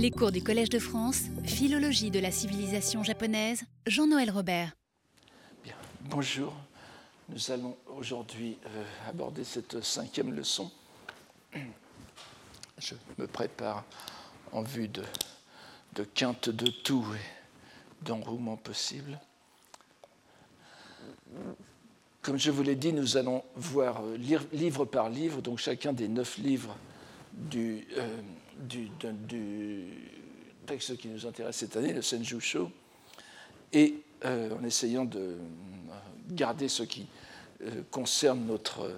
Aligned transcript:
Les 0.00 0.12
cours 0.12 0.30
du 0.30 0.44
Collège 0.44 0.68
de 0.68 0.78
France, 0.78 1.22
Philologie 1.44 2.12
de 2.12 2.20
la 2.20 2.30
civilisation 2.30 3.02
japonaise, 3.02 3.64
Jean-Noël 3.84 4.30
Robert. 4.30 4.70
Bien, 5.64 5.74
bonjour. 6.02 6.54
Nous 7.28 7.50
allons 7.50 7.76
aujourd'hui 7.96 8.56
euh, 8.64 8.84
aborder 9.08 9.42
cette 9.42 9.82
cinquième 9.82 10.32
leçon. 10.32 10.70
Je 12.78 12.94
me 13.18 13.26
prépare 13.26 13.84
en 14.52 14.62
vue 14.62 14.86
de, 14.86 15.02
de 15.96 16.04
quinte 16.04 16.48
de 16.48 16.70
tout 16.70 17.04
et 17.16 18.04
d'enroulement 18.06 18.56
possible. 18.56 19.18
Comme 22.22 22.38
je 22.38 22.52
vous 22.52 22.62
l'ai 22.62 22.76
dit, 22.76 22.92
nous 22.92 23.16
allons 23.16 23.42
voir 23.56 24.04
euh, 24.04 24.16
livre 24.52 24.84
par 24.84 25.10
livre, 25.10 25.42
donc 25.42 25.58
chacun 25.58 25.92
des 25.92 26.06
neuf 26.06 26.38
livres 26.38 26.76
du, 27.32 27.84
euh, 27.96 28.20
du, 28.58 28.90
texte 30.66 30.96
qui 30.96 31.08
nous 31.08 31.26
intéresse 31.26 31.56
cette 31.56 31.76
année, 31.76 31.92
le 31.92 32.02
Senjusho, 32.02 32.70
et 33.72 33.94
euh, 34.24 34.56
en 34.58 34.64
essayant 34.64 35.04
de 35.04 35.36
garder 36.30 36.68
ce 36.68 36.82
qui 36.82 37.06
concerne 37.90 38.46
notre, 38.46 38.92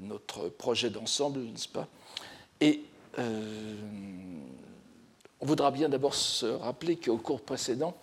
notre 0.00 0.48
projet 0.48 0.88
d'ensemble, 0.88 1.40
n'est-ce 1.40 1.68
pas? 1.68 1.86
Et 2.60 2.84
on 5.40 5.46
voudra 5.46 5.70
bien 5.70 5.88
d'abord 5.88 6.14
se 6.14 6.46
rappeler 6.46 6.96
qu'au 6.96 7.16
cours 7.16 7.40
précédent, 7.40 7.96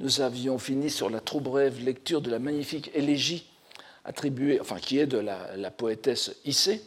nous 0.00 0.20
avions 0.20 0.58
fini 0.58 0.90
sur 0.90 1.10
la 1.10 1.20
trop 1.20 1.40
brève 1.40 1.82
lecture 1.84 2.20
de 2.20 2.30
la 2.30 2.38
magnifique 2.38 2.90
élégie 2.94 3.46
attribuée, 4.04 4.60
enfin 4.60 4.78
qui 4.78 4.98
est 4.98 5.06
de 5.06 5.18
la, 5.18 5.70
poétesse 5.70 6.36
Issei, 6.44 6.80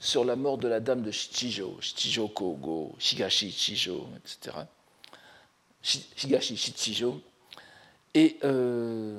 sur 0.00 0.24
la 0.24 0.36
mort 0.36 0.58
de 0.58 0.68
la 0.68 0.80
dame 0.80 1.02
de 1.02 1.10
Shichijo, 1.10 1.76
Shichijo 1.80 2.28
Kogo, 2.28 2.94
Shigashi 2.98 3.50
Shichijo, 3.50 4.06
etc. 4.16 4.56
Shigashi 5.82 6.56
Shichijo. 6.56 7.20
Et 8.14 8.38
euh, 8.44 9.18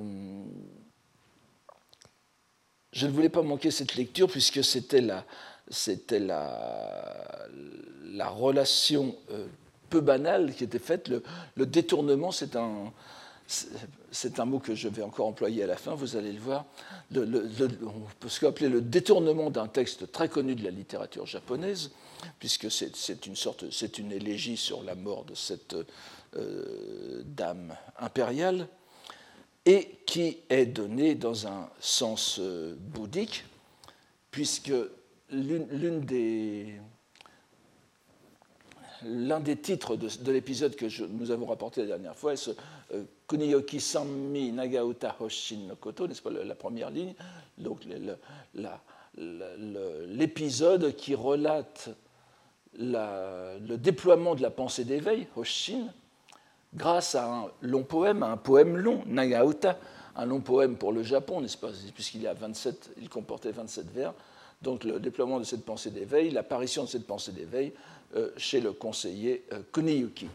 je 2.92 3.08
ne 3.08 3.12
voulais 3.12 3.30
pas 3.30 3.42
manquer 3.42 3.72
cette 3.72 3.96
lecture 3.96 4.30
puisque 4.30 4.64
c'était 4.64 5.02
la, 5.02 5.26
c'était 5.70 6.20
la 6.20 7.48
relation 8.30 9.16
euh, 9.32 9.46
peu 9.90 10.02
banale 10.02 10.54
qui 10.54 10.64
était 10.64 10.80
faite. 10.80 11.10
Le, 11.56 11.66
détournement, 11.66 12.32
c'est 12.32 12.56
un, 12.56 12.94
c'est 13.50 14.40
un 14.40 14.46
mot 14.46 14.60
que 14.60 14.76
je 14.76 14.88
vais 14.88 15.02
encore 15.02 15.26
employer 15.26 15.64
à 15.64 15.68
la 15.68 15.76
fin, 15.76 15.96
vous 15.96 16.16
allez 16.16 16.32
le 16.32 16.40
voir. 16.40 16.66
On 17.16 18.06
peut 18.20 18.30
ce 18.30 18.46
appeler 18.46 18.70
le 18.70 18.82
détournement 18.82 19.50
d'un 19.50 19.68
texte 19.68 20.12
très 20.12 20.30
connu 20.30 20.54
de 20.54 20.64
la 20.64 20.70
littérature 20.70 21.26
japonaise, 21.26 21.92
puisque 22.38 22.70
c'est 22.70 23.26
une 23.26 23.36
sorte, 23.36 23.66
c'est 23.72 23.98
une 23.98 24.12
élégie 24.12 24.58
sur 24.58 24.84
la 24.84 24.94
mort 24.94 25.26
de 25.26 25.34
cette 25.34 25.76
euh, 26.36 27.24
dame 27.26 27.76
impériale, 27.98 28.68
et 29.66 29.98
qui 30.06 30.38
est 30.50 30.68
donnée 30.68 31.16
dans 31.16 31.48
un 31.48 31.70
sens 31.80 32.38
euh, 32.40 32.76
bouddhique, 32.78 33.46
puisque 34.30 34.72
l'une 35.32 36.02
des 36.02 36.80
l'un 39.04 39.40
des 39.40 39.56
titres 39.56 39.96
de, 39.96 40.32
l'épisode 40.32 40.76
que 40.76 40.86
nous 41.08 41.32
avons 41.32 41.46
rapporté 41.46 41.82
la 41.82 41.88
dernière 41.88 42.16
fois 42.16 42.34
est 42.34 42.38
ce 42.38 42.52
Kuniyoki 43.28 43.80
Sammi 43.80 44.52
Nagauta 44.52 45.16
Hoshin 45.20 45.68
no 45.68 45.76
Koto, 45.76 46.08
n'est-ce 46.08 46.22
pas, 46.22 46.32
la, 46.32 46.56
première 46.56 46.90
ligne, 46.90 47.14
donc 47.58 47.82
l'épisode 49.16 50.96
qui 50.96 51.16
relate 51.16 51.90
le 52.78 53.76
déploiement 53.76 54.36
de 54.36 54.42
la 54.42 54.50
pensée 54.50 54.86
d'éveil, 54.86 55.28
Hoshin, 55.36 55.88
grâce 56.74 57.16
à 57.16 57.32
un 57.32 57.46
long 57.62 57.84
poème, 57.84 58.24
un 58.24 58.38
poème 58.38 58.78
long, 58.78 59.04
Nagauta, 59.06 59.78
un 60.16 60.26
long 60.26 60.42
poème 60.42 60.76
pour 60.76 60.92
le 60.92 61.04
Japon, 61.04 61.42
n'est-ce 61.42 61.58
pas, 61.58 61.70
puisqu'il 61.94 62.30
il 63.02 63.10
comportait 63.10 63.52
27 63.52 63.92
vers, 63.92 64.14
donc 64.62 64.84
le 64.84 65.00
déploiement 65.00 65.40
de 65.40 65.46
cette 65.46 65.64
pensée 65.64 65.92
d'éveil, 65.92 66.32
l'apparition 66.32 66.84
de 66.84 66.90
cette 66.90 67.08
pensée 67.08 67.32
d'éveil 67.32 67.72
euh, 68.16 68.32
chez 68.38 68.60
le 68.60 68.74
conseiller 68.74 69.46
euh, 69.54 69.62
Kuniyuki. 69.72 70.28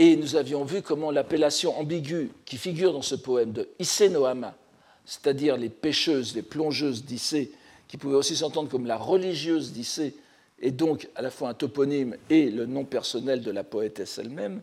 Et 0.00 0.16
nous 0.16 0.34
avions 0.34 0.64
vu 0.64 0.80
comment 0.80 1.10
l'appellation 1.10 1.78
ambiguë 1.78 2.30
qui 2.46 2.56
figure 2.56 2.94
dans 2.94 3.02
ce 3.02 3.14
poème 3.14 3.52
de 3.52 3.68
Issei 3.78 4.08
no 4.08 4.24
Hama, 4.24 4.56
c'est-à-dire 5.04 5.58
les 5.58 5.68
pêcheuses, 5.68 6.34
les 6.34 6.40
plongeuses 6.40 7.04
d'Issei, 7.04 7.52
qui 7.86 7.98
pouvaient 7.98 8.16
aussi 8.16 8.34
s'entendre 8.34 8.70
comme 8.70 8.86
la 8.86 8.96
religieuse 8.96 9.72
d'Issei, 9.72 10.14
et 10.58 10.70
donc 10.70 11.10
à 11.16 11.20
la 11.20 11.30
fois 11.30 11.50
un 11.50 11.54
toponyme 11.54 12.16
et 12.30 12.48
le 12.48 12.64
nom 12.64 12.86
personnel 12.86 13.42
de 13.42 13.50
la 13.50 13.62
poétesse 13.62 14.16
elle-même, 14.16 14.62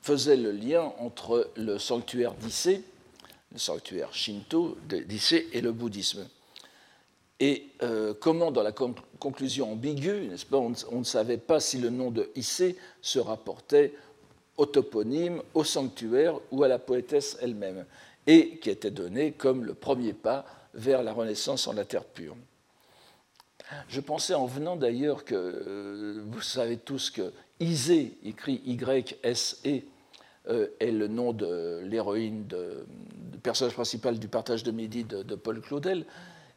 faisait 0.00 0.36
le 0.36 0.52
lien 0.52 0.92
entre 1.00 1.50
le 1.56 1.80
sanctuaire 1.80 2.34
d'Issei, 2.34 2.84
le 3.50 3.58
sanctuaire 3.58 4.14
shinto 4.14 4.78
d'Issei 4.88 5.48
et 5.52 5.60
le 5.60 5.72
bouddhisme. 5.72 6.28
Et 7.40 7.66
euh, 7.82 8.14
comment, 8.14 8.52
dans 8.52 8.62
la 8.62 8.70
conclusion 8.70 9.72
ambiguë, 9.72 10.30
pas, 10.48 10.58
on, 10.58 10.98
ne 11.00 11.04
savait 11.04 11.36
pas 11.36 11.58
si 11.58 11.78
le 11.78 11.90
nom 11.90 12.12
de 12.12 12.30
Issei 12.36 12.76
se 13.00 13.18
rapportait 13.18 13.92
au 14.62 14.66
toponyme, 14.66 15.42
au 15.54 15.64
sanctuaire 15.64 16.38
ou 16.52 16.62
à 16.62 16.68
la 16.68 16.78
poétesse 16.78 17.36
elle-même, 17.42 17.84
et 18.28 18.58
qui 18.58 18.70
était 18.70 18.92
donné 18.92 19.32
comme 19.32 19.64
le 19.64 19.74
premier 19.74 20.12
pas 20.12 20.46
vers 20.72 21.02
la 21.02 21.12
renaissance 21.12 21.66
en 21.66 21.72
la 21.72 21.84
terre 21.84 22.04
pure. 22.04 22.36
Je 23.88 24.00
pensais 24.00 24.34
en 24.34 24.46
venant 24.46 24.76
d'ailleurs 24.76 25.24
que 25.24 25.34
euh, 25.34 26.22
vous 26.28 26.42
savez 26.42 26.76
tous 26.76 27.10
que 27.10 27.32
Isée, 27.58 28.16
écrit 28.24 28.62
Y-S-E, 28.64 29.80
euh, 30.48 30.68
est 30.78 30.92
le 30.92 31.08
nom 31.08 31.32
de 31.32 31.80
l'héroïne, 31.84 32.44
du 32.46 33.38
personnage 33.38 33.74
principal 33.74 34.20
du 34.20 34.28
partage 34.28 34.62
de 34.62 34.70
midi 34.70 35.02
de, 35.02 35.34
Paul 35.34 35.60
Claudel, 35.60 36.04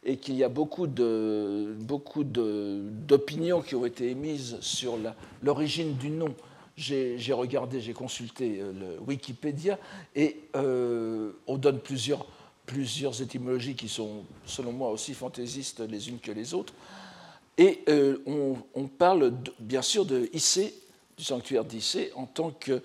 et 0.04 0.18
qu'il 0.18 0.36
y 0.36 0.44
a 0.44 0.48
beaucoup 0.48 0.86
de 0.86 1.74
beaucoup 1.80 2.22
d'opinions 2.22 3.62
qui 3.62 3.74
ont 3.74 3.84
été 3.84 4.10
émises 4.10 4.58
sur 4.60 4.96
l'origine 5.42 5.96
du 5.96 6.10
nom. 6.10 6.32
J'ai 6.76 7.32
regardé, 7.32 7.80
j'ai 7.80 7.94
consulté 7.94 8.58
euh, 8.60 8.72
le 8.72 9.00
Wikipédia 9.00 9.78
et 10.14 10.36
euh, 10.56 11.32
on 11.46 11.56
donne 11.56 11.80
plusieurs, 11.80 12.26
plusieurs 12.66 13.22
étymologies 13.22 13.74
qui 13.74 13.88
sont, 13.88 14.24
selon 14.44 14.72
moi, 14.72 14.90
aussi 14.90 15.14
fantaisistes 15.14 15.80
les 15.80 16.10
unes 16.10 16.18
que 16.18 16.32
les 16.32 16.52
autres. 16.52 16.74
Et 17.56 17.82
euh, 17.88 18.18
on, 18.74 18.88
parle 18.88 19.32
bien 19.58 19.80
sûr 19.80 20.04
de 20.04 20.28
Issé, 20.34 20.74
du 21.16 21.24
sanctuaire 21.24 21.64
d'Issé, 21.64 22.12
en 22.14 22.26
tant 22.26 22.50
que 22.50 22.82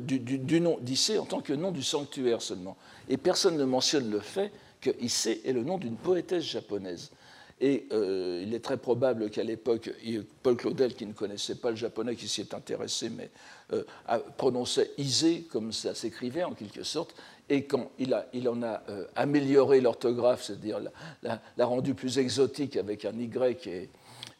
du, 0.00 0.20
du, 0.20 0.60
nom 0.60 0.78
d'Issé 0.80 1.18
en 1.18 1.24
tant 1.24 1.40
que 1.40 1.52
nom 1.52 1.72
du 1.72 1.82
sanctuaire 1.82 2.42
seulement. 2.42 2.76
Et 3.08 3.16
personne 3.16 3.56
ne 3.56 3.64
mentionne 3.64 4.08
le 4.08 4.20
fait 4.20 4.52
que 4.80 4.90
Issei 5.00 5.40
est 5.44 5.52
le 5.52 5.64
nom 5.64 5.78
d'une 5.78 5.96
poétesse 5.96 6.44
japonaise. 6.44 7.10
Et 7.60 7.86
euh, 7.92 8.42
il 8.42 8.54
est 8.54 8.64
très 8.64 8.78
probable 8.78 9.28
qu'à 9.28 9.44
l'époque, 9.44 9.90
Paul 10.42 10.56
Claudel, 10.56 10.94
qui 10.94 11.04
ne 11.04 11.12
connaissait 11.12 11.56
pas 11.56 11.70
le 11.70 11.76
japonais, 11.76 12.16
qui 12.16 12.26
s'y 12.26 12.40
est 12.40 12.54
intéressé, 12.54 13.10
mais 13.10 13.30
euh, 13.74 13.84
prononçait 14.38 14.92
Isée 14.96 15.42
comme 15.42 15.70
ça 15.72 15.94
s'écrivait 15.94 16.42
en 16.42 16.54
quelque 16.54 16.82
sorte, 16.82 17.14
et 17.50 17.64
quand 17.64 17.90
il, 17.98 18.14
en 18.48 18.62
a 18.62 18.82
euh, 18.88 19.04
amélioré 19.14 19.80
l'orthographe, 19.80 20.44
c'est-à-dire 20.44 20.80
l'a, 21.22 21.66
rendu 21.66 21.94
plus 21.94 22.18
exotique 22.18 22.76
avec 22.76 23.04
un 23.04 23.12
Y 23.18 23.90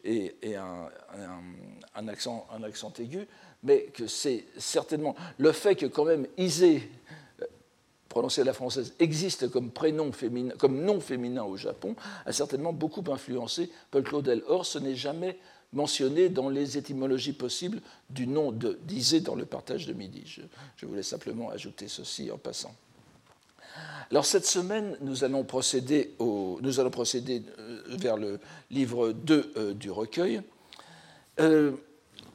et, 0.04 0.56
un, 0.56 2.08
accent, 2.08 2.46
un 2.54 2.62
accent 2.62 2.92
aigu, 2.98 3.26
mais 3.62 3.86
que 3.92 4.06
c'est 4.06 4.46
certainement 4.56 5.14
le 5.36 5.52
fait 5.52 5.74
que 5.74 5.86
quand 5.86 6.04
même 6.04 6.26
Isée 6.38 6.88
prononcé 8.10 8.42
à 8.42 8.44
la 8.44 8.52
française, 8.52 8.92
existe 8.98 9.48
comme, 9.48 9.70
prénom 9.70 10.12
féminin, 10.12 10.52
comme 10.58 10.84
nom 10.84 11.00
féminin 11.00 11.44
au 11.44 11.56
Japon, 11.56 11.94
a 12.26 12.32
certainement 12.32 12.74
beaucoup 12.74 13.04
influencé 13.10 13.70
Paul 13.90 14.02
Claudel. 14.02 14.42
Or, 14.48 14.66
ce 14.66 14.78
n'est 14.78 14.96
jamais 14.96 15.38
mentionné 15.72 16.28
dans 16.28 16.48
les 16.48 16.76
étymologies 16.76 17.32
possibles 17.32 17.80
du 18.10 18.26
nom 18.26 18.50
de 18.50 18.78
d'Isée 18.82 19.20
dans 19.20 19.36
le 19.36 19.46
partage 19.46 19.86
de 19.86 19.92
midi. 19.92 20.40
Je, 20.76 20.86
voulais 20.86 21.04
simplement 21.04 21.50
ajouter 21.50 21.86
ceci 21.86 22.30
en 22.32 22.38
passant. 22.38 22.74
Alors 24.10 24.26
cette 24.26 24.46
semaine, 24.46 24.96
nous 25.00 25.22
allons 25.22 25.44
procéder, 25.44 26.14
au, 26.18 26.58
nous 26.62 26.80
allons 26.80 26.90
procéder 26.90 27.44
euh, 27.60 27.82
vers 27.86 28.16
le 28.16 28.40
livre 28.72 29.12
2 29.12 29.52
euh, 29.56 29.72
du 29.72 29.92
recueil. 29.92 30.42
Euh, 31.38 31.76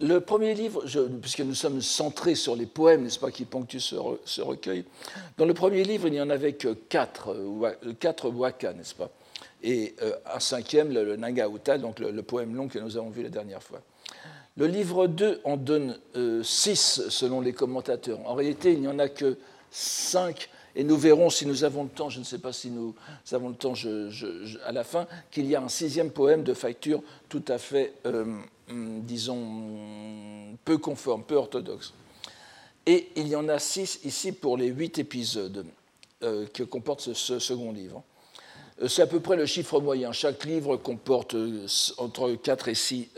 le 0.02 0.20
premier 0.20 0.54
livre, 0.54 0.84
puisque 1.22 1.42
nous 1.42 1.54
sommes 1.54 1.82
centrés 1.82 2.36
sur 2.36 2.56
les 2.56 2.66
poèmes, 2.66 3.04
n'est-ce 3.04 3.20
pas, 3.20 3.32
qui 3.32 3.46
ponctuent 3.46 3.80
ce, 3.80 4.42
recueil, 4.42 4.86
dans 5.38 5.46
le 5.46 5.54
premier 5.54 5.84
livre, 5.84 6.08
il 6.08 6.14
n'y 6.14 6.22
en 6.22 6.30
avait 6.30 6.54
que 6.54 6.74
quatre, 6.74 7.32
euh, 7.32 7.94
quatre 8.00 8.30
waka, 8.30 8.74
n'est-ce 8.74 8.96
pas? 8.96 9.10
Et 9.64 9.96
euh, 10.02 10.14
un 10.34 10.40
cinquième, 10.40 10.92
le, 10.92 11.16
Nangauta, 11.16 11.78
donc 11.78 12.00
le, 12.00 12.22
poème 12.24 12.56
long 12.56 12.68
que 12.68 12.80
nous 12.80 12.98
avons 12.98 13.10
vu 13.10 13.24
la 13.24 13.30
dernière 13.30 13.64
fois. 13.64 13.82
Le 14.58 14.68
livre 14.68 15.08
2 15.08 15.42
en 15.44 15.58
donne 15.58 15.98
euh, 16.16 16.44
six 16.44 17.10
selon 17.10 17.42
les 17.42 17.54
commentateurs. 17.54 18.20
En 18.26 18.36
réalité, 18.36 18.74
il 18.74 18.82
n'y 18.82 18.88
en 18.88 19.00
a 19.00 19.10
que 19.10 19.38
cinq 19.72 20.50
Et 20.76 20.84
nous 20.84 20.98
verrons, 20.98 21.30
si 21.30 21.46
nous 21.46 21.64
avons 21.64 21.84
le 21.84 21.90
temps, 21.90 22.10
je 22.10 22.20
ne 22.20 22.26
sais 22.26 22.38
pas 22.38 22.52
si 22.52 22.70
nous 22.70 22.94
avons 23.32 23.50
le 23.50 23.56
temps 23.56 23.74
à 24.66 24.72
la 24.72 24.84
fin, 24.84 25.08
qu'il 25.32 25.46
y 25.46 25.56
a 25.56 25.62
un 25.62 25.70
sixième 25.70 26.12
poème 26.12 26.44
de 26.44 26.54
facture 26.54 27.02
tout 27.30 27.44
à 27.48 27.58
fait, 27.58 27.94
euh, 28.06 28.26
disons, 28.70 30.58
peu 30.64 30.78
conforme, 30.78 31.24
peu 31.24 31.36
orthodoxe. 31.36 31.94
Et 32.86 33.10
il 33.16 33.28
y 33.28 33.36
en 33.36 33.50
a 33.50 33.60
six 33.60 34.00
ici 34.04 34.32
pour 34.32 34.58
les 34.58 34.68
huit 34.68 35.00
épisodes 35.00 35.66
euh, 36.24 36.46
que 36.54 36.64
comporte 36.64 37.14
ce, 37.14 37.40
second 37.40 37.72
livre. 37.72 38.04
Euh, 38.82 38.88
c'est 38.88 39.02
à 39.02 39.08
peu 39.08 39.20
près 39.20 39.36
le 39.36 39.46
chiffre 39.46 39.80
moyen. 39.80 40.12
Chaque 40.12 40.46
livre 40.46 40.78
comporte 40.78 41.36
entre 41.98 42.32
4 42.34 42.68
et 42.68 42.76
6 42.76 43.10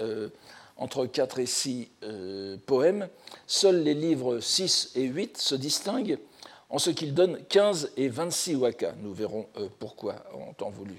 entre 0.78 1.06
4 1.06 1.40
et 1.40 1.46
6 1.46 1.90
poèmes. 2.66 3.10
Seuls 3.48 3.84
les 3.84 3.94
livres 3.94 4.40
6 4.40 4.92
et 4.96 5.06
8 5.06 5.38
se 5.38 5.56
distinguent 5.56 6.20
en 6.70 6.80
ce 6.80 6.90
qu'ils 6.90 7.14
donnent 7.14 7.40
15 7.50 7.94
et 7.98 8.10
26 8.10 8.56
waka. 8.56 8.94
Nous 9.02 9.14
verrons 9.14 9.48
euh, 9.58 9.68
pourquoi 9.80 10.16
en 10.34 10.54
temps 10.54 10.70
voulu. 10.70 10.96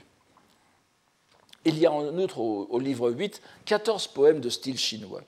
Il 1.69 1.79
y 1.79 1.85
a 1.85 1.93
en 1.93 2.17
outre 2.17 2.39
au, 2.39 2.79
livre 2.79 3.11
8 3.11 3.43
14 3.67 4.07
poèmes 4.09 4.41
de 4.41 4.49
style 4.49 4.79
chinois. 4.79 5.21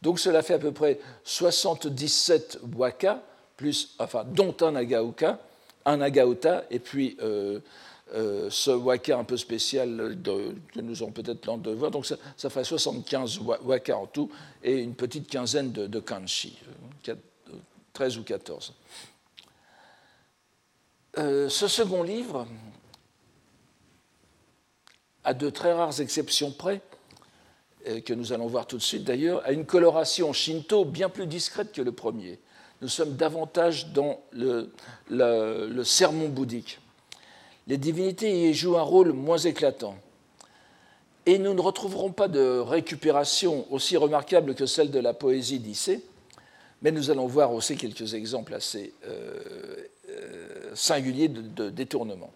Donc 0.00 0.20
cela 0.20 0.42
fait 0.42 0.54
à 0.54 0.58
peu 0.60 0.70
près 0.70 1.00
77 1.24 2.60
waka, 2.76 3.20
plus, 3.56 3.96
enfin, 3.98 4.24
dont 4.24 4.54
un 4.60 4.76
agaoka, 4.76 5.40
un 5.84 6.00
agaota, 6.00 6.64
et 6.70 6.78
puis 6.78 7.16
euh, 7.20 7.58
euh, 8.14 8.48
ce 8.48 8.70
waka 8.70 9.18
un 9.18 9.24
peu 9.24 9.36
spécial 9.36 10.16
que 10.72 10.80
nous 10.80 11.02
aurons 11.02 11.10
peut-être 11.10 11.46
l'an 11.46 11.58
de 11.58 11.72
voir. 11.72 11.90
Donc 11.90 12.06
ça, 12.06 12.16
ça, 12.36 12.48
ferait 12.48 12.64
75 12.64 13.40
waka 13.64 13.96
en 13.96 14.06
tout 14.06 14.30
et 14.62 14.78
une 14.78 14.94
petite 14.94 15.28
quinzaine 15.28 15.72
de, 15.72 15.88
de 15.88 15.98
kanchi, 15.98 16.58
13 17.92 18.18
ou 18.18 18.22
14. 18.22 18.72
Euh, 21.18 21.48
ce 21.48 21.66
second 21.66 22.04
livre, 22.04 22.46
à 25.24 25.34
de 25.34 25.50
très 25.50 25.72
rares 25.72 26.00
exceptions 26.00 26.50
près, 26.50 26.80
euh, 27.88 28.00
que 28.00 28.14
nous 28.14 28.32
allons 28.32 28.46
voir 28.46 28.66
tout 28.66 28.76
de 28.76 28.82
suite 28.82 29.04
d'ailleurs, 29.04 29.42
a 29.44 29.52
une 29.52 29.66
coloration 29.66 30.32
shinto 30.32 30.84
bien 30.84 31.08
plus 31.08 31.26
discrète 31.26 31.72
que 31.72 31.82
le 31.82 31.92
premier. 31.92 32.38
Nous 32.80 32.88
sommes 32.88 33.14
davantage 33.14 33.88
dans 33.92 34.20
le, 34.32 34.72
sermon 35.84 36.28
bouddhique. 36.28 36.80
Les 37.68 37.76
divinités 37.76 38.50
y 38.50 38.54
jouent 38.54 38.76
un 38.76 38.82
rôle 38.82 39.12
moins 39.12 39.38
éclatant. 39.38 39.96
Et 41.26 41.38
nous 41.38 41.54
ne 41.54 41.60
retrouverons 41.60 42.10
pas 42.10 42.26
de 42.26 42.58
récupération 42.58 43.72
aussi 43.72 43.96
remarquable 43.96 44.56
que 44.56 44.66
celle 44.66 44.90
de 44.90 44.98
la 44.98 45.14
poésie 45.14 45.60
d'Issée, 45.60 46.04
mais 46.82 46.90
nous 46.90 47.12
allons 47.12 47.28
voir 47.28 47.52
aussi 47.52 47.76
quelques 47.76 48.14
exemples 48.14 48.54
assez 48.54 48.92
euh, 49.06 50.72
singulier 50.74 51.28
de, 51.28 51.70
détournement. 51.70 52.30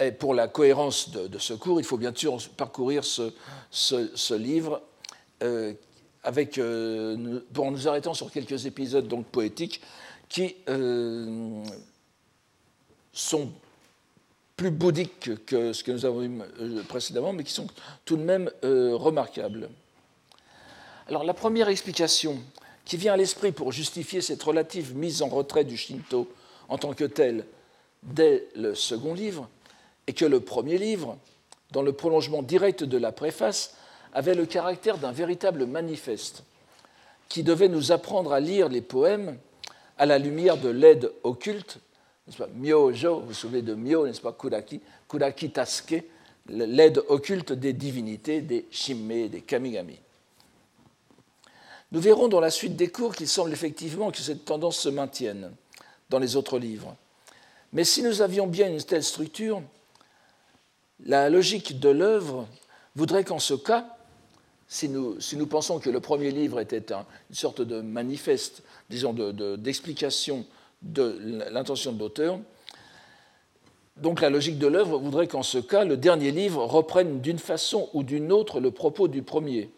Mais 0.00 0.12
pour 0.12 0.32
la 0.32 0.48
cohérence 0.48 1.10
de, 1.10 1.38
ce 1.38 1.52
cours, 1.52 1.78
il 1.78 1.84
faut 1.84 1.98
bien 1.98 2.14
sûr 2.14 2.38
parcourir 2.56 3.04
ce, 3.04 4.34
livre 4.34 4.80
euh, 5.42 5.74
avec, 6.24 6.56
euh, 6.56 7.42
en 7.58 7.70
nous 7.70 7.86
arrêtant 7.86 8.14
sur 8.14 8.32
quelques 8.32 8.64
épisodes 8.64 9.06
donc 9.06 9.26
poétiques 9.26 9.82
qui 10.30 10.56
euh, 10.70 11.62
sont 13.12 13.50
plus 14.56 14.70
bouddhiques 14.70 15.44
que 15.44 15.74
ce 15.74 15.84
que 15.84 15.92
nous 15.92 16.06
avons 16.06 16.20
vu 16.20 16.30
précédemment, 16.88 17.34
mais 17.34 17.44
qui 17.44 17.52
sont 17.52 17.66
tout 18.06 18.16
de 18.16 18.22
même 18.22 18.50
remarquables. 18.62 19.68
Alors 21.08 21.24
la 21.24 21.34
première 21.34 21.68
explication 21.68 22.38
qui 22.86 22.96
vient 22.96 23.12
à 23.12 23.16
l'esprit 23.18 23.52
pour 23.52 23.70
justifier 23.70 24.22
cette 24.22 24.42
relative 24.42 24.96
mise 24.96 25.20
en 25.20 25.28
retrait 25.28 25.64
du 25.64 25.76
Shinto 25.76 26.26
en 26.70 26.78
tant 26.78 26.94
que 26.94 27.04
tel 27.04 27.44
dès 28.02 28.48
le 28.54 28.74
second 28.74 29.12
livre, 29.12 29.46
et 30.10 30.12
que 30.12 30.24
le 30.24 30.40
premier 30.40 30.76
livre, 30.76 31.16
dans 31.70 31.82
le 31.82 31.92
prolongement 31.92 32.42
direct 32.42 32.82
de 32.82 32.98
la 32.98 33.12
préface, 33.12 33.76
avait 34.12 34.34
le 34.34 34.44
caractère 34.44 34.98
d'un 34.98 35.12
véritable 35.12 35.66
manifeste 35.66 36.42
qui 37.28 37.44
devait 37.44 37.68
nous 37.68 37.92
apprendre 37.92 38.32
à 38.32 38.40
lire 38.40 38.68
les 38.68 38.80
poèmes 38.80 39.38
à 39.98 40.06
la 40.06 40.18
lumière 40.18 40.56
de 40.56 40.68
l'aide 40.68 41.12
occulte, 41.22 41.78
n'est-ce 42.26 42.38
pas, 42.38 42.48
Myojo, 42.56 43.20
vous 43.20 43.26
vous 43.28 43.34
souvenez 43.34 43.62
de 43.62 43.76
Myo, 43.76 44.04
n'est-ce 44.04 44.20
pas, 44.20 44.32
Kuraki, 44.32 44.80
Kuraki 45.08 45.52
Taske, 45.52 46.02
l'aide 46.48 47.04
occulte 47.06 47.52
des 47.52 47.72
divinités, 47.72 48.40
des 48.40 48.66
Shimme, 48.72 49.28
des 49.28 49.42
Kamigami. 49.42 50.00
Nous 51.92 52.00
verrons 52.00 52.26
dans 52.26 52.40
la 52.40 52.50
suite 52.50 52.74
des 52.74 52.88
cours 52.88 53.14
qu'il 53.14 53.28
semble 53.28 53.52
effectivement 53.52 54.10
que 54.10 54.18
cette 54.18 54.44
tendance 54.44 54.78
se 54.78 54.88
maintienne 54.88 55.52
dans 56.08 56.18
les 56.18 56.34
autres 56.34 56.58
livres. 56.58 56.96
Mais 57.72 57.84
si 57.84 58.02
nous 58.02 58.22
avions 58.22 58.48
bien 58.48 58.68
une 58.68 58.82
telle 58.82 59.04
structure, 59.04 59.62
la 61.04 61.30
logique 61.30 61.80
de 61.80 61.88
l'œuvre 61.88 62.46
voudrait 62.96 63.24
qu'en 63.24 63.38
ce 63.38 63.54
cas, 63.54 63.96
si 64.68 64.88
nous, 64.88 65.46
pensons 65.48 65.80
que 65.80 65.90
le 65.90 66.00
premier 66.00 66.30
livre 66.30 66.60
était 66.60 66.92
une 66.92 67.34
sorte 67.34 67.60
de 67.60 67.80
manifeste, 67.80 68.62
disons, 68.88 69.12
d'explication 69.12 70.46
de, 70.82 71.18
de 71.18 71.44
l'intention 71.50 71.92
de 71.92 71.98
l'auteur, 71.98 72.38
donc 73.96 74.20
la 74.20 74.30
logique 74.30 74.58
de 74.58 74.66
l'œuvre 74.66 74.98
voudrait 74.98 75.26
qu'en 75.26 75.42
ce 75.42 75.58
cas, 75.58 75.84
le 75.84 75.96
dernier 75.96 76.30
livre 76.30 76.64
reprenne 76.64 77.20
d'une 77.20 77.38
façon 77.38 77.90
ou 77.92 78.02
d'une 78.02 78.32
autre 78.32 78.60
le 78.60 78.70
propos 78.70 79.08
du 79.08 79.22
premier 79.22 79.70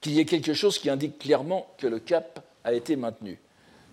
qu'il 0.00 0.12
y 0.12 0.20
ait 0.20 0.24
quelque 0.24 0.54
chose 0.54 0.78
qui 0.78 0.90
indique 0.90 1.18
clairement 1.18 1.66
que 1.78 1.86
le 1.86 1.98
cap 1.98 2.44
a 2.64 2.72
été 2.72 2.96
maintenu. 2.96 3.40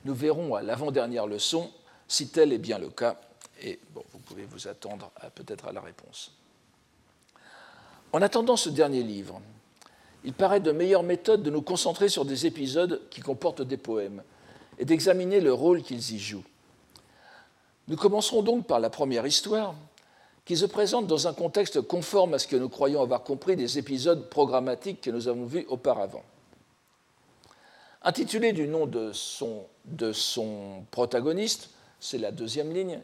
Nous 0.05 0.13
verrons 0.13 0.53
à 0.53 0.61
l'avant-dernière 0.61 1.27
leçon 1.27 1.71
si 2.07 2.29
tel 2.29 2.53
est 2.53 2.57
bien 2.59 2.77
le 2.77 2.89
cas, 2.89 3.19
et 3.61 3.79
bon, 3.93 4.03
vous 4.11 4.19
pouvez 4.19 4.45
vous 4.45 4.67
attendre 4.67 5.11
peut-être 5.35 5.67
à 5.67 5.71
la 5.71 5.81
réponse. 5.81 6.31
En 8.11 8.21
attendant 8.21 8.57
ce 8.57 8.69
dernier 8.69 9.03
livre, 9.03 9.41
il 10.23 10.33
paraît 10.33 10.59
de 10.59 10.71
meilleure 10.71 11.03
méthode 11.03 11.43
de 11.43 11.49
nous 11.49 11.61
concentrer 11.61 12.09
sur 12.09 12.25
des 12.25 12.45
épisodes 12.45 13.01
qui 13.09 13.21
comportent 13.21 13.61
des 13.61 13.77
poèmes 13.77 14.23
et 14.77 14.85
d'examiner 14.85 15.39
le 15.39 15.53
rôle 15.53 15.83
qu'ils 15.83 16.13
y 16.13 16.19
jouent. 16.19 16.43
Nous 17.87 17.97
commencerons 17.97 18.41
donc 18.41 18.65
par 18.65 18.79
la 18.79 18.89
première 18.89 19.25
histoire, 19.25 19.75
qui 20.45 20.57
se 20.57 20.65
présente 20.65 21.07
dans 21.07 21.27
un 21.27 21.33
contexte 21.33 21.81
conforme 21.81 22.33
à 22.33 22.39
ce 22.39 22.47
que 22.47 22.55
nous 22.55 22.69
croyons 22.69 23.01
avoir 23.01 23.23
compris 23.23 23.55
des 23.55 23.77
épisodes 23.77 24.29
programmatiques 24.29 25.01
que 25.01 25.09
nous 25.09 25.27
avons 25.27 25.45
vus 25.45 25.65
auparavant. 25.69 26.23
Intitulé 28.01 28.51
du 28.51 28.67
nom 28.67 28.85
de 28.85 29.11
son, 29.13 29.65
de 29.85 30.11
son 30.11 30.85
protagoniste, 30.91 31.69
c'est 31.99 32.17
la 32.17 32.31
deuxième 32.31 32.73
ligne, 32.73 33.01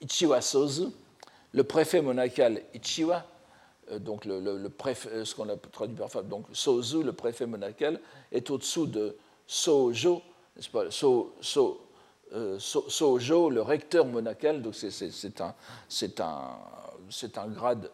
Ichiwa 0.00 0.40
Sozu, 0.40 0.88
le 1.52 1.64
préfet 1.64 2.00
monacal 2.00 2.62
Ichiwa, 2.74 3.26
euh, 3.90 3.98
donc 3.98 4.24
le, 4.24 4.68
préfet, 4.68 5.08
euh, 5.10 5.24
ce 5.24 5.34
qu'on 5.34 5.48
a 5.48 5.56
traduit 5.56 5.96
parfois, 5.96 6.22
donc 6.22 6.46
Sozu, 6.52 7.02
le 7.02 7.12
préfet 7.12 7.46
monacal, 7.46 8.00
est 8.32 8.50
au-dessous 8.50 8.86
de 8.86 9.16
Sojo, 9.46 10.22
euh, 12.32 12.58
Sojo, 12.58 13.50
le 13.50 13.62
recteur 13.62 14.06
monacal, 14.06 14.62
donc 14.62 14.74
c'est 14.74 16.20
un, 16.20 17.48
grade 17.48 17.90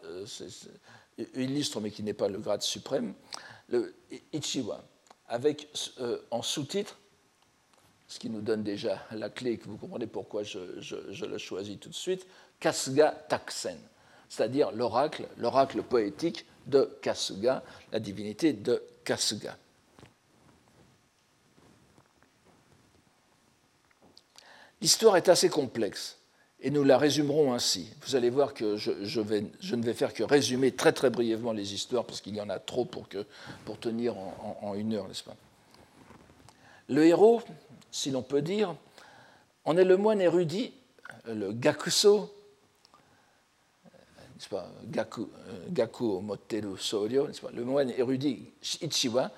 illustre, 1.34 1.80
mais 1.80 1.90
qui 1.90 2.02
n'est 2.02 2.12
pas 2.12 2.28
le 2.28 2.38
grade 2.38 2.62
suprême, 2.62 3.14
le 3.68 3.94
Ichiwa, 4.32 4.84
avec 5.28 5.68
en 6.30 6.42
sous-titre, 6.42 6.98
ce 8.08 8.18
qui 8.18 8.30
nous 8.30 8.40
donne 8.40 8.62
déjà 8.62 9.02
la 9.12 9.28
clé, 9.28 9.58
que 9.58 9.68
vous 9.68 9.76
comprenez 9.76 10.06
pourquoi 10.06 10.42
je, 10.42 10.80
je, 10.80 11.24
le 11.24 11.38
choisis 11.38 11.78
tout 11.78 11.88
de 11.88 11.94
suite, 11.94 12.26
Kasuga 12.60 13.10
Taksen, 13.28 13.78
c'est-à-dire 14.28 14.72
l'oracle, 14.72 15.26
l'oracle 15.38 15.82
poétique 15.82 16.46
de 16.66 16.96
Kasuga, 17.02 17.62
la 17.92 18.00
divinité 18.00 18.52
de 18.52 18.82
Kasuga. 19.04 19.56
L'histoire 24.80 25.16
est 25.16 25.28
assez 25.28 25.48
complexe 25.48 26.18
et 26.60 26.70
nous 26.70 26.84
la 26.84 26.98
résumerons 26.98 27.52
ainsi. 27.52 27.88
Vous 28.02 28.16
allez 28.16 28.30
voir 28.30 28.54
que 28.54 28.76
je, 28.76 28.90
ne 28.90 29.82
vais 29.82 29.94
faire 29.94 30.12
que 30.12 30.22
résumer 30.22 30.72
très 30.72 30.92
très 30.92 31.10
brièvement 31.10 31.52
les 31.52 31.74
histoires 31.74 32.04
parce 32.04 32.20
qu'il 32.20 32.34
y 32.34 32.40
en 32.40 32.50
a 32.50 32.58
trop 32.58 32.84
pour, 32.84 33.08
tenir 33.78 34.16
en, 34.16 34.74
une 34.74 34.94
heure, 34.94 35.08
n'est-ce 35.08 35.24
pas? 35.24 35.36
Le 36.88 37.04
héros, 37.04 37.42
si 37.96 38.10
l'on 38.10 38.22
peut 38.22 38.42
dire, 38.42 38.74
en 39.64 39.76
est 39.78 39.84
le 39.84 39.96
moine 39.96 40.20
érudit, 40.20 40.72
le 41.26 41.52
Gakuso, 41.52 42.30
n'est-ce 43.84 44.50
pas, 44.50 44.68
Gaku, 44.84 45.22
euh, 45.22 45.66
Gaku 45.70 46.20
Moteru 46.20 46.76
Soryo, 46.78 47.28
le 47.54 47.64
moine 47.64 47.90
érudit 47.96 48.50
Ichiwa, 48.82 49.30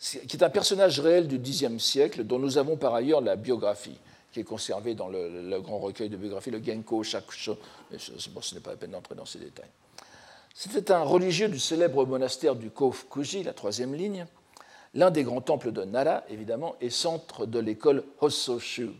qui 0.00 0.16
est 0.36 0.42
un 0.42 0.48
personnage 0.48 1.00
réel 1.00 1.28
du 1.28 1.38
Xe 1.38 1.66
siècle 1.78 2.24
dont 2.24 2.38
nous 2.38 2.56
avons 2.56 2.76
par 2.76 2.94
ailleurs 2.94 3.20
la 3.20 3.36
biographie 3.36 3.98
qui 4.32 4.40
est 4.40 4.44
conservé 4.44 4.94
dans 4.94 5.08
le, 5.08 5.60
grand 5.60 5.78
recueil 5.78 6.08
de 6.08 6.16
biographie, 6.16 6.50
le 6.50 6.62
Genko 6.64 7.02
Shakusho. 7.02 7.58
Bon, 8.30 8.40
ce 8.40 8.54
n'est 8.54 8.60
pas 8.62 8.70
la 8.70 8.76
peine 8.76 8.92
d'entrer 8.92 9.16
dans 9.16 9.26
ces 9.26 9.38
détails. 9.38 9.70
C'était 10.54 10.92
un 10.92 11.02
religieux 11.02 11.48
du 11.48 11.58
célèbre 11.58 12.06
monastère 12.06 12.56
du 12.56 12.70
Kofukuji, 12.70 13.42
la 13.42 13.52
troisième 13.52 13.94
ligne, 13.94 14.26
l'un 14.94 15.10
des 15.10 15.22
grands 15.22 15.40
temples 15.40 15.72
de 15.72 15.84
Nara, 15.84 16.24
évidemment, 16.28 16.76
et 16.80 16.90
centre 16.90 17.46
de 17.46 17.58
l'école 17.58 18.04
Hososhu, 18.20 18.90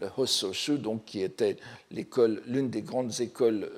le 0.00 0.08
Hossoshu, 0.16 0.78
donc 0.78 1.04
qui 1.04 1.22
était 1.22 1.56
l'une 1.90 2.70
des 2.70 2.82
grandes 2.82 3.20
écoles, 3.20 3.70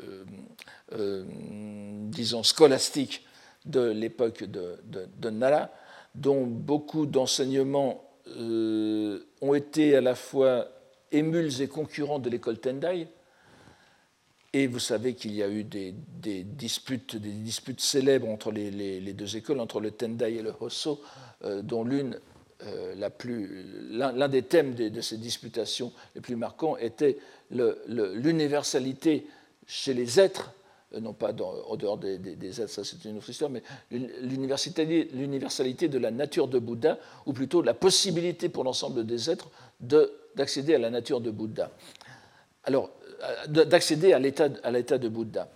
disons 0.93 2.43
scolastiques 2.43 3.25
de 3.65 3.91
l'époque 3.91 4.45
de, 4.45 5.31
Nara, 5.31 5.71
dont 6.15 6.45
beaucoup 6.47 7.07
d'enseignements 7.07 8.05
ont 8.37 9.55
été 9.55 9.97
à 9.97 10.01
la 10.01 10.15
fois 10.15 10.67
émules 11.13 11.61
et 11.63 11.69
concurrents 11.69 12.19
de 12.19 12.31
l'école 12.31 12.59
Tendai, 12.59 13.09
et 14.53 14.67
vous 14.67 14.81
savez 14.81 15.15
qu'il 15.15 15.33
y 15.33 15.43
a 15.45 15.49
eu 15.49 15.63
des, 15.63 15.95
disputes, 16.43 17.17
célèbres 17.79 18.29
entre 18.29 18.51
les, 18.51 19.13
deux 19.13 19.37
écoles, 19.37 19.61
entre 19.61 19.81
le 19.81 19.93
Tendai 19.93 20.35
et 20.35 20.43
le 20.43 20.53
Hosso, 20.59 21.01
euh, 21.01 21.30
dont 21.43 21.85
l'une, 21.85 22.19
euh, 22.67 22.95
l'un 23.91 24.29
des 24.29 24.43
thèmes 24.43 24.75
de, 24.75 25.01
ces 25.01 25.17
disputations 25.17 25.93
les 26.15 26.21
plus 26.21 26.37
marquants 26.37 26.77
était 26.77 27.17
l'universalité 27.51 29.27
chez 29.67 29.95
les 29.95 30.21
êtres, 30.21 30.53
euh, 30.95 31.01
non 31.01 31.15
pas 31.15 31.33
en 31.33 31.77
dehors 31.77 31.97
des, 31.97 32.61
êtres, 32.61 32.69
ça 32.71 32.85
c'est 32.85 33.03
une 33.07 33.17
autre 33.17 33.31
histoire, 33.31 33.51
mais 33.51 33.63
l'universalité 33.91 35.89
de 35.89 35.99
la 35.99 36.11
nature 36.11 36.49
de 36.49 36.59
Bouddha, 36.59 36.99
ou 37.25 37.33
plutôt 37.33 37.63
la 37.63 37.73
possibilité 37.73 38.51
pour 38.51 38.65
l'ensemble 38.65 39.07
des 39.07 39.31
êtres 39.31 39.49
d'accéder 39.81 40.75
à 40.75 40.79
la 40.79 40.91
nature 40.91 41.23
de 41.23 41.31
Bouddha. 41.31 41.71
Alors, 42.65 42.91
d'accéder 43.49 44.13
à 44.13 44.19
l'état 44.19 44.99
de 44.99 45.09
Bouddha. 45.09 45.49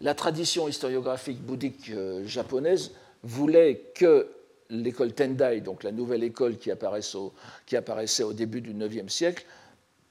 La 0.00 0.14
tradition 0.14 0.66
historiographique 0.66 1.40
bouddhique 1.40 1.90
euh, 1.90 2.24
japonaise 2.26 2.92
voulait 3.22 3.92
que 3.94 4.28
l'école 4.70 5.12
Tendai, 5.12 5.60
donc 5.60 5.82
la 5.82 5.92
nouvelle 5.92 6.24
école 6.24 6.56
qui 6.56 6.70
apparaissait 6.70 8.22
au, 8.22 8.32
début 8.32 8.60
du 8.60 8.70
IXe 8.72 9.12
siècle, 9.12 9.44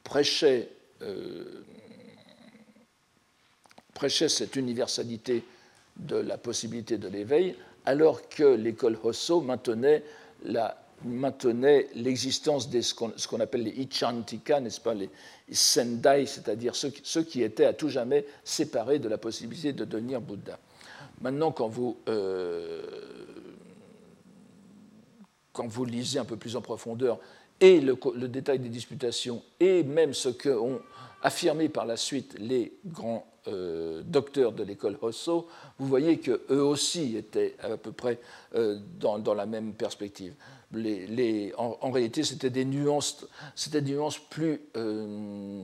prêchait, 0.04 0.70
euh, 1.02 1.64
prêchait 3.94 4.30
cette 4.30 4.56
universalité 4.56 5.44
de 5.98 6.18
la 6.18 6.38
possibilité 6.38 6.98
de 6.98 7.08
l'éveil, 7.08 7.56
alors 7.86 8.28
que 8.30 8.44
l'école 8.44 8.98
Hosso 9.04 9.42
maintenait 9.42 10.04
l'existence 11.96 12.70
de 12.70 12.82
ce 12.82 12.94
qu'on 12.94 13.40
appelle 13.40 13.64
les 13.64 13.82
Ichantika, 13.82 14.60
n'est-ce 14.60 14.82
pas, 14.82 14.94
les 14.94 15.10
Sendai, 15.52 16.26
c'est-à-dire 16.26 16.76
ceux, 16.76 17.24
qui 17.24 17.42
étaient 17.44 17.66
à 17.66 17.74
tout 17.74 17.90
jamais 17.90 18.26
séparés 18.44 19.00
de 19.00 19.10
la 19.10 19.18
possibilité 19.18 19.74
de 19.74 19.86
devenir 19.86 20.22
Bouddha. 20.22 20.60
Maintenant, 21.22 21.52
quand 21.52 21.68
vous, 21.68 21.98
euh, 22.08 22.82
quand 25.54 25.68
vous 25.68 25.86
lisez 25.86 26.20
un 26.20 26.26
peu 26.26 26.38
plus 26.38 26.56
en 26.56 26.62
profondeur 26.62 27.20
et 27.62 27.82
le, 27.82 27.98
détail 28.28 28.60
des 28.60 28.70
disputations 28.70 29.42
et 29.60 29.84
même 29.84 30.14
ce 30.14 30.30
qu'ont 30.30 30.80
affirmé 31.22 31.70
par 31.70 31.86
la 31.86 31.98
suite 31.98 32.36
les 32.40 32.74
grands 32.86 33.26
euh, 33.48 34.02
docteurs 34.06 34.52
de 34.52 34.64
l'école 34.64 34.98
Hosso, 35.02 35.48
vous 35.78 35.88
voyez 35.88 36.20
qu'eux 36.20 36.62
aussi 36.62 37.18
étaient 37.18 37.56
à 37.62 37.78
peu 37.78 37.92
près 37.92 38.20
euh, 38.56 38.80
dans, 39.00 39.34
la 39.34 39.46
même 39.46 39.74
perspective 39.74 40.34
en, 41.58 41.90
réalité, 41.92 42.24
c'était 42.24 42.52
des 42.52 42.64
nuances, 42.64 43.26
c'était 43.56 43.82
des 43.82 43.94
nuances 43.94 44.20
plus 44.20 44.62
euh, 44.78 45.64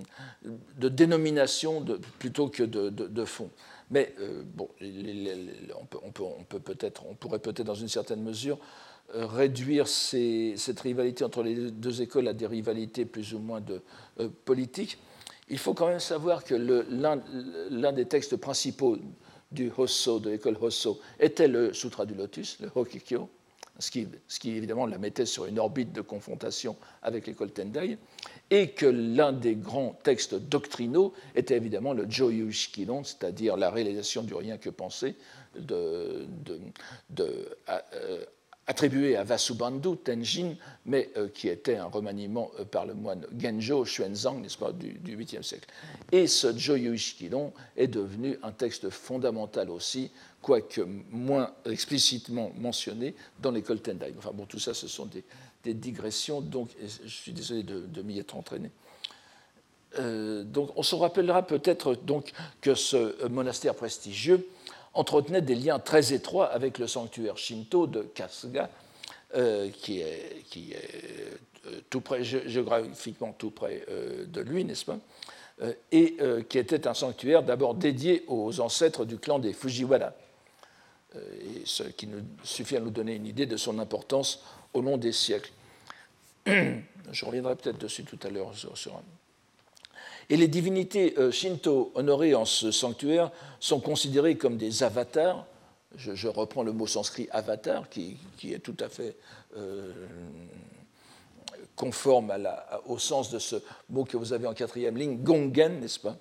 de 0.78 0.90
dénomination 0.90 1.86
plutôt 2.18 2.48
que 2.48 2.64
de, 2.64 3.26
fond. 3.26 3.52
Mais 3.92 4.16
bon, 4.56 4.68
on, 5.80 5.86
peut, 5.86 6.24
on, 6.24 6.44
peut, 6.44 6.78
être 6.80 7.04
on 7.08 7.14
pourrait 7.14 7.38
peut-être 7.38 7.68
dans 7.68 7.76
une 7.76 7.88
certaine 7.88 8.24
mesure 8.24 8.58
euh, 9.14 9.26
réduire 9.26 9.88
cette 9.88 10.80
rivalité 10.80 11.24
entre 11.24 11.44
les 11.44 11.70
deux 11.70 12.02
écoles 12.02 12.28
à 12.28 12.34
des 12.34 12.48
rivalités 12.48 13.06
plus 13.06 13.34
ou 13.34 13.40
moins 13.40 13.62
de, 13.62 13.82
politiques. 14.46 14.98
Il 15.48 15.60
faut 15.60 15.76
quand 15.76 15.88
même 15.88 16.00
savoir 16.00 16.44
que 16.44 16.56
l'un 16.56 17.92
des 17.94 18.06
textes 18.06 18.36
principaux 18.38 18.98
du 19.52 19.72
Hosso, 19.78 20.20
de 20.20 20.32
l'école 20.32 20.58
Hosso, 20.60 21.00
était 21.20 21.48
le 21.48 21.72
Sutra 21.72 22.06
du 22.06 22.16
Lotus, 22.16 22.58
le 22.62 22.72
Hokikyo, 22.74 23.30
ce 23.80 23.92
qui, 23.92 24.50
évidemment 24.50 24.86
la 24.86 24.98
mettait 24.98 25.26
sur 25.26 25.46
une 25.46 25.60
orbite 25.60 25.92
de 25.92 26.02
confrontation 26.02 26.76
avec 27.02 27.28
l'école 27.28 27.52
Tendai, 27.52 27.98
et 28.50 28.70
que 28.70 28.86
l'un 28.86 29.34
des 29.34 29.56
grands 29.56 30.00
textes 30.04 30.36
doctrinaux 30.36 31.14
était 31.36 31.58
évidemment 31.58 31.94
le 31.94 32.10
Joyu 32.10 32.52
Shikidon, 32.52 33.04
c'est-à-dire 33.04 33.58
la 33.58 33.70
réalisation 33.70 34.24
du 34.24 34.34
rien 34.34 34.58
que 34.58 34.70
penser, 34.70 35.16
de, 35.58 36.28
euh, 37.20 38.26
attribué 38.68 39.16
à 39.16 39.24
Vasubandhu 39.24 39.98
Tenjin, 39.98 40.56
mais 40.86 41.10
euh, 41.18 41.28
qui 41.30 41.48
était 41.50 41.76
un 41.76 41.86
remaniement 41.86 42.52
euh, 42.60 42.66
par 42.66 42.86
le 42.86 42.94
moine 42.94 43.26
Genjo 43.38 43.84
Xuanzang, 43.84 44.42
n'est-ce 44.42 44.58
pas, 44.58 44.72
du, 44.72 44.98
8e 45.04 45.44
siècle. 45.44 45.70
Et 46.12 46.28
ce 46.28 46.58
Joyu 46.58 46.98
Shikidon 46.98 47.54
est 47.78 47.88
devenu 47.88 48.38
un 48.42 48.52
texte 48.52 48.90
fondamental 48.90 49.70
aussi 49.70 50.12
quoique 50.42 50.82
moins 51.12 51.52
explicitement 51.66 52.52
mentionné 52.56 53.16
dans 53.40 53.52
l'école 53.52 53.80
Tendai. 53.80 54.14
Enfin 54.18 54.32
bon, 54.34 54.46
tout 54.46 54.60
ça, 54.60 54.74
ce 54.74 54.88
sont 54.88 55.08
des, 55.08 55.24
digressions, 55.74 56.42
donc 56.42 56.70
je 56.80 57.10
suis 57.10 57.32
désolé 57.32 57.64
de, 57.64 58.02
m'y 58.04 58.20
être 58.20 58.36
entraîné. 58.36 58.70
Euh, 59.98 60.44
donc 60.44 60.70
on 60.76 60.84
se 60.84 60.94
rappellera 60.94 61.42
peut-être 61.42 61.96
donc 61.96 62.32
que 62.62 62.76
ce 62.76 63.26
monastère 63.28 63.74
prestigieux 63.74 64.48
entretenait 64.96 65.42
des 65.42 65.56
liens 65.56 65.80
très 65.80 66.14
étroits 66.14 66.48
avec 66.48 66.78
le 66.80 66.88
sanctuaire 66.88 67.38
Shinto 67.38 67.88
de 67.88 68.02
Kasuga, 68.02 68.70
euh, 69.36 69.70
qui 69.70 70.02
est, 70.02 70.44
euh, 71.68 71.80
tout 71.90 72.02
près, 72.02 72.24
géographiquement 72.24 73.34
tout 73.38 73.52
près 73.52 73.86
de 74.28 74.42
lui, 74.42 74.66
n'est-ce 74.66 74.86
pas? 74.86 74.98
Et 75.92 76.18
qui 76.50 76.58
était 76.58 76.88
un 76.88 76.94
sanctuaire 76.94 77.44
d'abord 77.44 77.76
dédié 77.76 78.24
aux 78.28 78.60
ancêtres 78.60 79.06
du 79.06 79.18
clan 79.18 79.40
des 79.40 79.54
Fujiwara. 79.54 80.14
Euh, 81.16 81.20
et 81.42 81.62
ce 81.66 81.84
qui 81.84 82.08
nous 82.08 82.22
suffit 82.44 82.78
à 82.78 82.80
nous 82.80 82.90
donner 82.90 83.16
une 83.16 83.26
idée 83.26 83.46
de 83.46 83.58
son 83.58 83.80
importance 83.80 84.44
au 84.74 84.82
long 84.82 84.98
des 84.98 85.12
siècles. 85.12 85.52
Je 86.46 87.26
reviendrai 87.26 87.56
peut-être 87.56 87.78
dessus 87.78 88.04
tout 88.04 88.20
à 88.24 88.30
l'heure 88.30 88.52
sur, 88.56 89.02
et 90.30 90.38
les 90.38 90.48
divinités 90.48 91.16
euh, 91.18 91.32
shinto 91.32 91.92
honorées 91.96 92.36
en 92.36 92.46
ce 92.46 92.72
sanctuaire 92.72 93.32
sont 93.60 93.80
considérées 93.80 94.38
comme 94.38 94.58
des 94.58 94.84
avatars. 94.84 95.46
Je, 95.98 96.28
reprends 96.28 96.64
le 96.64 96.74
mot 96.74 96.88
sanskrit 96.88 97.30
avatar, 97.32 97.88
qui, 97.90 98.18
est 98.44 98.60
tout 98.60 98.76
à 98.82 98.90
fait 98.90 99.16
euh, 99.56 99.94
conforme 101.78 102.34
au 102.86 102.98
sens 102.98 103.32
de 103.32 103.40
ce 103.40 103.56
mot 103.90 104.04
que 104.04 104.18
vous 104.18 104.34
avez 104.34 104.46
en 104.46 104.54
quatrième 104.54 104.98
ligne, 104.98 105.18
gongen, 105.24 105.80
n'est-ce 105.80 106.00
pas, 106.00 106.18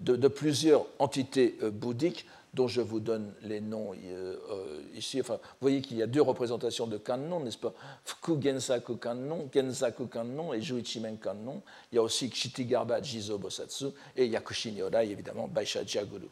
de, 0.00 0.28
plusieurs 0.28 0.86
entités 0.98 1.58
bouddhiques 1.60 2.24
dont 2.58 2.66
je 2.66 2.80
vous 2.80 2.98
donne 2.98 3.32
les 3.42 3.60
noms 3.60 3.92
euh, 3.94 4.36
euh, 4.50 4.80
ici. 4.96 5.20
Enfin, 5.20 5.34
vous 5.34 5.60
voyez 5.60 5.80
qu'il 5.80 5.96
y 5.96 6.02
a 6.02 6.08
deux 6.08 6.20
représentations 6.20 6.88
de 6.88 6.98
Kannon, 6.98 7.38
n'est-ce 7.38 7.56
pas? 7.56 7.72
Fuku 8.04 8.42
Gensaku 8.42 8.96
Kannon, 8.96 9.48
Gensaku 9.54 10.06
Kannon 10.06 10.52
et 10.52 10.60
Juichimen 10.60 11.18
Kannon. 11.18 11.62
Il 11.92 11.96
y 11.96 11.98
a 12.00 12.02
aussi 12.02 12.28
Kshitigarba 12.28 13.00
Jizo 13.00 13.38
Bosatsu 13.38 13.86
et 14.16 14.26
Yakushi 14.26 14.72
Nyorai, 14.72 15.08
évidemment, 15.08 15.46
Baishaji 15.46 16.00
Guru. 16.10 16.26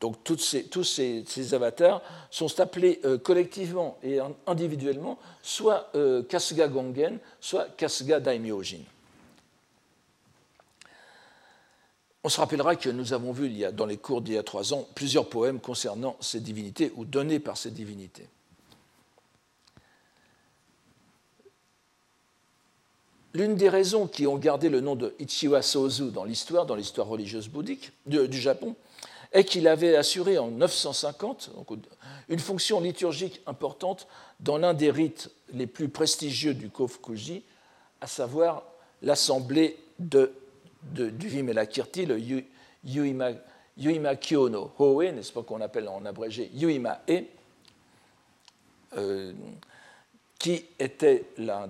Donc 0.00 0.24
tous 0.24 0.38
ces, 0.38 1.54
avatars 1.54 2.00
sont 2.30 2.58
appelés 2.58 3.00
euh, 3.04 3.18
collectivement 3.18 3.98
et 4.02 4.20
individuellement 4.46 5.18
soit 5.42 5.92
Kasuga 6.26 6.68
Gongen, 6.68 7.18
soit 7.38 7.68
Kasuga 7.76 8.18
Daimyojin. 8.18 8.80
On 12.26 12.30
se 12.30 12.40
rappellera 12.40 12.74
que 12.74 12.88
nous 12.88 13.12
avons 13.12 13.32
vu 13.32 13.46
il 13.46 13.58
y 13.58 13.66
a, 13.66 13.70
dans 13.70 13.84
les 13.84 13.98
cours 13.98 14.22
d'il 14.22 14.34
y 14.34 14.38
a 14.38 14.42
trois 14.42 14.72
ans 14.72 14.88
plusieurs 14.94 15.28
poèmes 15.28 15.60
concernant 15.60 16.16
ces 16.20 16.40
divinités 16.40 16.90
ou 16.96 17.04
donnés 17.04 17.38
par 17.38 17.58
ces 17.58 17.70
divinités. 17.70 18.26
L'une 23.34 23.56
des 23.56 23.68
raisons 23.68 24.06
qui 24.06 24.26
ont 24.26 24.38
gardé 24.38 24.70
le 24.70 24.80
nom 24.80 24.96
de 24.96 25.14
Ichiwa 25.18 25.60
Sozu 25.60 26.10
dans 26.12 26.24
l'histoire, 26.24 26.64
dans 26.64 26.76
l'histoire 26.76 27.08
religieuse 27.08 27.48
bouddhique 27.48 27.92
du, 28.06 28.40
Japon, 28.40 28.74
est 29.32 29.44
qu'il 29.44 29.68
avait 29.68 29.94
assuré 29.94 30.38
en 30.38 30.48
950 30.48 31.50
une 32.30 32.38
fonction 32.38 32.80
liturgique 32.80 33.42
importante 33.46 34.06
dans 34.40 34.56
l'un 34.56 34.72
des 34.72 34.90
rites 34.90 35.30
les 35.52 35.66
plus 35.66 35.90
prestigieux 35.90 36.54
du 36.54 36.70
Kofukuji, 36.70 37.42
à 38.00 38.06
savoir 38.06 38.62
l'assemblée 39.02 39.76
de 39.98 40.32
du 40.92 41.28
Vimela 41.28 41.66
Kirti, 41.66 42.06
le 42.06 42.18
Yuima, 42.84 43.30
Yuima 43.76 44.16
Kyo 44.16 44.48
no 44.48 44.72
Hoe, 44.78 45.10
n'est-ce 45.12 45.32
pas 45.32 45.42
qu'on 45.42 45.60
appelle 45.60 45.88
en 45.88 46.04
abrégé 46.04 46.50
Yuima 46.54 47.02
E, 47.08 47.24
euh, 48.96 49.32
qui 50.38 50.64
était 50.78 51.24
l'une 51.38 51.62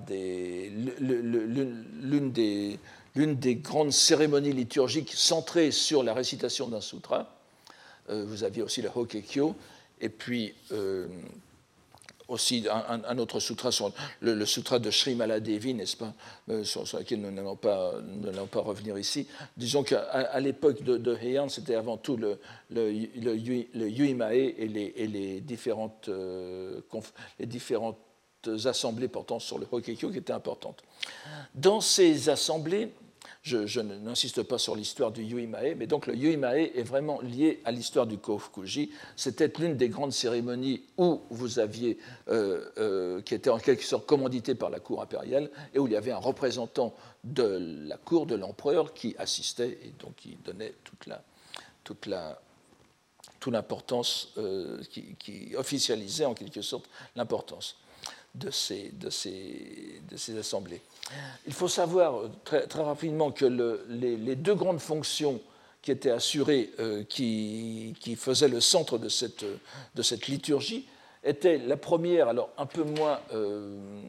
des, 2.32 2.78
des, 3.14 3.54
grandes 3.56 3.92
cérémonies 3.92 4.52
liturgiques 4.52 5.12
centrées 5.14 5.70
sur 5.70 6.02
la 6.02 6.12
récitation 6.12 6.68
d'un 6.68 6.80
sutra. 6.80 7.34
Euh, 8.10 8.24
vous 8.26 8.44
aviez 8.44 8.62
aussi 8.62 8.82
le 8.82 8.90
Hokekyo, 8.94 9.54
et 10.00 10.08
puis 10.08 10.54
euh, 10.72 11.06
aussi 12.28 12.66
un, 12.70 13.18
autre 13.18 13.40
sutra, 13.40 13.70
sur 13.70 13.92
le, 14.20 14.44
sutra 14.46 14.78
de 14.78 14.90
Sri 14.90 15.14
Maladevi, 15.14 15.74
n'est-ce 15.74 15.96
pas, 15.96 16.12
euh, 16.48 16.64
sur, 16.64 16.82
lequel 16.82 17.20
nous 17.20 17.30
n'allons 17.30 17.56
pas, 17.56 18.60
revenir 18.60 18.98
ici. 18.98 19.26
Disons 19.56 19.82
qu'à 19.82 20.40
l'époque 20.40 20.82
de, 20.82 21.16
Heian, 21.16 21.48
c'était 21.48 21.74
avant 21.74 21.96
tout 21.96 22.16
le, 22.16 22.38
le, 22.70 22.90
le, 22.90 23.88
Yuimae 23.88 24.34
et 24.34 24.54
euh, 24.98 25.06
les 25.06 25.40
différentes 25.40 26.10
assemblées 28.64 29.08
portant 29.08 29.38
sur 29.38 29.58
le 29.58 29.66
Hokekyo 29.70 30.10
qui 30.10 30.18
étaient 30.18 30.32
importantes. 30.32 30.82
Dans 31.54 31.80
ces 31.80 32.28
assemblées, 32.28 32.90
je, 33.44 33.80
n'insiste 33.80 34.42
pas 34.42 34.56
sur 34.56 34.74
l'histoire 34.74 35.12
du 35.12 35.22
Yuimae, 35.22 35.74
mais 35.76 35.86
donc 35.86 36.06
le 36.06 36.16
Yuimae 36.16 36.70
est 36.74 36.82
vraiment 36.82 37.20
lié 37.20 37.60
à 37.66 37.72
l'histoire 37.72 38.06
du 38.06 38.16
Kofukuji. 38.16 38.90
C'était 39.16 39.52
l'une 39.58 39.76
des 39.76 39.90
grandes 39.90 40.14
cérémonies 40.14 40.82
où 40.96 41.20
vous 41.28 41.58
aviez, 41.58 41.98
euh, 42.28 42.64
euh, 42.78 43.20
qui 43.20 43.34
était 43.34 43.50
en 43.50 43.58
quelque 43.58 43.84
sorte 43.84 44.06
commanditée 44.06 44.54
par 44.54 44.70
la 44.70 44.80
cour 44.80 45.02
impériale, 45.02 45.50
et 45.74 45.78
où 45.78 45.86
il 45.86 45.92
y 45.92 45.96
avait 45.96 46.10
un 46.10 46.16
représentant 46.16 46.94
de 47.22 47.84
la 47.86 47.98
cour 47.98 48.24
de 48.24 48.34
l'empereur 48.34 48.94
qui 48.94 49.14
assistait 49.18 49.78
et 49.84 49.92
donc 49.98 50.16
qui 50.16 50.38
donnait 50.42 50.72
toute 51.84 52.06
l'importance, 53.46 54.32
euh, 54.38 54.80
qui, 54.88 55.54
officialisait 55.54 56.24
en 56.24 56.32
quelque 56.32 56.62
sorte 56.62 56.88
l'importance 57.14 57.76
de 58.34 58.50
ces, 58.50 58.90
de 58.92 59.10
ces, 59.10 60.00
de 60.10 60.16
ces 60.16 60.36
assemblées. 60.38 60.80
Il 61.46 61.52
faut 61.52 61.68
savoir 61.68 62.16
euh, 62.16 62.30
très, 62.44 62.66
très 62.66 62.82
rapidement 62.82 63.30
que 63.30 63.44
le, 63.44 63.86
les, 63.88 64.36
deux 64.36 64.54
grandes 64.54 64.80
fonctions 64.80 65.40
qui 65.82 65.90
étaient 65.90 66.10
assurées, 66.10 66.70
euh, 66.80 67.04
qui, 67.04 67.94
qui, 68.00 68.16
faisaient 68.16 68.48
le 68.48 68.60
centre 68.60 68.98
de 68.98 69.08
cette, 69.08 69.44
de 69.94 70.02
cette, 70.02 70.26
liturgie, 70.26 70.86
étaient 71.22 71.58
la 71.58 71.76
première, 71.76 72.28
alors 72.28 72.50
un 72.58 72.66
peu 72.66 72.82
moins, 72.82 73.20
euh, 73.32 74.00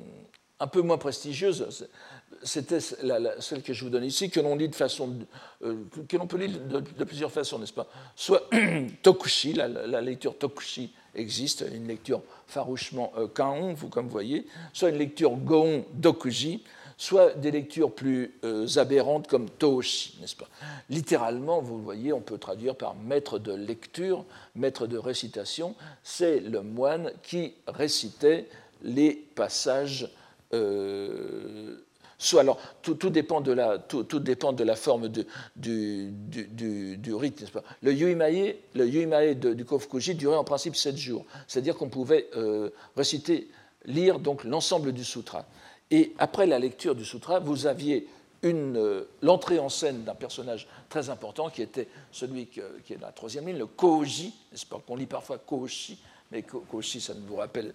un 0.60 0.68
peu 0.68 0.82
moins 0.82 0.98
prestigieuse, 0.98 1.88
c'était 2.44 2.80
celle 2.80 3.62
que 3.62 3.74
je 3.74 3.84
vous 3.84 3.90
donne 3.90 4.04
ici, 4.04 4.30
que 4.30 4.40
l'on 4.40 4.56
lit 4.56 4.70
de 4.70 4.76
façon, 4.76 5.16
que 5.62 6.18
l'on 6.18 6.28
peut 6.28 6.38
lire 6.38 6.60
de, 6.60 7.04
plusieurs 7.04 7.32
façons, 7.32 7.60
n'est-ce 7.60 7.74
pas? 7.74 7.88
Soit 8.16 8.50
Tokushi, 9.02 9.54
la, 9.54 10.02
lecture 10.02 10.38
Tokushi 10.38 10.94
existe, 11.16 11.66
une 11.74 11.88
lecture 11.88 12.22
farouchement 12.48 13.12
Kaon, 13.34 13.74
vous 13.74 13.90
comme 13.90 14.06
vous 14.06 14.12
voyez, 14.12 14.46
soit 14.74 14.90
une 14.90 14.98
lecture 14.98 15.32
Goon 15.36 15.86
Dokuji, 15.94 16.64
soit 16.98 17.34
des 17.34 17.52
lectures 17.52 17.94
plus 17.94 18.34
euh, 18.44 18.68
aberrantes 18.78 19.28
comme 19.28 19.50
Toshi, 19.50 20.18
n'est-ce 20.22 20.36
pas? 20.36 20.48
Littéralement, 20.90 21.62
vous 21.62 21.78
le 21.78 21.84
voyez, 21.84 22.14
on 22.14 22.22
peut 22.22 22.38
traduire 22.38 22.76
par 22.76 22.96
maître 22.96 23.40
de 23.40 23.54
lecture, 23.54 24.26
maître 24.56 24.88
de 24.88 24.98
récitation. 24.98 25.76
C'est 26.04 26.40
le 26.40 26.62
moine 26.62 27.12
qui 27.24 27.54
récitait 27.68 28.48
les 28.82 29.14
passages. 29.36 30.10
Euh, 30.54 31.78
soit 32.18 32.42
alors, 32.42 32.60
tout, 32.82 32.96
dépend 33.10 33.42
de 33.42 33.52
la, 33.52 33.78
tout, 33.78 34.04
dépend 34.20 34.54
de 34.54 34.64
la 34.64 34.76
forme 34.76 35.10
du, 35.10 35.26
du, 35.56 36.98
du, 36.98 37.14
rite, 37.14 37.42
n'est-ce 37.42 37.52
pas? 37.52 37.64
Le 37.82 37.94
yuimae, 37.94 38.56
le 38.74 38.88
yuimae 38.88 39.34
du 39.36 39.66
Kofukuji 39.66 40.16
durait 40.16 40.38
en 40.38 40.44
principe 40.44 40.76
sept 40.76 40.98
jours, 40.98 41.26
c'est-à-dire 41.48 41.76
qu'on 41.76 41.90
pouvait 41.90 42.30
euh, 42.36 42.70
réciter, 42.96 43.50
lire 43.86 44.20
donc 44.20 44.44
l'ensemble 44.44 44.92
du 44.92 45.04
sutra. 45.04 45.46
Et 45.92 46.14
après 46.18 46.48
la 46.48 46.58
lecture 46.58 46.96
du 46.96 47.06
sutra, 47.06 47.40
vous 47.40 47.68
aviez 47.68 48.08
euh, 48.46 49.06
l'entrée 49.22 49.60
en 49.60 49.70
scène 49.70 50.04
d'un 50.04 50.16
personnage 50.16 50.68
très 50.90 51.10
important 51.10 51.50
qui 51.50 51.62
était 51.62 51.88
celui 52.12 52.48
qui 52.48 52.60
est 52.60 52.98
dans 52.98 53.08
la 53.08 53.12
troisième 53.12 53.48
ligne, 53.48 53.58
le 53.58 53.66
Koji, 53.66 54.34
qu'on 54.86 54.96
lit 54.96 55.08
parfois 55.08 55.38
Koshi, 55.40 55.98
mais 56.32 56.44
Koshi, 56.44 57.02
ça 57.02 57.14
ne 57.14 57.22
vous 57.22 57.36
rappelle. 57.36 57.74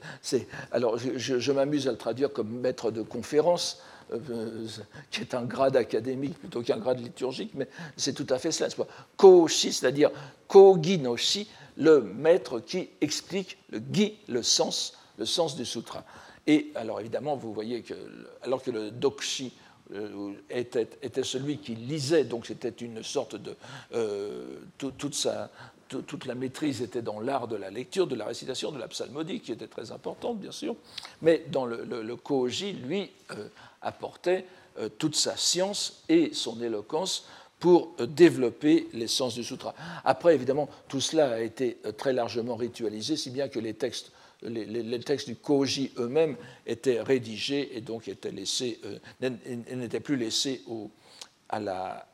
Alors, 0.72 0.98
je, 0.98 1.52
m'amuse 1.52 1.88
à 1.88 1.92
le 1.92 1.96
traduire 1.96 2.32
comme 2.32 2.60
maître 2.60 2.90
de 2.90 3.02
conférence, 3.02 3.80
euh, 4.12 4.66
qui 5.10 5.20
est 5.20 5.34
un 5.34 5.44
grade 5.44 5.76
académique 5.76 6.38
plutôt 6.38 6.62
qu'un 6.62 6.78
grade 6.78 7.00
liturgique, 7.00 7.52
mais 7.54 7.68
c'est 7.96 8.12
tout 8.12 8.26
à 8.28 8.38
fait 8.38 8.50
cela. 8.50 8.68
Koshi, 9.16 9.72
c'est-à-dire 9.72 10.10
Kogi 10.48 10.98
no 10.98 11.16
Shi, 11.16 11.48
le 11.76 12.02
maître 12.02 12.60
qui 12.60 12.90
explique 13.00 13.58
le 13.70 13.80
gi, 13.92 14.18
le 14.28 14.42
sens, 14.42 14.98
le 15.18 15.24
sens 15.24 15.56
du 15.56 15.64
sutra. 15.64 16.04
Et 16.46 16.72
alors 16.74 17.00
évidemment, 17.00 17.36
vous 17.36 17.52
voyez 17.52 17.82
que, 17.82 17.94
alors 18.42 18.62
que 18.62 18.70
le 18.70 18.90
Dokshi 18.90 19.52
euh, 19.92 20.32
était, 20.48 20.88
était, 21.02 21.22
celui 21.22 21.58
qui 21.58 21.74
lisait, 21.74 22.24
donc 22.24 22.46
c'était 22.46 22.68
une 22.68 23.02
sorte 23.02 23.36
de. 23.36 23.56
Euh, 23.94 24.58
toute, 24.78 25.14
sa, 25.14 25.50
toute 25.90 26.26
la 26.26 26.34
maîtrise 26.34 26.82
était 26.82 27.02
dans 27.02 27.20
l'art 27.20 27.48
de 27.48 27.56
la 27.56 27.70
lecture, 27.70 28.06
de 28.06 28.14
la 28.14 28.26
récitation, 28.26 28.72
de 28.72 28.78
la 28.78 28.88
psalmodie, 28.88 29.40
qui 29.40 29.52
était 29.52 29.66
très 29.66 29.92
importante, 29.92 30.38
bien 30.38 30.52
sûr. 30.52 30.76
Mais 31.22 31.44
dans 31.50 31.66
le, 31.66 32.16
Koji, 32.16 32.72
lui, 32.72 33.10
euh, 33.32 33.48
apportait 33.82 34.46
toute 34.98 35.16
sa 35.16 35.36
science 35.36 36.04
et 36.08 36.30
son 36.32 36.62
éloquence 36.62 37.26
pour 37.60 37.94
développer 37.98 38.88
l'essence 38.94 39.34
du 39.34 39.44
sutra. 39.44 39.74
Après, 40.04 40.34
évidemment, 40.34 40.68
tout 40.88 41.00
cela 41.00 41.34
a 41.34 41.40
été 41.40 41.76
très 41.98 42.14
largement 42.14 42.56
ritualisé, 42.56 43.16
si 43.16 43.30
bien 43.30 43.48
que 43.48 43.60
les 43.60 43.74
textes 43.74 44.12
du 45.26 45.36
Koji 45.36 45.92
eux-mêmes 45.98 46.36
étaient 46.66 47.02
rédigés 47.02 47.76
et 47.76 47.82
donc 47.82 48.08
euh, 48.08 49.38
n'étaient 49.76 50.00
plus 50.00 50.16
laissés 50.16 50.62
au, 50.66 50.90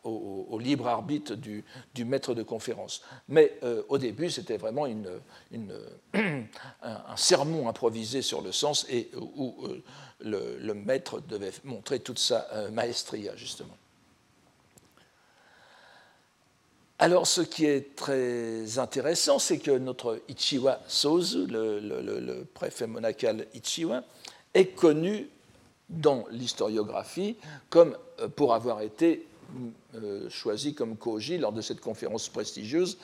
au, 0.04 0.58
libre 0.60 0.86
arbitre 0.88 1.34
du, 1.34 1.64
maître 2.04 2.34
de 2.34 2.42
conférence. 2.42 3.02
Mais 3.28 3.58
euh, 3.62 3.82
au 3.88 3.98
début, 3.98 4.30
c'était 4.30 4.56
vraiment 4.56 4.86
un, 6.14 7.16
sermon 7.16 7.68
improvisé 7.68 8.22
sur 8.22 8.42
le 8.42 8.52
sens 8.52 8.86
et 8.88 9.10
où, 9.14 9.54
euh, 9.64 9.82
le, 10.20 10.58
le, 10.58 10.74
maître 10.74 11.20
devait 11.20 11.52
montrer 11.64 12.00
toute 12.00 12.18
sa 12.18 12.46
maestria, 12.70 13.36
justement. 13.36 13.76
Alors, 16.98 17.26
ce 17.26 17.42
qui 17.42 17.66
est 17.66 17.94
très 17.94 18.78
intéressant, 18.78 19.38
c'est 19.38 19.58
que 19.58 19.70
notre 19.70 20.22
Ichiwa 20.28 20.80
Sozu, 20.88 21.46
le, 21.46 22.44
préfet 22.54 22.86
monacal 22.86 23.46
Ichiwa, 23.52 24.02
est 24.54 24.68
connu 24.68 25.28
dans 25.90 26.24
l'historiographie 26.30 27.36
comme 27.68 27.92
euh, 27.92 27.96
pour 28.36 28.54
avoir 28.54 28.80
été 28.82 29.26
euh, 29.94 30.28
choisi 30.28 30.74
comme 30.74 30.96
Koji 30.96 31.38
lors 31.38 31.52
de 31.52 31.60
cette 31.60 31.80
conférence 31.80 32.28
prestigieuse 32.28 32.98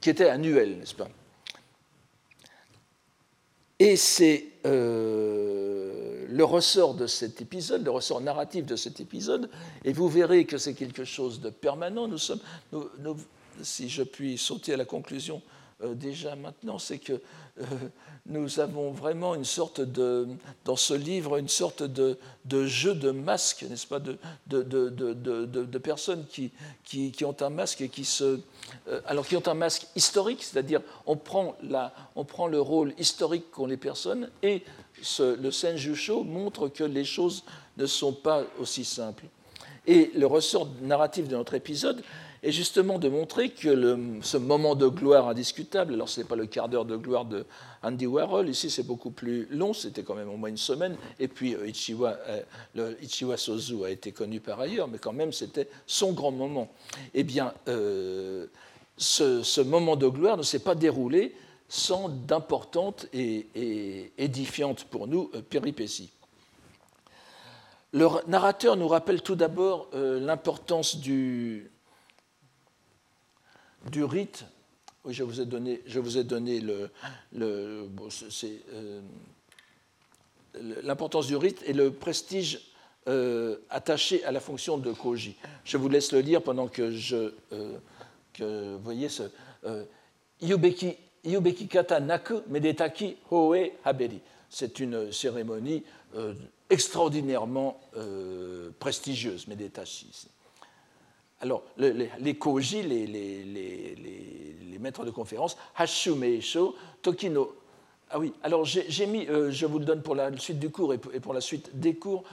qui 0.00 0.10
était 0.10 0.28
annuelle, 0.28 0.78
n'est-ce 0.78 0.94
pas? 0.94 1.08
Et 3.78 3.96
c'est 3.96 4.46
euh, 4.66 6.26
le 6.28 6.44
ressort 6.44 6.94
de 6.94 7.06
cet 7.06 7.40
épisode, 7.40 7.84
le 7.84 7.90
ressort 7.90 8.20
narratif 8.20 8.66
de 8.66 8.76
cet 8.76 9.00
épisode, 9.00 9.50
et 9.84 9.92
vous 9.92 10.08
verrez 10.08 10.44
que 10.44 10.58
c'est 10.58 10.74
quelque 10.74 11.04
chose 11.04 11.40
de 11.40 11.50
permanent. 11.50 12.06
Nous 12.06 12.18
sommes, 12.18 12.40
si 13.62 13.88
je 13.88 14.02
puis 14.02 14.38
sauter 14.38 14.74
à 14.74 14.76
la 14.76 14.84
conclusion 14.84 15.42
euh, 15.82 15.94
déjà 15.94 16.36
maintenant, 16.36 16.78
c'est 16.78 16.98
que 16.98 17.14
euh, 17.14 17.64
nous 18.26 18.60
avons 18.60 18.90
vraiment 18.90 19.34
une 19.34 19.44
sorte 19.44 19.80
de, 19.80 20.28
dans 20.64 20.76
ce 20.76 20.94
livre, 20.94 21.36
une 21.36 21.48
sorte 21.48 21.82
de, 21.82 22.16
jeu 22.66 22.94
de 22.94 23.10
masque, 23.10 23.64
n'est-ce 23.68 23.86
pas, 23.86 23.98
de, 23.98 25.78
personnes 25.78 26.24
qui, 26.26 26.52
ont 27.24 27.36
un 27.40 27.50
masque 27.50 27.80
et 27.80 27.88
qui 27.88 28.04
se... 28.04 28.40
alors 29.06 29.26
qui 29.26 29.36
ont 29.36 29.46
un 29.48 29.54
masque 29.54 29.86
historique, 29.96 30.42
c'est-à-dire 30.42 30.80
on, 31.06 31.16
prend 31.16 31.56
on 32.16 32.24
prend 32.24 32.46
le 32.46 32.60
rôle 32.60 32.94
historique 32.98 33.50
qu'ont 33.50 33.66
les 33.66 33.76
personnes 33.76 34.30
et 34.42 34.62
le 35.18 35.50
Senjusho 35.50 36.22
montre 36.24 36.68
que 36.68 36.84
les 36.84 37.04
choses 37.04 37.44
ne 37.76 37.86
sont 37.86 38.12
pas 38.12 38.44
aussi 38.58 38.84
simples. 38.84 39.24
Et 39.86 40.10
le 40.14 40.26
ressort 40.26 40.68
narratif 40.82 41.26
de 41.26 41.36
notre 41.36 41.54
épisode 41.54 42.02
est 42.42 42.52
justement 42.52 42.98
de 42.98 43.08
montrer 43.08 43.50
que 43.50 44.18
ce 44.22 44.36
moment 44.38 44.74
de 44.74 44.86
gloire 44.86 45.28
indiscutable, 45.28 45.94
alors 45.94 46.08
ce 46.08 46.20
n'est 46.20 46.26
pas 46.26 46.36
le 46.36 46.46
quart 46.46 46.68
d'heure 46.68 46.86
de 46.86 46.96
gloire 46.96 47.26
de 47.26 47.44
Andy 47.82 48.06
Warhol, 48.06 48.48
ici 48.48 48.70
c'est 48.70 48.86
beaucoup 48.86 49.10
plus 49.10 49.46
long, 49.50 49.74
c'était 49.74 50.02
quand 50.02 50.14
même 50.14 50.30
au 50.30 50.36
moins 50.36 50.48
une 50.48 50.56
semaine, 50.56 50.96
et 51.18 51.28
puis 51.28 51.54
euh, 51.54 51.68
Ichiwa, 51.68 52.18
euh, 52.78 52.94
Ichiwa 53.02 53.36
Sozu 53.36 53.84
a 53.84 53.90
été 53.90 54.12
connu 54.12 54.40
par 54.40 54.58
ailleurs, 54.58 54.88
mais 54.88 54.98
quand 54.98 55.12
même 55.12 55.32
c'était 55.32 55.68
son 55.86 56.12
grand 56.12 56.32
moment. 56.32 56.68
Eh 57.12 57.24
bien, 57.24 57.52
euh, 57.68 58.46
ce, 58.96 59.60
moment 59.60 59.96
de 59.96 60.08
gloire 60.08 60.38
ne 60.38 60.42
s'est 60.42 60.60
pas 60.60 60.74
déroulé 60.74 61.34
sans 61.68 62.08
d'importantes 62.08 63.06
et, 63.12 64.12
édifiantes 64.18 64.84
pour 64.84 65.06
nous 65.06 65.30
péripéties. 65.50 66.10
Le 67.92 68.08
narrateur 68.28 68.76
nous 68.76 68.88
rappelle 68.88 69.22
tout 69.22 69.36
d'abord 69.36 69.88
l'importance 69.92 70.96
du, 70.96 71.70
du 73.90 74.04
rite. 74.04 74.44
Oui, 75.04 75.14
je 75.14 75.22
vous 75.22 75.40
ai 75.40 75.46
donné, 75.46 75.80
je 75.86 75.98
vous 75.98 76.18
ai 76.18 76.24
donné 76.24 76.60
le, 76.60 76.90
le 77.32 77.88
euh, 78.74 79.00
l'importance 80.82 81.26
du 81.26 81.36
rite 81.36 81.62
et 81.66 81.72
le 81.72 81.90
prestige 81.90 82.60
euh, 83.08 83.56
attaché 83.70 84.22
à 84.24 84.32
la 84.32 84.40
fonction 84.40 84.76
de 84.76 84.92
koji. 84.92 85.36
Je 85.64 85.78
vous 85.78 85.88
laisse 85.88 86.12
le 86.12 86.20
lire 86.20 86.42
pendant 86.42 86.68
que 86.68 86.90
je, 86.90 87.32
euh, 87.52 87.78
que, 88.34 88.74
vous 88.74 88.82
voyez 88.82 89.08
ce 89.08 89.22
Yubeki 90.42 90.96
Yubeki 91.24 91.68
kata 91.68 92.00
naku 92.00 92.42
medetaki 92.48 93.16
hoe 93.30 93.72
haberi. 93.84 94.20
C'est 94.48 94.80
une 94.80 95.12
cérémonie 95.12 95.84
euh, 96.16 96.34
extraordinairement 96.68 97.80
euh, 97.96 98.70
prestigieuse, 98.78 99.46
medetashi. 99.46 100.10
Alors, 101.40 101.62
les, 101.78 102.10
les, 102.18 102.34
koji, 102.34 102.82
les, 102.82 103.06
les, 103.06 104.78
maîtres 104.78 105.04
de 105.04 105.10
conférence, 105.10 105.56
hashu 105.76 106.12
meisho, 106.14 106.74
tokino. 107.02 107.54
Ah 108.10 108.18
oui, 108.18 108.32
alors 108.42 108.64
j'ai 108.64 109.06
mis, 109.06 109.26
euh, 109.28 109.50
je 109.52 109.66
vous 109.66 109.78
le 109.78 109.84
donne 109.84 110.02
pour 110.02 110.14
la 110.14 110.36
suite 110.36 110.58
du 110.58 110.70
cours 110.70 110.94
et 110.94 110.98
pour 110.98 111.32
la 111.32 111.40
suite 111.40 111.78
des 111.78 111.94
cours, 111.94 112.24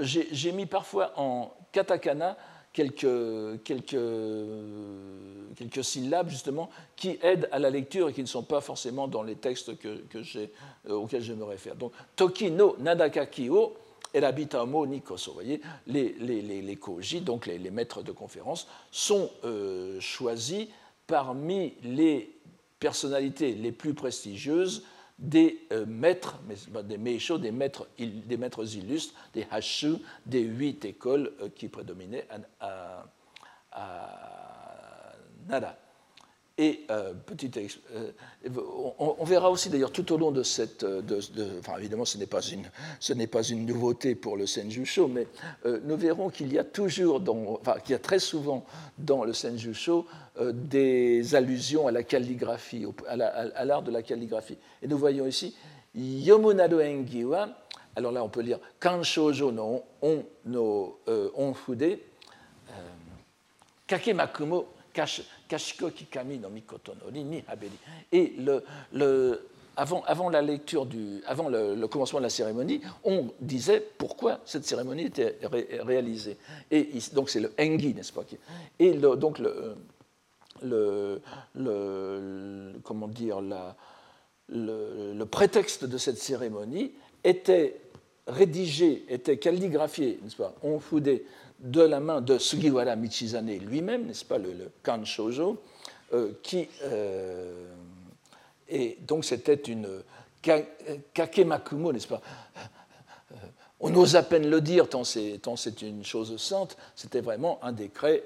j'ai 0.00 0.52
mis 0.52 0.64
parfois 0.64 1.12
en 1.16 1.52
katakana 1.70 2.36
quelques, 2.72 3.62
quelques, 3.64 3.98
quelques 5.56 5.84
syllabes 5.84 6.30
justement 6.30 6.70
qui 6.96 7.18
aident 7.22 7.48
à 7.52 7.58
la 7.58 7.68
lecture 7.68 8.08
et 8.08 8.12
qui 8.12 8.22
ne 8.22 8.26
sont 8.26 8.42
pas 8.42 8.60
forcément 8.60 9.08
dans 9.08 9.22
les 9.22 9.34
textes 9.34 9.76
que, 9.78 9.98
que 10.08 10.18
euh, 10.36 10.94
auxquels 10.94 11.22
je 11.22 11.32
me 11.32 11.44
réfère. 11.44 11.76
Donc, 11.76 11.92
Toki 12.16 12.50
no 12.50 12.76
Nadakaki 12.78 13.50
o 13.50 13.76
Erabitamo 14.14 14.86
Nikoso. 14.86 15.32
Vous 15.32 15.34
voyez, 15.34 15.60
les, 15.86 16.14
les, 16.18 16.42
les, 16.42 16.62
les 16.62 16.76
koji, 16.76 17.20
donc 17.20 17.46
les, 17.46 17.58
maîtres 17.70 18.02
de 18.02 18.12
conférence, 18.12 18.66
sont 18.90 19.30
euh, 19.44 20.00
choisis 20.00 20.68
parmi 21.06 21.74
les 21.82 22.34
personnalités 22.78 23.54
les 23.54 23.72
plus 23.72 23.94
prestigieuses 23.94 24.84
des 25.18 25.66
euh, 25.72 25.84
maîtres, 25.86 26.38
des 26.84 26.98
meisho, 26.98 27.38
des 27.38 27.50
maîtres, 27.50 27.88
des 27.98 28.36
maîtres 28.36 28.76
illustres, 28.76 29.14
des 29.34 29.46
hashu, 29.50 29.96
des 30.26 30.42
huit 30.42 30.84
écoles 30.84 31.32
euh, 31.40 31.48
qui 31.54 31.68
prédominaient 31.68 32.26
à, 32.60 33.04
à, 33.72 35.12
Nara. 35.48 35.74
Et 36.60 36.80
euh, 36.90 37.14
petite, 37.14 37.56
on, 38.98 39.24
verra 39.24 39.48
aussi 39.48 39.70
d'ailleurs 39.70 39.92
tout 39.92 40.12
au 40.12 40.18
long 40.18 40.32
de 40.32 40.42
cette, 40.42 40.84
de, 40.84 41.20
enfin 41.60 41.78
évidemment 41.78 42.04
ce 42.04 42.18
n'est 42.18 42.26
pas 42.26 42.40
une, 42.40 42.68
ce 42.98 43.12
n'est 43.12 43.28
pas 43.28 43.42
une 43.42 43.64
nouveauté 43.64 44.16
pour 44.16 44.36
le 44.36 44.44
Senjusho, 44.44 45.06
mais 45.06 45.28
nous 45.64 45.96
verrons 45.96 46.30
qu'il 46.30 46.52
y 46.52 46.58
a 46.58 46.64
toujours, 46.64 47.22
enfin 47.60 47.78
qu'il 47.78 47.92
y 47.92 47.94
a 47.94 48.00
très 48.00 48.18
souvent 48.18 48.64
dans 48.98 49.22
le 49.22 49.32
Senjusho 49.32 50.04
euh, 50.40 50.52
des 50.52 51.34
allusions 51.34 51.88
à 51.88 51.90
la 51.90 52.04
calligraphie, 52.04 52.86
à 53.08 53.64
l'art 53.64 53.82
de 53.82 53.90
la 53.90 54.02
calligraphie. 54.02 54.56
Et 54.80 54.86
nous 54.86 54.96
voyons 54.96 55.26
ici 55.26 55.56
Yomunado 55.96 56.80
Engiwa, 56.80 57.48
alors 57.96 58.12
là 58.12 58.22
on 58.22 58.28
peut 58.28 58.42
lire 58.42 58.60
Kanshoujo 58.78 59.50
no 59.50 59.82
on 60.00 60.24
no 60.44 61.00
euh, 61.08 61.30
onfude, 61.34 61.82
euh, 61.82 61.98
Kakemakumo 63.88 64.68
Kashiko 65.48 65.90
Kikami 65.90 66.38
no 66.38 66.50
ni. 66.50 67.42
Et 68.12 68.34
le, 68.38 68.62
le, 68.92 69.48
avant, 69.76 70.02
avant, 70.06 70.28
la 70.28 70.42
lecture 70.42 70.86
du, 70.86 71.22
avant 71.26 71.48
le, 71.48 71.86
commencement 71.86 72.18
de 72.18 72.24
la 72.24 72.30
cérémonie, 72.30 72.80
on 73.04 73.28
disait 73.40 73.82
pourquoi 73.96 74.40
cette 74.44 74.64
cérémonie 74.64 75.04
était 75.04 75.38
réalisée. 75.80 76.36
Et 76.70 76.90
donc 77.14 77.30
c'est 77.30 77.40
le 77.40 77.52
engi, 77.58 77.94
n'est-ce 77.94 78.12
pas 78.12 78.24
Et 78.78 78.92
donc 78.92 79.38
le, 79.38 79.76
le, 80.62 81.20
comment 82.82 83.08
dire, 83.08 83.40
le, 84.48 85.24
prétexte 85.24 85.84
de 85.84 85.96
cette 85.96 86.18
cérémonie 86.18 86.92
était 87.24 87.80
rédigé, 88.26 89.04
était 89.08 89.38
calligraphié, 89.38 90.18
n'est-ce 90.22 90.36
pas, 90.36 90.54
foudé 90.80 91.24
de 91.58 91.82
la 91.82 92.00
main 92.00 92.20
de 92.20 92.38
Sugiwara 92.38 92.96
Michizane 92.96 93.58
lui-même, 93.58 94.06
n'est-ce 94.06 94.24
pas, 94.24 94.38
le, 94.38 94.70
Kan 94.82 95.04
Shoujo, 95.04 95.60
euh, 96.12 96.32
qui. 96.42 96.68
Euh, 96.82 97.68
et 98.68 98.98
donc 99.06 99.24
c'était 99.24 99.54
une. 99.54 99.88
Kakemakumo, 101.12 101.92
n'est-ce 101.92 102.06
pas 102.06 102.22
euh, 102.56 103.36
On 103.80 103.94
ose 103.96 104.14
à 104.14 104.22
peine 104.22 104.48
le 104.48 104.60
dire 104.60 104.88
tant 104.88 105.02
c'est 105.04 105.82
une 105.82 106.04
chose 106.04 106.40
sainte, 106.40 106.76
c'était 106.94 107.20
vraiment 107.20 107.58
un 107.62 107.72
décret 107.72 108.24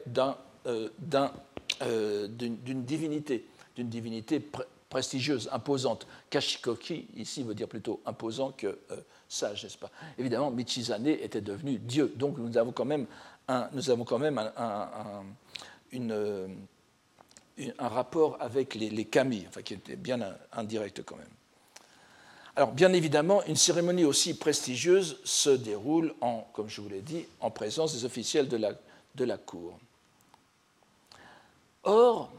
euh, 0.66 2.28
d'une 2.28 2.84
divinité, 2.84 3.46
d'une 3.74 3.88
divinité 3.88 4.46
prestigieuse, 4.92 5.48
imposante. 5.50 6.06
Kashikoki, 6.28 7.08
ici, 7.16 7.42
veut 7.42 7.54
dire 7.54 7.66
plutôt 7.66 8.02
imposant 8.04 8.52
que 8.52 8.66
euh, 8.66 8.96
sage, 9.26 9.64
n'est-ce 9.64 9.78
pas? 9.78 9.90
Évidemment, 10.18 10.50
Michizane 10.50 11.06
était 11.06 11.40
devenu 11.40 11.78
Dieu. 11.78 12.12
Donc 12.16 12.36
nous 12.36 12.58
avons 12.58 12.72
quand 12.72 12.84
même 12.84 13.06
un, 13.48 13.70
nous 13.72 13.88
avons 13.88 14.04
quand 14.04 14.18
même 14.18 14.38
un, 14.38 15.24
une, 15.92 16.58
un 17.78 17.88
rapport 17.88 18.36
avec 18.40 18.74
les, 18.74 18.90
les, 18.90 19.06
kami, 19.06 19.46
enfin, 19.48 19.62
qui 19.62 19.74
était 19.74 19.96
bien 19.96 20.20
indirect 20.52 21.02
quand 21.06 21.16
même. 21.16 21.26
Alors, 22.54 22.72
bien 22.72 22.92
évidemment, 22.92 23.42
une 23.44 23.56
cérémonie 23.56 24.04
aussi 24.04 24.34
prestigieuse 24.34 25.16
se 25.24 25.48
déroule, 25.48 26.12
en, 26.20 26.46
comme 26.52 26.68
je 26.68 26.82
vous 26.82 26.88
l'ai 26.90 27.00
dit, 27.00 27.24
en 27.40 27.50
présence 27.50 27.94
des 27.94 28.04
officiels 28.04 28.46
de 28.46 28.58
la, 28.58 28.72
de 29.14 29.24
la 29.24 29.38
cour. 29.38 29.78
Or, 31.82 32.30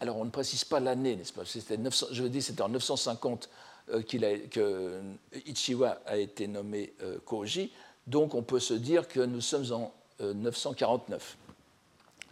alors 0.00 0.16
on 0.16 0.24
ne 0.24 0.30
précise 0.30 0.64
pas 0.64 0.80
l'année, 0.80 1.14
n'est-ce 1.16 1.32
pas? 1.32 1.42
Je 1.44 2.22
veux 2.22 2.28
dire, 2.28 2.42
c'était 2.42 2.62
en 2.62 2.70
950 2.70 3.48
euh, 3.90 4.00
a, 4.00 4.48
que 4.48 5.00
Ichiwa 5.46 6.00
a 6.06 6.16
été 6.16 6.48
nommé 6.48 6.94
euh, 7.02 7.18
Koji, 7.24 7.70
donc 8.06 8.34
on 8.34 8.42
peut 8.42 8.60
se 8.60 8.74
dire 8.74 9.06
que 9.08 9.20
nous 9.20 9.40
sommes 9.40 9.72
en 9.72 9.92
949. 10.20 11.36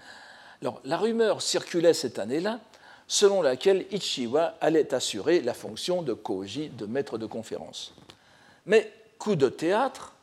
Euh, 0.01 0.03
alors, 0.63 0.81
la 0.85 0.97
rumeur 0.97 1.41
circulait 1.43 1.95
cette 1.95 2.19
année-là, 2.19 2.61
selon 3.07 3.43
laquelle 3.43 3.87
Ichiwa 3.93 4.55
allait 4.61 4.93
assurer 4.93 5.41
la 5.41 5.55
fonction 5.55 6.03
de 6.03 6.15
Koji, 6.15 6.71
de 6.71 6.87
maître 6.87 7.17
de 7.17 7.27
conférence. 7.27 7.95
Mais, 8.67 8.93
coup 9.19 9.37
de 9.37 9.49
théâtre, 9.49 10.15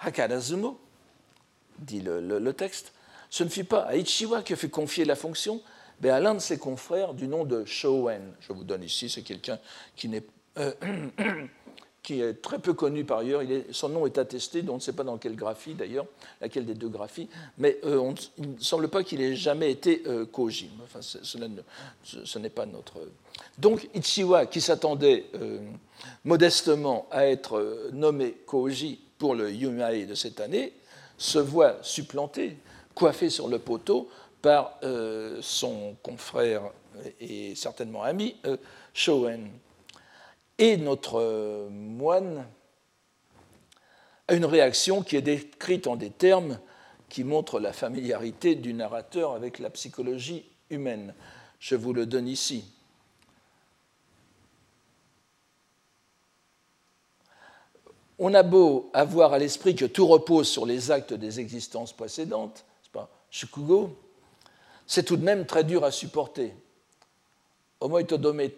Hakarazumo, 0.00 0.78
dit 1.78 2.00
le, 2.00 2.52
texte, 2.52 2.92
ce 3.30 3.44
ne 3.44 3.48
fut 3.48 3.64
pas 3.64 3.80
à 3.80 3.96
Ichiwa 3.96 4.42
que 4.42 4.56
fut 4.56 4.70
confiée 4.70 5.04
la 5.04 5.16
fonction, 5.16 5.60
mais 6.00 6.10
à 6.10 6.20
l'un 6.20 6.34
de 6.34 6.38
ses 6.38 6.58
confrères 6.58 7.14
du 7.14 7.28
nom 7.28 7.44
de 7.44 7.64
Showen. 7.64 8.32
Je 8.40 8.52
vous 8.52 8.64
donne 8.64 8.82
ici, 8.82 9.08
c'est 9.08 9.22
quelqu'un 9.22 9.58
qui, 9.96 10.10
euh, 10.58 10.72
est 12.10 12.40
très 12.40 12.58
peu 12.58 12.72
connu 12.72 13.04
par 13.04 13.18
ailleurs. 13.18 13.42
Son 13.70 13.90
nom 13.90 14.06
est 14.06 14.16
attesté, 14.16 14.64
on 14.68 14.76
ne 14.76 14.80
sait 14.80 14.94
pas 14.94 15.04
dans 15.04 15.18
quelle 15.18 15.36
graphie 15.36 15.74
d'ailleurs, 15.74 16.06
laquelle 16.40 16.64
des 16.64 16.74
deux 16.74 16.88
graphies, 16.88 17.28
mais 17.58 17.78
euh, 17.84 18.14
il 18.38 18.54
ne 18.54 18.60
semble 18.60 18.88
pas 18.88 19.02
qu'il 19.02 19.20
ait 19.20 19.36
jamais 19.36 19.70
été 19.70 20.02
euh, 20.06 20.24
Koji. 20.24 20.70
Ce, 21.00 22.38
n'est 22.38 22.48
pas 22.48 22.64
notre. 22.64 23.00
Donc 23.58 23.88
Ichiwa, 23.94 24.46
qui 24.46 24.60
s'attendait 24.60 25.26
modestement 26.24 27.06
à 27.10 27.26
être 27.26 27.90
nommé 27.92 28.36
Koji 28.46 29.00
pour 29.18 29.34
le 29.34 29.50
Yumae 29.50 30.06
de 30.06 30.14
cette 30.14 30.40
année, 30.40 30.72
se 31.18 31.40
voit 31.40 31.78
supplanté, 31.82 32.56
coiffé 32.98 33.30
sur 33.30 33.46
le 33.46 33.60
poteau 33.60 34.10
par 34.42 34.76
euh, 34.82 35.38
son 35.40 35.94
confrère 36.02 36.62
et 37.20 37.54
certainement 37.54 38.02
ami 38.02 38.36
euh. 38.44 38.56
Et 40.58 40.76
notre 40.76 41.20
euh, 41.20 41.68
moine 41.70 42.44
a 44.26 44.34
une 44.34 44.44
réaction 44.44 45.02
qui 45.02 45.14
est 45.14 45.22
décrite 45.22 45.86
en 45.86 45.94
des 45.94 46.10
termes 46.10 46.58
qui 47.08 47.22
montrent 47.22 47.60
la 47.60 47.72
familiarité 47.72 48.56
du 48.56 48.74
narrateur 48.74 49.32
avec 49.32 49.60
la 49.60 49.70
psychologie 49.70 50.44
humaine. 50.68 51.14
Je 51.60 51.76
vous 51.76 51.92
le 51.92 52.04
donne 52.04 52.26
ici. 52.26 52.64
on 58.18 58.34
a 58.34 58.42
beau 58.42 58.90
avoir 58.92 59.32
à 59.32 59.38
l'esprit 59.38 59.76
que 59.76 59.84
tout 59.84 60.06
repose 60.06 60.48
sur 60.48 60.66
les 60.66 60.90
actes 60.90 61.14
des 61.14 61.40
existences 61.40 61.92
précédentes, 61.92 62.64
Shukugo, 63.30 63.96
c'est 64.86 65.02
tout 65.02 65.16
de 65.16 65.24
même 65.24 65.46
très 65.46 65.64
dur 65.64 65.84
à 65.84 65.90
supporter. 65.90 66.54
Omoitodome. 67.80 68.48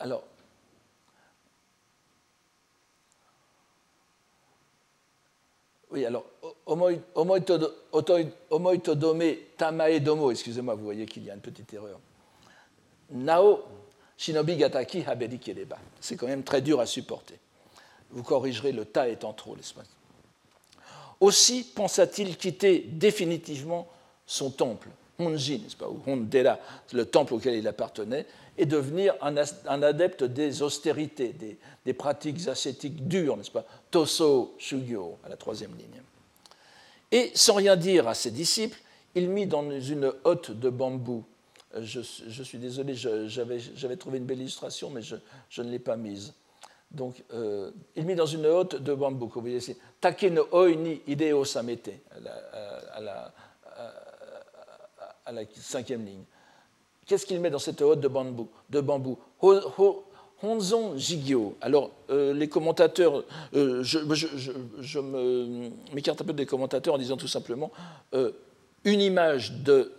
Alors, 0.00 0.24
oui, 5.90 6.04
alors, 6.04 6.26
omoitodome 8.50 9.34
tamae 9.56 10.00
domo, 10.00 10.30
excusez-moi, 10.30 10.74
vous 10.74 10.84
voyez 10.84 11.06
qu'il 11.06 11.24
y 11.24 11.30
a 11.30 11.34
une 11.34 11.40
petite 11.40 11.72
erreur. 11.72 11.98
Nao 13.10 13.60
shinobi 14.16 14.56
gataki 14.56 15.04
haberi 15.06 15.38
kereba. 15.38 15.78
C'est 16.00 16.16
quand 16.16 16.26
même 16.26 16.42
très 16.44 16.60
dur 16.60 16.80
à 16.80 16.86
supporter. 16.86 17.38
Vous 18.10 18.22
corrigerez 18.22 18.72
le 18.72 18.84
tas 18.84 19.08
étant 19.08 19.32
trop 19.32 19.54
l'espace. 19.54 19.97
Aussi 21.20 21.64
pensa-t-il 21.64 22.36
quitter 22.36 22.80
définitivement 22.80 23.88
son 24.26 24.50
temple, 24.50 24.88
Honji, 25.18 25.58
n'est-ce 25.58 25.76
pas, 25.76 25.88
ou 25.88 26.00
Hondera, 26.06 26.58
le 26.92 27.04
temple 27.06 27.34
auquel 27.34 27.54
il 27.54 27.66
appartenait, 27.66 28.26
et 28.56 28.66
devenir 28.66 29.14
un, 29.20 29.36
adepte 29.82 30.24
des 30.24 30.62
austérités, 30.62 31.34
des, 31.84 31.94
pratiques 31.94 32.46
ascétiques 32.48 33.06
dures, 33.06 33.36
n'est-ce 33.36 33.50
pas, 33.50 33.64
Toso 33.90 34.54
Shugyo, 34.58 35.16
à 35.24 35.28
la 35.28 35.36
troisième 35.36 35.74
ligne. 35.76 36.02
Et 37.10 37.30
sans 37.34 37.54
rien 37.54 37.76
dire 37.76 38.06
à 38.06 38.14
ses 38.14 38.30
disciples, 38.30 38.78
il 39.14 39.28
mit 39.28 39.46
dans 39.46 39.68
une 39.80 40.12
hotte 40.24 40.50
de 40.50 40.68
bambou. 40.68 41.24
Je, 41.80 42.00
suis 42.00 42.58
désolé, 42.58 42.94
j'avais 42.94 43.96
trouvé 43.96 44.18
une 44.18 44.24
belle 44.24 44.40
illustration, 44.40 44.90
mais 44.90 45.02
je, 45.02 45.62
ne 45.62 45.70
l'ai 45.70 45.78
pas 45.78 45.96
mise. 45.96 46.34
Donc, 46.90 47.22
il 47.96 48.06
mit 48.06 48.14
dans 48.14 48.26
une 48.26 48.46
hotte 48.46 48.76
de 48.76 48.94
bambou, 48.94 49.30
vous 49.32 49.40
voyez 49.40 49.58
ici. 49.58 49.76
Take 50.00 50.30
no 50.30 50.48
oi 50.52 50.74
ni 50.74 51.02
ideo 51.06 51.44
samete, 51.44 51.90
à 52.10 53.00
la, 53.00 53.32
à 55.26 55.32
la 55.32 55.42
cinquième 55.54 56.04
ligne. 56.04 56.24
Qu'est-ce 57.06 57.26
qu'il 57.26 57.40
met 57.40 57.50
dans 57.50 57.58
cette 57.58 57.82
hotte 57.82 58.00
de 58.00 58.08
bambou, 58.08 58.48
de 58.70 58.80
bambou? 58.80 59.18
Honzon 60.42 60.96
Jigyo. 60.96 61.56
Alors, 61.60 61.90
euh, 62.10 62.32
les 62.32 62.48
commentateurs, 62.48 63.24
euh, 63.54 63.82
je, 63.82 64.98
m'écarte 65.92 66.20
un 66.20 66.24
peu 66.24 66.32
des 66.32 66.46
commentateurs 66.46 66.94
en 66.94 66.98
disant 66.98 67.16
tout 67.16 67.26
simplement 67.26 67.72
euh, 68.14 68.30
une 68.84 69.00
image 69.00 69.52
de, 69.52 69.92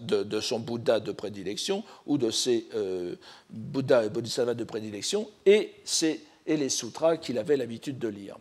de, 0.00 0.40
son 0.40 0.58
Bouddha 0.60 1.00
de 1.00 1.12
prédilection 1.12 1.84
ou 2.06 2.18
de 2.18 2.30
ses 2.30 2.66
Bouddhas 3.50 4.04
et 4.04 4.08
Bodhisattvas 4.08 4.54
de 4.54 4.64
prédilection 4.64 5.28
et, 5.46 5.72
et 6.46 6.56
les 6.56 6.68
sutras 6.68 7.16
qu'il 7.16 7.38
avait 7.38 7.56
l'habitude 7.56 7.98
de 7.98 8.08
lire. 8.08 8.36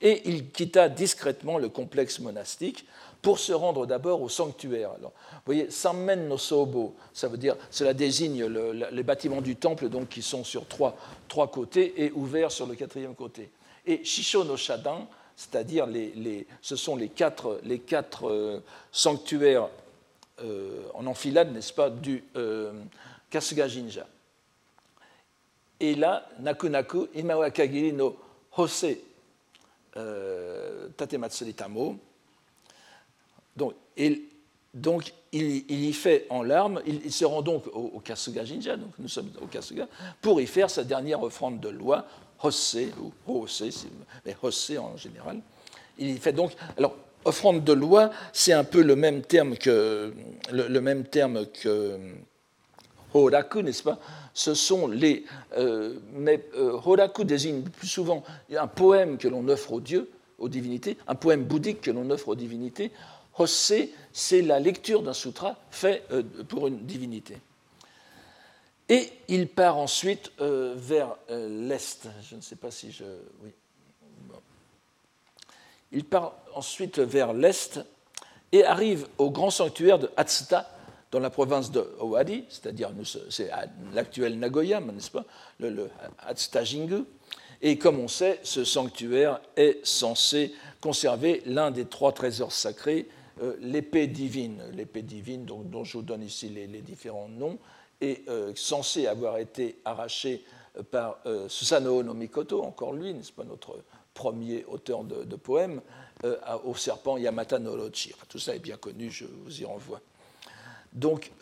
Et 0.00 0.22
il 0.28 0.50
quitta 0.50 0.88
discrètement 0.88 1.58
le 1.58 1.68
complexe 1.68 2.18
monastique 2.18 2.84
pour 3.22 3.38
se 3.38 3.52
rendre 3.52 3.86
d'abord 3.86 4.20
au 4.20 4.28
sanctuaire. 4.28 4.90
Alors, 4.98 5.12
vous 5.32 5.40
voyez, 5.46 5.70
Sammen 5.70 6.28
no 6.28 6.36
Sobo, 6.36 6.94
ça 7.14 7.26
veut 7.26 7.38
dire, 7.38 7.56
cela 7.70 7.94
désigne 7.94 8.44
les 8.44 9.02
bâtiments 9.02 9.40
du 9.40 9.56
temple 9.56 9.88
donc, 9.88 10.10
qui 10.10 10.20
sont 10.20 10.44
sur 10.44 10.66
trois, 10.66 10.94
trois 11.26 11.50
côtés 11.50 11.94
et 12.04 12.12
ouverts 12.12 12.52
sur 12.52 12.66
le 12.66 12.74
quatrième 12.74 13.14
côté. 13.14 13.48
Et 13.86 14.04
Shisho 14.04 14.44
no 14.44 14.58
Shadan, 14.58 15.08
c'est-à-dire 15.36 15.86
les, 15.86 16.12
les, 16.16 16.46
ce 16.60 16.76
sont 16.76 16.96
les 16.96 17.08
quatre, 17.08 17.60
les 17.64 17.78
quatre 17.78 18.28
euh, 18.28 18.62
sanctuaires 18.92 19.68
euh, 20.42 20.88
en 20.94 21.06
enfilade, 21.06 21.52
n'est-ce 21.52 21.72
pas, 21.72 21.90
du 21.90 22.24
euh, 22.36 22.72
Kasuga 23.30 23.68
Jinja. 23.68 24.06
Et 25.78 25.94
là, 25.94 26.28
Naku 26.40 26.68
Imawa 27.14 27.50
Kagiri 27.50 27.92
no 27.92 28.16
Hose 28.56 28.86
euh, 29.96 30.88
Tatematsuri 30.96 31.54
Tamo, 31.54 31.96
donc, 33.56 33.74
il, 33.96 34.22
donc 34.72 35.12
il, 35.30 35.70
y 35.70 35.92
fait 35.92 36.26
en 36.30 36.42
larmes, 36.42 36.82
il, 36.84 37.12
se 37.12 37.24
rend 37.24 37.42
donc 37.42 37.68
au, 37.72 38.00
Kasuga 38.00 38.44
Jinja, 38.44 38.76
donc 38.76 38.92
nous 38.98 39.08
sommes 39.08 39.30
au 39.40 39.46
Kasuga, 39.46 39.86
pour 40.20 40.40
y 40.40 40.46
faire 40.46 40.68
sa 40.68 40.82
dernière 40.82 41.22
offrande 41.22 41.60
de 41.60 41.68
loi, 41.68 42.06
Hosse, 42.42 42.76
ou 43.00 43.12
Hosse, 43.32 43.86
mais 44.26 44.36
Hosse 44.42 44.72
en 44.78 44.96
général. 44.96 45.40
Il 45.96 46.10
y 46.10 46.18
fait 46.18 46.32
donc, 46.32 46.52
alors, 46.76 46.96
offrande 47.24 47.64
de 47.64 47.72
loi, 47.72 48.10
c'est 48.32 48.52
un 48.52 48.64
peu 48.64 48.82
le 48.82 48.96
même 48.96 49.22
terme 49.22 49.56
que, 49.56 50.12
le, 50.50 51.42
que 51.62 51.98
Horaku, 53.12 53.62
n'est-ce 53.62 53.82
pas? 53.82 53.98
Ce 54.32 54.54
sont 54.54 54.88
les. 54.88 55.24
Euh, 55.56 55.94
mais 56.14 56.44
euh, 56.56 56.72
Horaku 56.84 57.24
désigne 57.24 57.62
plus 57.62 57.86
souvent 57.86 58.24
un 58.56 58.66
poème 58.66 59.18
que 59.18 59.28
l'on 59.28 59.48
offre 59.48 59.72
aux 59.72 59.80
dieux, 59.80 60.10
aux 60.38 60.48
divinités, 60.48 60.96
un 61.06 61.14
poème 61.14 61.44
bouddhique 61.44 61.80
que 61.80 61.90
l'on 61.90 62.10
offre 62.10 62.28
aux 62.28 62.34
divinités. 62.34 62.90
Hosse, 63.36 63.72
c'est 64.12 64.42
la 64.42 64.60
lecture 64.60 65.02
d'un 65.02 65.12
sutra 65.12 65.56
fait 65.70 66.04
euh, 66.12 66.22
pour 66.48 66.68
une 66.68 66.78
divinité. 66.86 67.36
Et 68.88 69.10
il 69.28 69.48
part 69.48 69.78
ensuite 69.78 70.30
euh, 70.40 70.74
vers 70.76 71.16
euh, 71.30 71.68
l'est. 71.68 72.06
Je 72.28 72.36
ne 72.36 72.40
sais 72.40 72.56
pas 72.56 72.70
si 72.70 72.92
je. 72.92 73.04
Oui. 73.42 73.50
Il 75.94 76.04
part 76.04 76.34
ensuite 76.54 76.98
vers 76.98 77.32
l'est 77.32 77.80
et 78.52 78.64
arrive 78.64 79.06
au 79.18 79.30
grand 79.30 79.50
sanctuaire 79.50 79.98
de 79.98 80.10
Hatsuta, 80.16 80.68
dans 81.10 81.20
la 81.20 81.30
province 81.30 81.70
de 81.70 81.88
Owari, 82.00 82.44
c'est-à-dire 82.48 82.90
c'est 83.30 83.48
l'actuel 83.92 84.38
Nagoya, 84.38 84.80
n'est-ce 84.80 85.12
pas, 85.12 85.24
le, 85.60 85.70
le 85.70 85.90
Hatsuta 86.18 86.64
Jingu. 86.64 87.04
Et 87.62 87.78
comme 87.78 88.00
on 88.00 88.08
sait, 88.08 88.40
ce 88.42 88.64
sanctuaire 88.64 89.40
est 89.56 89.78
censé 89.86 90.52
conserver 90.80 91.42
l'un 91.46 91.70
des 91.70 91.84
trois 91.86 92.12
trésors 92.12 92.52
sacrés 92.52 93.08
euh, 93.42 93.56
l'épée 93.60 94.06
divine, 94.06 94.62
l'épée 94.72 95.02
divine 95.02 95.44
dont, 95.44 95.82
je 95.82 95.96
vous 95.96 96.02
donne 96.02 96.22
ici 96.22 96.48
les, 96.48 96.66
différents 96.82 97.28
noms, 97.28 97.58
est 98.00 98.28
euh, 98.28 98.52
censée 98.54 99.06
avoir 99.06 99.38
été 99.38 99.78
arrachée 99.84 100.44
euh, 100.76 100.82
par 100.82 101.18
Susanoo 101.48 102.02
no 102.02 102.14
Mikoto, 102.14 102.62
encore 102.62 102.92
lui, 102.92 103.14
n'est-ce 103.14 103.32
pas 103.32 103.44
notre 103.44 103.78
premier 104.14 104.64
auteur 104.64 105.04
de, 105.04 105.36
poèmes, 105.36 105.80
au 106.64 106.74
serpent 106.74 107.18
Yamata 107.18 107.58
no 107.58 107.72
Orochi. 107.72 108.12
tout 108.28 108.38
ça 108.38 108.54
est 108.54 108.60
bien 108.60 108.76
connu, 108.76 109.10
je 109.10 109.24
vous 109.26 109.60
y 109.60 109.64
renvoie. 109.64 110.00
Donc, 110.92 111.32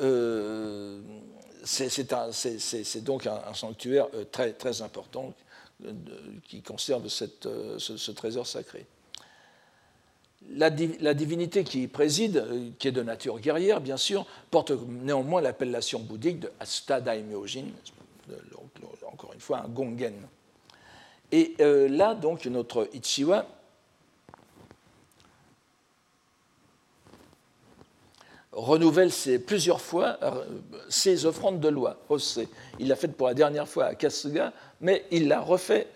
c'est 1.64 3.04
donc 3.04 3.26
un, 3.26 3.54
sanctuaire 3.54 4.08
très, 4.30 4.52
très 4.54 4.82
important 4.82 5.32
qui 6.48 6.62
conserve 6.62 7.06
ce 7.08 8.10
trésor 8.10 8.46
sacré 8.46 8.86
la, 10.50 11.14
divinité 11.14 11.64
qui 11.64 11.82
y 11.82 11.88
préside, 11.88 12.36
euh, 12.36 12.70
qui 12.78 12.88
est 12.88 12.92
de 12.92 13.02
nature 13.02 13.38
guerrière, 13.38 13.80
bien 13.80 13.96
sûr, 13.96 14.26
porte 14.50 14.72
néanmoins 14.88 15.40
l'appellation 15.40 16.00
bouddhique 16.00 16.40
de 16.40 16.52
Asta 16.60 17.00
Daimyojin, 17.00 17.66
encore 19.10 19.32
une 19.32 19.40
fois 19.40 19.62
un 19.64 19.68
gongen. 19.68 20.14
Et 21.32 21.54
euh, 21.60 21.88
là, 21.88 22.14
donc, 22.14 22.44
notre 22.46 22.88
Ichiwa 22.92 23.46
renouvelle 28.52 29.10
plusieurs 29.46 29.80
fois 29.80 30.18
euh, 30.22 30.44
ses 30.90 31.24
offrandes 31.24 31.58
de 31.58 31.68
loi. 31.68 31.96
Il 32.78 32.88
l'a 32.88 32.96
fait 32.96 33.08
pour 33.08 33.26
la 33.26 33.34
dernière 33.34 33.66
fois 33.66 33.86
à 33.86 33.94
Kasuga, 33.94 34.52
mais 34.80 35.06
il 35.10 35.26
l'a 35.26 35.40
refait 35.40 35.88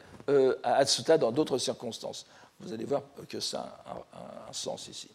à 0.65 0.75
Atsuta 0.75 1.19
dans 1.19 1.31
d'autres 1.31 1.59
circonstances. 1.59 2.27
Vous 2.61 2.73
allez 2.73 2.85
voir 2.85 3.03
que 3.29 3.41
ça 3.41 3.79
a 3.85 4.49
un, 4.49 4.53
sens 4.53 4.89
ici. 4.89 5.09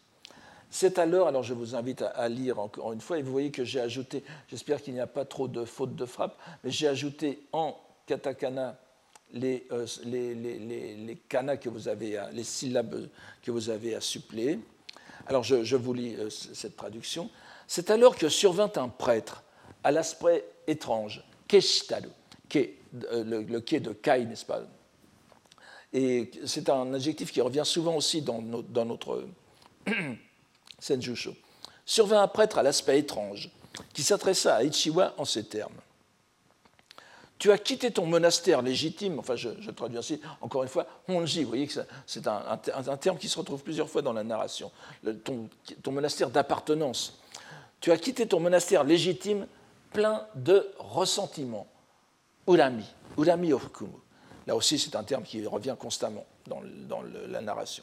C'est 0.70 0.98
alors, 0.98 1.28
alors 1.28 1.42
je 1.42 1.52
vous 1.52 1.74
invite 1.74 2.02
à, 2.02 2.28
lire 2.28 2.58
encore 2.60 2.92
une 2.92 3.00
fois, 3.00 3.18
et 3.18 3.22
vous 3.22 3.32
voyez 3.32 3.50
que 3.50 3.64
j'ai 3.64 3.80
ajouté, 3.80 4.24
j'espère 4.48 4.80
qu'il 4.80 4.94
n'y 4.94 5.00
a 5.00 5.06
pas 5.06 5.24
trop 5.24 5.48
de 5.48 5.64
fautes 5.64 5.96
de 5.96 6.06
frappe, 6.06 6.38
mais 6.62 6.70
j'ai 6.70 6.86
ajouté 6.88 7.42
en 7.52 7.76
katakana 8.06 8.78
les, 9.32 9.66
euh, 9.72 9.86
les, 10.04 10.34
les, 10.34 10.58
les, 10.58 11.16
que 11.58 11.68
vous 11.68 11.88
avez, 11.88 12.22
les 12.32 12.44
syllabes 12.44 13.08
que 13.42 13.50
vous 13.50 13.70
avez 13.70 13.94
à 13.94 14.00
suppléer. 14.00 14.58
Alors 15.26 15.42
je, 15.42 15.76
vous 15.76 15.94
lis 15.94 16.14
euh, 16.16 16.30
cette 16.30 16.76
traduction. 16.76 17.30
C'est 17.66 17.90
alors 17.90 18.16
que 18.16 18.28
survint 18.28 18.72
un 18.76 18.88
prêtre 18.88 19.42
à 19.84 19.90
l'aspect 19.90 20.44
étrange, 20.66 21.24
Keshitaru, 21.48 22.08
qui 22.48 22.70
euh, 23.10 23.24
le, 23.24 23.42
le 23.42 23.60
de 23.60 23.92
Kai, 23.92 24.24
n'est-ce 24.24 24.44
pas? 24.44 24.62
Et 25.92 26.30
c'est 26.46 26.70
un 26.70 26.94
adjectif 26.94 27.32
qui 27.32 27.40
revient 27.40 27.64
souvent 27.64 27.96
aussi 27.96 28.22
dans, 28.22 28.40
notre 28.40 29.26
Senjusho. 30.78 31.34
Survint 31.84 32.22
un 32.22 32.28
prêtre 32.28 32.58
à 32.58 32.62
l'aspect 32.62 32.98
étrange 32.98 33.50
qui 33.92 34.02
s'adressa 34.02 34.56
à 34.56 34.62
Ichiwa 34.62 35.14
en 35.18 35.24
ces 35.24 35.44
termes. 35.44 35.76
Tu 37.42 37.50
as 37.50 37.58
quitté 37.58 37.90
ton 37.90 38.06
monastère 38.06 38.62
légitime, 38.62 39.18
enfin 39.18 39.34
je, 39.34 39.48
traduis 39.72 39.98
ainsi, 39.98 40.20
encore 40.40 40.62
une 40.62 40.68
fois, 40.68 40.86
Honji, 41.08 41.42
vous 41.42 41.48
voyez 41.48 41.66
que 41.66 41.72
c'est 42.06 42.28
un, 42.28 42.96
terme 43.00 43.18
qui 43.18 43.28
se 43.28 43.36
retrouve 43.36 43.64
plusieurs 43.64 43.90
fois 43.90 44.00
dans 44.00 44.12
la 44.12 44.22
narration, 44.22 44.70
ton, 45.24 45.90
monastère 45.90 46.30
d'appartenance. 46.30 47.18
Tu 47.80 47.90
as 47.90 47.96
quitté 47.96 48.28
ton 48.28 48.38
monastère 48.38 48.84
légitime 48.84 49.48
plein 49.92 50.24
de 50.36 50.70
ressentiment, 50.78 51.66
urami, 52.46 52.84
urami 53.18 53.52
okumu. 53.52 53.90
Là 54.46 54.54
aussi, 54.54 54.78
c'est 54.78 54.94
un 54.94 55.02
terme 55.02 55.24
qui 55.24 55.44
revient 55.44 55.74
constamment 55.76 56.24
dans, 56.46 56.62
la 57.28 57.40
narration. 57.40 57.82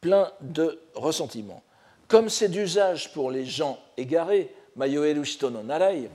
Plein 0.00 0.32
de 0.40 0.80
ressentiment. 0.94 1.62
Comme 2.08 2.30
c'est 2.30 2.48
d'usage 2.48 3.12
pour 3.12 3.30
les 3.30 3.44
gens 3.44 3.78
égarés, 3.98 4.54
Mayoeru 4.74 5.22
no 5.42 5.62
Narai, 5.62 6.08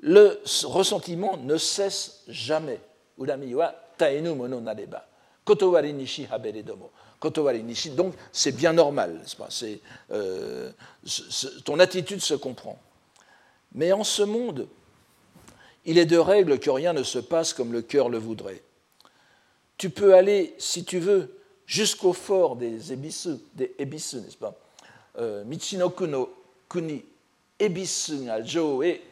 le 0.00 0.40
ressentiment 0.64 1.36
ne 1.36 1.56
cesse 1.56 2.22
jamais. 2.28 2.80
Mono 3.18 4.60
nareba. 4.60 5.04
Kotowari 5.44 5.92
nishi 5.92 6.24
habere 6.24 6.62
domo. 6.62 6.90
Kotowari 7.18 7.62
nishi, 7.62 7.90
donc 7.90 8.14
c'est 8.32 8.52
bien 8.52 8.72
normal, 8.72 9.18
n'est-ce 9.18 9.36
pas? 9.36 9.48
Euh, 10.10 10.70
Ton 11.64 11.78
attitude 11.78 12.20
se 12.20 12.34
comprend. 12.34 12.78
Mais 13.74 13.92
en 13.92 14.04
ce 14.04 14.22
monde, 14.22 14.68
il 15.84 15.98
est 15.98 16.06
de 16.06 16.16
règle 16.16 16.58
que 16.58 16.70
rien 16.70 16.92
ne 16.92 17.02
se 17.02 17.18
passe 17.18 17.52
comme 17.52 17.72
le 17.72 17.82
cœur 17.82 18.08
le 18.08 18.18
voudrait. 18.18 18.62
Tu 19.76 19.90
peux 19.90 20.14
aller, 20.14 20.54
si 20.58 20.84
tu 20.84 20.98
veux, 20.98 21.38
jusqu'au 21.66 22.12
fort 22.12 22.56
des 22.56 22.92
Ebisu, 22.92 23.36
des 23.54 23.74
n'est-ce 23.78 24.36
pas? 24.36 24.54
Euh, 25.18 25.44
kuni 26.68 27.04
Ebisu 27.58 28.24
ga 28.24 28.42
jo 28.42 28.82
e 28.82 29.09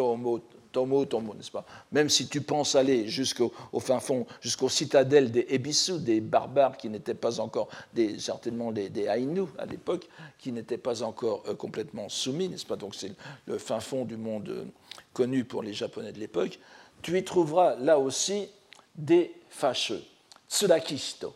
tomo 0.00 0.40
tomo, 0.72 1.04
tomo, 1.04 1.34
n'est-ce 1.34 1.50
pas? 1.50 1.64
Même 1.92 2.08
si 2.08 2.28
tu 2.28 2.40
penses 2.40 2.74
aller 2.74 3.08
jusqu'au 3.08 3.52
fin 3.80 4.00
fond, 4.00 4.26
jusqu'aux 4.40 4.68
citadelles 4.68 5.30
des 5.30 5.46
Ebisu, 5.50 5.98
des 5.98 6.20
barbares 6.20 6.76
qui 6.76 6.88
n'étaient 6.88 7.14
pas 7.14 7.40
encore, 7.40 7.68
des, 7.92 8.18
certainement 8.18 8.72
des, 8.72 8.88
des 8.88 9.04
Ainu 9.04 9.42
à 9.58 9.66
l'époque, 9.66 10.08
qui 10.38 10.52
n'étaient 10.52 10.78
pas 10.78 11.02
encore 11.02 11.42
euh, 11.48 11.54
complètement 11.54 12.08
soumis, 12.08 12.48
n'est-ce 12.48 12.66
pas? 12.66 12.76
Donc 12.76 12.94
c'est 12.94 13.12
le 13.46 13.58
fin 13.58 13.80
fond 13.80 14.04
du 14.04 14.16
monde 14.16 14.48
euh, 14.48 14.64
connu 15.12 15.44
pour 15.44 15.62
les 15.62 15.72
Japonais 15.72 16.12
de 16.12 16.18
l'époque. 16.18 16.58
Tu 17.02 17.18
y 17.18 17.24
trouveras 17.24 17.76
là 17.76 17.98
aussi 17.98 18.48
des 18.94 19.34
fâcheux, 19.48 20.02
tsuraki-hito, 20.48 21.34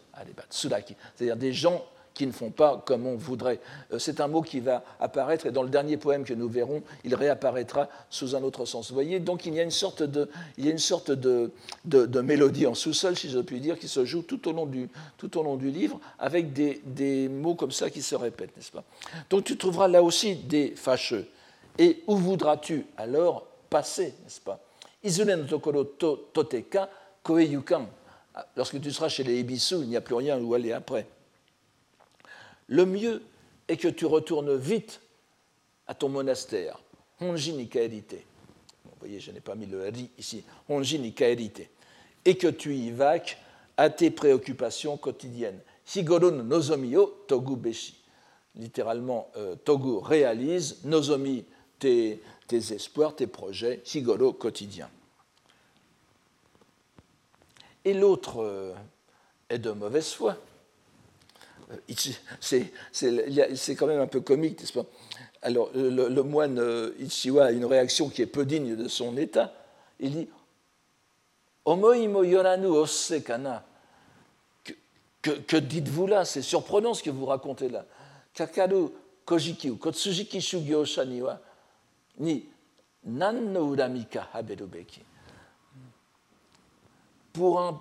c'est-à-dire 0.51 1.37
des 1.37 1.53
gens 1.53 1.85
qui 2.15 2.27
ne 2.27 2.33
font 2.33 2.51
pas 2.51 2.83
comme 2.87 3.07
on 3.07 3.17
voudrait. 3.17 3.61
Euh, 3.93 3.99
c'est 3.99 4.21
un 4.21 4.29
mot 4.29 4.41
qui 4.41 4.61
va 4.61 4.85
apparaître, 5.01 5.47
et 5.47 5.51
dans 5.51 5.63
le 5.63 5.69
dernier 5.69 5.97
poème 5.97 6.25
que 6.25 6.33
nous 6.33 6.49
verrons, 6.49 6.83
il 7.05 7.15
réapparaîtra 7.15 7.89
sous 8.09 8.37
un 8.37 8.43
autre 8.43 8.65
sens. 8.65 8.89
Vous 8.89 8.95
voyez, 8.95 9.19
donc 9.21 9.45
il 9.47 9.55
y 9.55 9.61
a 9.61 9.63
une 9.63 9.71
sorte 9.71 10.03
de, 10.03 10.31
il 10.57 10.65
y 10.65 10.69
a 10.69 10.71
une 10.71 10.79
sorte 10.79 11.11
de, 11.11 11.51
de, 11.85 12.21
mélodie 12.21 12.67
en 12.67 12.75
sous-sol, 12.75 13.17
si 13.17 13.29
je 13.29 13.41
puis 13.41 13.61
dire, 13.61 13.79
qui 13.79 13.89
se 13.89 14.05
joue 14.05 14.23
tout 14.23 14.49
au 14.49 14.53
long 14.53 14.67
du, 14.67 14.89
tout 15.19 15.37
au 15.37 15.43
long 15.43 15.57
du 15.57 15.71
livre, 15.71 16.01
avec 16.19 16.53
des, 16.53 16.81
des 16.85 17.29
mots 17.29 17.57
comme 17.57 17.73
ça 17.73 17.91
qui 17.91 18.01
se 18.01 18.15
répètent, 18.15 18.57
n'est-ce 18.57 18.73
pas? 18.73 18.85
Donc 19.29 19.45
tu 19.45 19.59
trouveras 19.59 19.89
là 19.89 20.03
aussi 20.03 20.37
des 20.37 20.75
fâcheux. 20.77 21.27
Et 21.77 22.05
où 22.07 22.17
voudras-tu 22.17 22.87
alors 22.97 23.47
passer, 23.69 24.15
n'est-ce 24.23 24.41
pas? 24.41 24.61
Izune 25.03 25.45
tokoro 25.47 25.85
toteka 25.85 26.89
koeyukan. 27.23 27.87
Lorsque 28.57 28.81
tu 28.81 28.91
seras 28.91 29.09
chez 29.09 29.25
les 29.25 29.39
Ebisu, 29.39 29.77
il 29.83 29.89
n'y 29.89 29.97
a 29.97 30.01
plus 30.01 30.15
rien 30.15 30.41
où 30.41 30.55
aller 30.55 30.73
après. 30.73 31.07
Le 32.69 32.87
mieux 32.87 33.23
est 33.69 33.77
que 33.77 33.89
tu 33.89 34.07
retournes 34.07 34.57
vite 34.57 35.01
à 35.87 35.95
ton 35.95 36.09
monastère. 36.09 36.79
Honji 37.21 37.53
ni 37.53 37.69
kaerite. 37.69 38.17
vous 38.85 38.93
voyez, 38.99 39.21
je 39.21 39.31
n'ai 39.31 39.41
pas 39.41 39.55
mis 39.55 39.67
le 39.67 39.83
ri 39.89 40.11
ici. 40.19 40.45
Honji 40.69 40.99
ni 40.99 41.13
kaerite. 41.13 41.69
Et 42.25 42.37
que 42.37 42.49
tu 42.49 42.75
y 42.75 42.91
vaques 42.91 43.39
à 43.77 43.91
tes 43.91 44.11
préoccupations 44.11 44.97
quotidiennes. 44.97 45.61
Higoro 45.95 46.31
no 46.31 46.43
nozomi 46.43 46.97
o 46.97 47.07
togu 47.27 47.57
beshi. 47.57 47.95
Littéralement, 48.57 49.31
euh, 49.37 49.57
togu 49.57 49.99
réalise, 49.99 50.79
nozomi 50.85 51.45
tes, 51.79 52.23
tes 52.47 52.73
espoirs, 52.73 53.15
tes 53.15 53.27
projets, 53.27 53.83
higoro 53.95 54.33
quotidien. 54.33 54.89
Et 57.85 57.93
l'autre 57.93 58.43
euh, 58.43 58.73
est 59.51 59.59
de 59.59 59.73
mauvaise 59.73 60.13
foi. 60.13 60.39
Euh, 63.03 63.55
c'est 63.55 63.75
quand 63.77 63.87
même 63.87 64.01
un 64.01 64.07
peu 64.07 64.21
comique, 64.21 64.61
n'est-ce 64.61 64.73
pas? 64.73 64.87
Alors, 65.43 65.71
le, 65.75 66.23
moine 66.23 66.59
euh, 66.59 66.95
Ichiwa 66.99 67.47
a 67.47 67.51
une 67.51 67.67
réaction 67.67 68.09
qui 68.09 68.23
est 68.23 68.27
peu 68.27 68.47
digne 68.47 68.77
de 68.77 68.89
son 68.89 69.17
état. 69.17 69.53
Il 70.01 70.13
dit 70.13 70.29
Omoimo 71.65 72.25
yoranu 72.25 72.69
kana. 73.25 73.65
Que, 75.23 75.31
que, 75.31 75.57
dites-vous 75.57 76.07
là? 76.07 76.25
C'est 76.25 76.43
surprenant 76.43 76.95
ce 76.95 77.03
que 77.03 77.11
vous 77.11 77.27
racontez 77.27 77.69
là. 77.69 77.85
Kakaru 78.35 78.89
kojiki 79.25 79.71
ou 79.71 79.77
kotsujiki 79.77 80.41
shugyo 80.41 80.85
shaniwa 80.85 81.41
ni 82.19 82.45
nan 83.05 83.53
no 83.53 83.71
urami 83.73 84.05
ka 84.05 84.29
haberubeki. 84.33 85.01
Pour 87.33 87.61
un, 87.61 87.81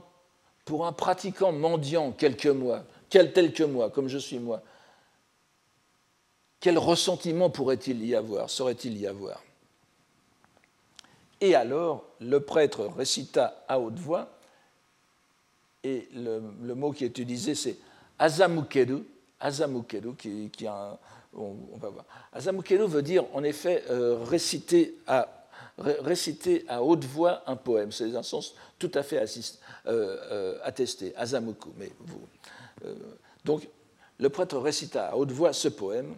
pour 0.66 0.86
un 0.88 0.94
pratiquant 0.94 1.52
mendiant 1.52 2.12
quelques 2.12 2.48
mois, 2.48 2.84
tel 3.34 3.54
que 3.54 3.63
moi, 3.63 3.89
comme 3.89 4.08
je 4.08 4.17
suis 4.17 4.39
moi, 4.39 4.62
quel 6.60 6.78
ressentiment 6.78 7.49
pourrait-il 7.49 8.06
y 8.06 8.15
avoir, 8.15 8.49
saurait-il 8.49 8.97
y 8.97 9.06
avoir? 9.06 9.43
Et 11.41 11.56
alors, 11.56 12.06
le 12.19 12.39
prêtre 12.39 12.86
récita 12.86 13.65
à 13.67 13.80
haute 13.80 13.99
voix, 13.99 14.30
et 15.84 16.08
le, 16.13 16.39
mot 16.73 16.91
qui 16.93 17.04
est 17.04 17.08
utilisé, 17.08 17.56
c'est 17.56 17.78
azamukeru, 18.17 19.04
azamukeru, 19.39 20.15
qui, 20.15 20.49
qui 20.49 20.65
a 20.65 20.97
on, 21.36 21.78
va 21.78 21.89
voir. 21.89 22.06
Azamukeru 22.32 22.88
veut 22.88 23.02
dire, 23.02 23.26
en 23.34 23.43
effet, 23.43 23.84
euh, 23.89 24.23
réciter 24.23 24.95
à 25.08 26.82
haute 26.82 27.04
voix 27.06 27.43
un 27.47 27.56
poème. 27.56 27.91
C'est 27.91 28.15
un 28.15 28.23
sens 28.23 28.56
tout 28.80 28.91
à 28.93 29.04
fait 29.04 29.17
euh, 29.17 29.23
euh, 29.88 30.60
attesté, 30.63 31.15
Azamuku. 31.15 31.69
Mais 31.78 31.91
vous, 31.99 32.21
donc, 33.46 33.67
le 34.19 34.30
prêtre 34.30 34.58
récita 34.58 35.10
à 35.10 35.15
haute 35.15 35.32
voix 35.32 35.54
ce 35.54 35.67
poème. 35.67 36.15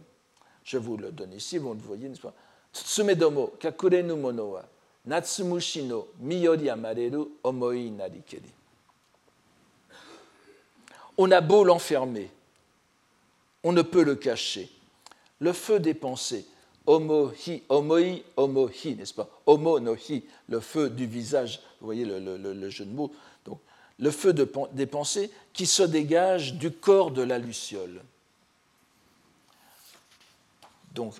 Je 0.64 0.78
vous 0.78 0.98
le 0.98 1.12
donne 1.12 1.34
ici, 1.34 1.58
vous 1.58 1.74
le 1.74 1.80
voyez, 1.80 2.10
n'est-ce 2.10 2.22
pas? 2.22 2.34
Tsumedomo 2.74 3.54
kakurenu 3.60 4.16
mono 4.16 4.52
wa 4.52 4.66
natsumushi 5.06 5.90
miyori 6.20 6.70
amareru 6.70 7.28
omoi 7.44 7.90
narikeri. 7.92 8.52
On 11.18 11.32
a 11.32 11.40
beau 11.40 11.64
l'enfermer, 11.64 12.30
on 13.64 13.72
ne 13.72 13.82
peut 13.82 14.04
le 14.04 14.16
cacher. 14.16 14.70
Le 15.40 15.54
feu 15.54 15.80
des 15.80 15.94
pensées, 15.94 16.46
homo 16.86 17.32
hi, 17.32 17.64
omoi, 17.70 18.24
homo 18.36 18.70
hi, 18.70 18.96
n'est-ce 18.96 19.14
pas? 19.14 19.30
Homo 19.46 19.80
no 19.80 19.96
hi, 19.96 20.26
le 20.50 20.60
feu 20.60 20.90
du 20.90 21.06
visage, 21.06 21.62
vous 21.80 21.86
voyez 21.86 22.06
le 22.06 22.70
jeu 22.70 22.86
de 22.86 22.92
mots. 22.92 23.12
Le 24.00 24.12
feu 24.12 24.34
des 24.34 24.86
pensées 24.86 25.32
qui 25.54 25.66
se 25.66 25.84
dégage 25.84 26.56
du 26.56 26.72
corps 26.72 27.12
de 27.12 27.22
la 27.22 27.38
luciole. 27.40 28.02
Donc, 30.94 31.14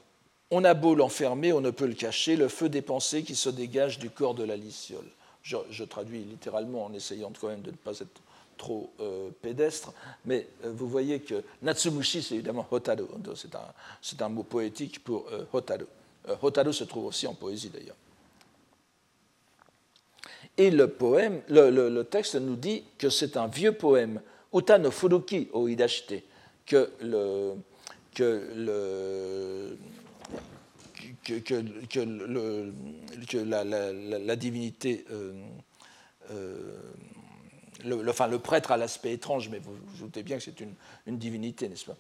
on 0.52 0.64
a 0.64 0.74
beau 0.74 0.96
l'enfermer, 0.96 1.54
on 1.54 1.62
ne 1.62 1.72
peut 1.72 1.88
le 1.88 1.94
cacher, 1.94 2.36
le 2.36 2.48
feu 2.48 2.70
des 2.70 2.82
pensées 2.82 3.24
qui 3.24 3.36
se 3.36 3.50
dégage 3.50 4.00
du 4.00 4.10
corps 4.10 4.36
de 4.36 4.44
la 4.44 4.56
luciole. 4.56 5.06
Je, 5.44 5.84
traduis 5.84 6.24
littéralement 6.24 6.86
en 6.86 6.94
essayant 6.94 7.32
quand 7.40 7.50
même 7.50 7.62
de 7.62 7.72
ne 7.72 7.76
pas 7.76 8.00
être 8.00 8.22
trop 8.58 8.90
euh, 9.00 9.30
pédestre, 9.42 9.94
mais 10.24 10.48
euh, 10.64 10.72
vous 10.74 10.88
voyez 10.88 11.20
que 11.20 11.44
Natsumushi, 11.62 12.24
c'est 12.24 12.36
évidemment 12.36 12.66
Hotaru, 12.72 13.04
c'est 14.02 14.22
un, 14.22 14.30
mot 14.30 14.44
poétique 14.44 15.04
pour 15.04 15.28
euh, 15.32 15.44
Hotaru. 15.52 15.86
Hotaru 16.42 16.74
se 16.74 16.86
trouve 16.86 17.06
aussi 17.06 17.28
en 17.28 17.34
poésie 17.34 17.70
d'ailleurs. 17.70 17.98
Et 20.58 20.72
le 20.72 20.88
poème, 20.88 21.42
le, 21.50 22.02
texte 22.04 22.36
nous 22.36 22.56
dit 22.56 22.84
que 22.98 23.10
c'est 23.10 23.36
un 23.36 23.48
vieux 23.48 23.74
poème, 23.74 24.22
Uta 24.54 24.78
no 24.78 24.90
Furuki 24.90 25.50
o 25.52 25.68
Hidashite, 25.68 26.24
que, 26.66 26.92
le, 27.02 27.56
que, 28.14 28.54
le, 28.56 29.78
que, 31.24 32.04
le, 32.04 32.74
que 33.28 33.38
la, 33.38 34.36
divinité, 34.38 35.06
euh, 35.12 35.34
euh, 36.32 36.80
le, 37.84 38.10
enfin, 38.10 38.28
le 38.28 38.40
prêtre 38.40 38.72
a 38.72 38.78
l'aspect 38.78 39.12
étrange, 39.12 39.50
mais 39.50 39.60
vous 39.60 39.74
vous 39.74 40.06
doutez 40.06 40.24
bien 40.24 40.38
que 40.38 40.44
c'est 40.44 40.62
une, 40.62 40.74
une, 41.06 41.18
divinité, 41.18 41.68
n'est-ce 41.68 41.86
pas? 41.86 41.98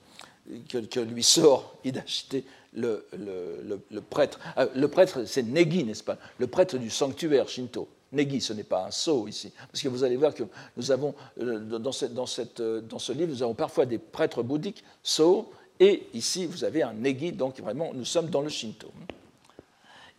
Que, 0.70 1.00
lui 1.02 1.24
sort 1.24 1.78
Hidashite, 1.84 2.46
le, 2.74 3.06
le, 3.12 4.02
prêtre. 4.02 4.40
Euh, 4.58 4.68
le 4.76 4.88
prêtre, 4.88 5.26
c'est 5.26 5.44
Negi, 5.44 5.84
n'est-ce 5.84 6.04
pas? 6.04 6.18
Le 6.38 6.48
prêtre 6.48 6.78
du 6.78 6.90
sanctuaire 6.90 7.50
Shinto. 7.50 7.90
Negi, 8.12 8.42
ce 8.42 8.54
n'est 8.54 8.64
pas 8.64 8.86
un 8.86 8.92
sceau 8.92 9.28
ici. 9.28 9.52
Parce 9.72 9.82
que 9.82 9.88
vous 9.88 10.04
allez 10.04 10.16
voir 10.16 10.34
que 10.34 10.44
nous 10.78 10.92
avons, 10.92 11.14
euh, 11.40 11.60
dans, 11.60 11.80
dans, 11.80 12.26
euh, 12.60 12.82
dans 12.82 13.00
ce 13.00 13.12
livre, 13.12 13.32
nous 13.32 13.44
avons 13.44 13.54
parfois 13.54 13.86
des 13.86 13.98
prêtres 13.98 14.44
bouddhiques, 14.44 14.84
sceaux, 15.04 15.52
et 15.80 16.08
ici, 16.14 16.46
vous 16.46 16.64
avez 16.64 16.84
un 16.84 16.94
Negi, 16.94 17.34
donc 17.34 17.60
vraiment, 17.60 17.92
nous 17.94 18.06
sommes 18.06 18.30
dans 18.30 18.42
le 18.42 18.50
Shinto. 18.50 18.90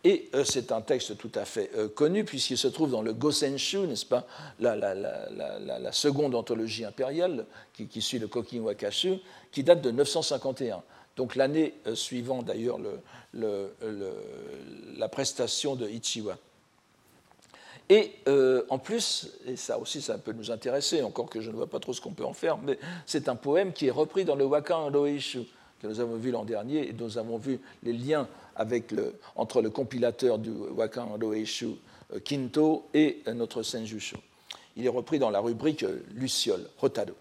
Et 0.03 0.29
euh, 0.35 0.43
c'est 0.43 0.71
un 0.71 0.81
texte 0.81 1.17
tout 1.17 1.31
à 1.33 1.45
fait 1.45 1.71
connu, 1.95 2.23
puisqu'il 2.23 2.57
se 2.57 2.67
trouve 2.67 2.91
dans 2.91 3.01
le 3.01 3.13
Gosenshu, 3.13 3.79
n'est-ce 3.79 4.05
pas, 4.05 4.27
la, 4.59 4.75
la, 4.75 4.93
la, 4.93 5.79
la, 5.79 5.91
seconde 5.91 6.35
anthologie 6.35 6.85
impériale, 6.85 7.45
qui, 7.73 7.87
qui 7.87 8.01
suit 8.01 8.19
le 8.19 8.27
Kokin 8.27 8.59
Wakashu, 8.59 9.15
qui 9.51 9.63
date 9.63 9.81
de 9.81 9.91
951. 9.91 10.83
Donc 11.15 11.35
l'année 11.35 11.73
suivant 11.95 12.43
d'ailleurs 12.43 12.77
le, 12.77 12.99
le, 13.33 13.73
la 14.97 15.09
prestation 15.09 15.75
de 15.75 15.87
Ichiwa. 15.87 16.37
Et 17.89 18.11
euh, 18.27 18.63
en 18.69 18.79
plus, 18.79 19.29
et 19.45 19.55
ça 19.55 19.79
aussi 19.79 20.01
ça 20.01 20.17
peut 20.17 20.33
nous 20.33 20.51
intéresser, 20.51 21.01
encore 21.03 21.29
que 21.29 21.39
je 21.39 21.49
ne 21.49 21.55
vois 21.55 21.67
pas 21.67 21.79
trop 21.79 21.93
ce 21.93 22.01
qu'on 22.01 22.11
peut 22.11 22.25
en 22.25 22.33
faire, 22.33 22.57
mais 22.57 22.77
c'est 23.05 23.29
un 23.29 23.35
poème 23.35 23.71
qui 23.71 23.87
est 23.87 23.91
repris 23.91 24.25
dans 24.25 24.35
le 24.35 24.45
Wakan 24.45 24.89
Roishu, 24.91 25.43
que 25.81 25.87
nous 25.87 25.99
avons 26.01 26.17
vu 26.17 26.31
l'an 26.31 26.43
dernier, 26.43 26.89
et 26.89 26.93
nous 26.93 27.17
avons 27.17 27.37
vu 27.37 27.61
les 27.83 27.93
liens 27.93 28.27
entre 29.35 29.61
le 29.61 29.69
compilateur 29.69 30.37
du 30.37 30.51
Wakan 30.51 31.17
Roishu 31.21 31.75
euh, 32.13 32.19
Kinto 32.19 32.89
et 32.93 33.23
notre 33.33 33.63
Senjushu. 33.63 34.17
Il 34.75 34.85
est 34.85 34.89
repris 34.89 35.17
dans 35.17 35.29
la 35.29 35.39
rubrique 35.39 35.85
Luciole, 36.13 36.67
Hotado. 36.81 37.15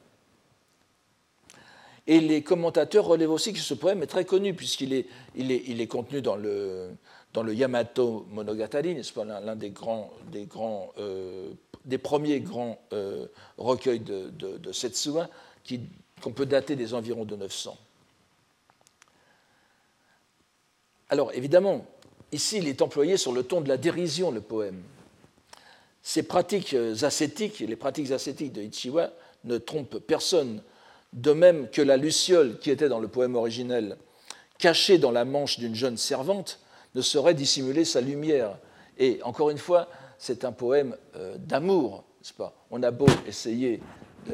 Et 2.08 2.20
les 2.20 2.42
commentateurs 2.42 3.04
relèvent 3.04 3.30
aussi 3.30 3.52
que 3.52 3.58
ce 3.58 3.74
poème 3.74 4.02
est 4.02 4.06
très 4.06 4.24
connu, 4.24 4.54
puisqu'il 4.54 4.92
est, 4.92 5.06
il 5.34 5.50
est, 5.50 5.62
il 5.66 5.80
est 5.80 5.86
contenu 5.86 6.22
dans 6.22 6.36
le, 6.36 6.90
dans 7.36 7.42
le 7.42 7.54
Yamato 7.54 8.26
Monogatari, 8.30 8.94
n'est-ce 8.94 9.12
pas, 9.12 9.26
l'un 9.26 9.56
des 9.56 9.68
grands, 9.68 10.10
des 10.32 10.46
grands, 10.46 10.90
euh, 10.96 11.50
des 11.84 11.98
premiers 11.98 12.40
grands 12.40 12.80
euh, 12.94 13.26
recueils 13.58 14.00
de, 14.00 14.30
de, 14.30 14.56
de 14.56 14.72
qu'on 16.22 16.32
peut 16.32 16.46
dater 16.46 16.76
des 16.76 16.94
environs 16.94 17.26
de 17.26 17.36
900. 17.36 17.76
Alors 21.10 21.30
évidemment, 21.34 21.84
ici, 22.32 22.56
il 22.56 22.68
est 22.68 22.80
employé 22.80 23.18
sur 23.18 23.32
le 23.32 23.42
ton 23.42 23.60
de 23.60 23.68
la 23.68 23.76
dérision, 23.76 24.30
le 24.30 24.40
poème. 24.40 24.82
Ces 26.02 26.22
pratiques 26.22 26.74
ascétiques, 27.02 27.58
les 27.60 27.76
pratiques 27.76 28.12
ascétiques 28.12 28.54
de 28.54 28.62
Ichiwa, 28.62 29.10
ne 29.44 29.58
trompent 29.58 29.98
personne, 29.98 30.62
de 31.12 31.32
même 31.32 31.68
que 31.68 31.82
la 31.82 31.98
luciole 31.98 32.58
qui 32.60 32.70
était 32.70 32.88
dans 32.88 32.98
le 32.98 33.08
poème 33.08 33.34
originel, 33.36 33.98
cachée 34.58 34.96
dans 34.96 35.12
la 35.12 35.26
manche 35.26 35.58
d'une 35.58 35.74
jeune 35.74 35.98
servante, 35.98 36.60
ne 36.96 37.02
saurait 37.02 37.34
dissimuler 37.34 37.84
sa 37.84 38.00
lumière. 38.00 38.58
Et 38.98 39.20
encore 39.22 39.50
une 39.50 39.58
fois, 39.58 39.88
c'est 40.18 40.44
un 40.44 40.52
poème 40.52 40.96
euh, 41.14 41.36
d'amour, 41.38 42.04
n'est-ce 42.18 42.32
pas? 42.32 42.52
On 42.72 42.82
a 42.82 42.90
beau 42.90 43.06
essayer 43.28 43.80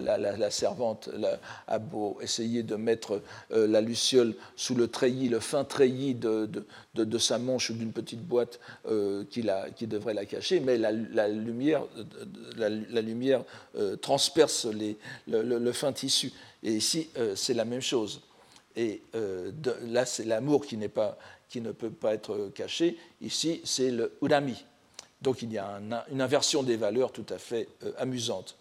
la, 0.01 0.51
servante 0.51 1.11
a 1.67 1.79
beau 1.79 2.19
essayer 2.21 2.63
de 2.63 2.77
mettre 2.77 3.23
euh, 3.53 3.67
la 3.67 3.81
luciole 3.81 4.35
sous 4.57 4.75
le 4.75 4.89
treillis, 4.89 5.29
le 5.29 5.41
fin 5.41 5.65
treillis 5.65 6.15
de, 6.15 6.49
sa 7.19 7.39
manche 7.39 7.71
ou 7.71 7.75
d'une 7.75 7.93
petite 7.93 8.23
boîte 8.23 8.61
euh, 8.89 9.25
qui, 9.31 9.43
devrait 9.87 10.15
la 10.15 10.25
cacher, 10.25 10.61
mais 10.61 10.79
la, 10.79 10.93
lumière, 11.29 11.85
euh, 13.77 13.97
transperce 13.97 14.67
le, 14.67 15.73
fin 15.73 15.93
tissu. 15.93 16.33
Et 16.63 16.73
ici, 16.73 17.09
c'est 17.35 17.55
la 17.55 17.65
même 17.65 17.81
chose. 17.81 18.23
Et 18.77 19.03
là, 19.13 20.07
c'est 20.07 20.25
l'amour 20.25 20.65
qui, 20.65 20.77
qui 21.53 21.61
ne 21.61 21.71
peut 21.71 21.91
pas 21.91 22.15
être 22.15 22.51
caché. 22.55 22.97
Ici, 23.21 23.61
c'est 23.63 23.91
le 23.91 24.17
urami. 24.23 24.65
Donc 25.21 25.43
il 25.43 25.53
y 25.53 25.59
a 25.59 25.79
une 26.11 26.21
inversion 26.23 26.63
des 26.63 26.79
valeurs 26.79 27.13
tout 27.13 27.27
à 27.29 27.37
fait 27.37 27.69
amusante. 27.99 28.57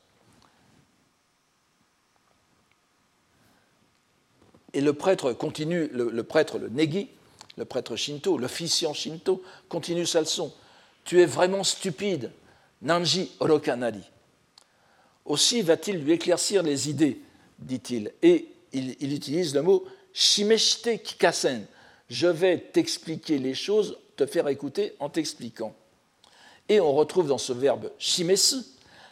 Et 4.73 4.81
le 4.81 4.91
prêtre 4.91 5.31
continue, 5.31 5.87
le, 5.93 6.23
prêtre, 6.23 6.59
le 6.59 6.67
Negi, 6.67 7.07
le 7.55 7.63
prêtre 7.63 7.95
Shinto, 7.95 8.37
l'officiant 8.37 8.93
Shinto, 8.93 9.41
continue 9.69 10.05
sa 10.05 10.19
leçon. 10.19 10.53
Tu 11.05 11.21
es 11.21 11.25
vraiment 11.25 11.63
stupide, 11.63 12.31
Nanji 12.81 13.31
Orokanari. 13.39 14.03
Aussi 15.23 15.61
va-t-il 15.61 16.03
lui 16.03 16.11
éclaircir 16.11 16.61
les 16.61 16.89
idées, 16.89 17.21
dit-il, 17.57 18.11
et 18.21 18.49
il, 18.73 19.13
utilise 19.13 19.55
le 19.55 19.61
mot 19.61 19.85
Shimeshite 20.13 21.01
Kikasen. 21.03 21.65
Je 22.12 22.28
vais 22.28 22.57
t'expliquer 22.57 23.38
les 23.38 23.53
choses, 23.53 23.97
te 24.18 24.26
faire 24.26 24.49
écouter 24.49 24.95
en 24.99 25.07
t'expliquant. 25.07 25.74
Et 26.68 26.82
on 26.82 26.91
retrouve 26.91 27.30
dans 27.30 27.38
ce 27.38 27.53
verbe 27.53 27.89
shimesu 27.97 28.57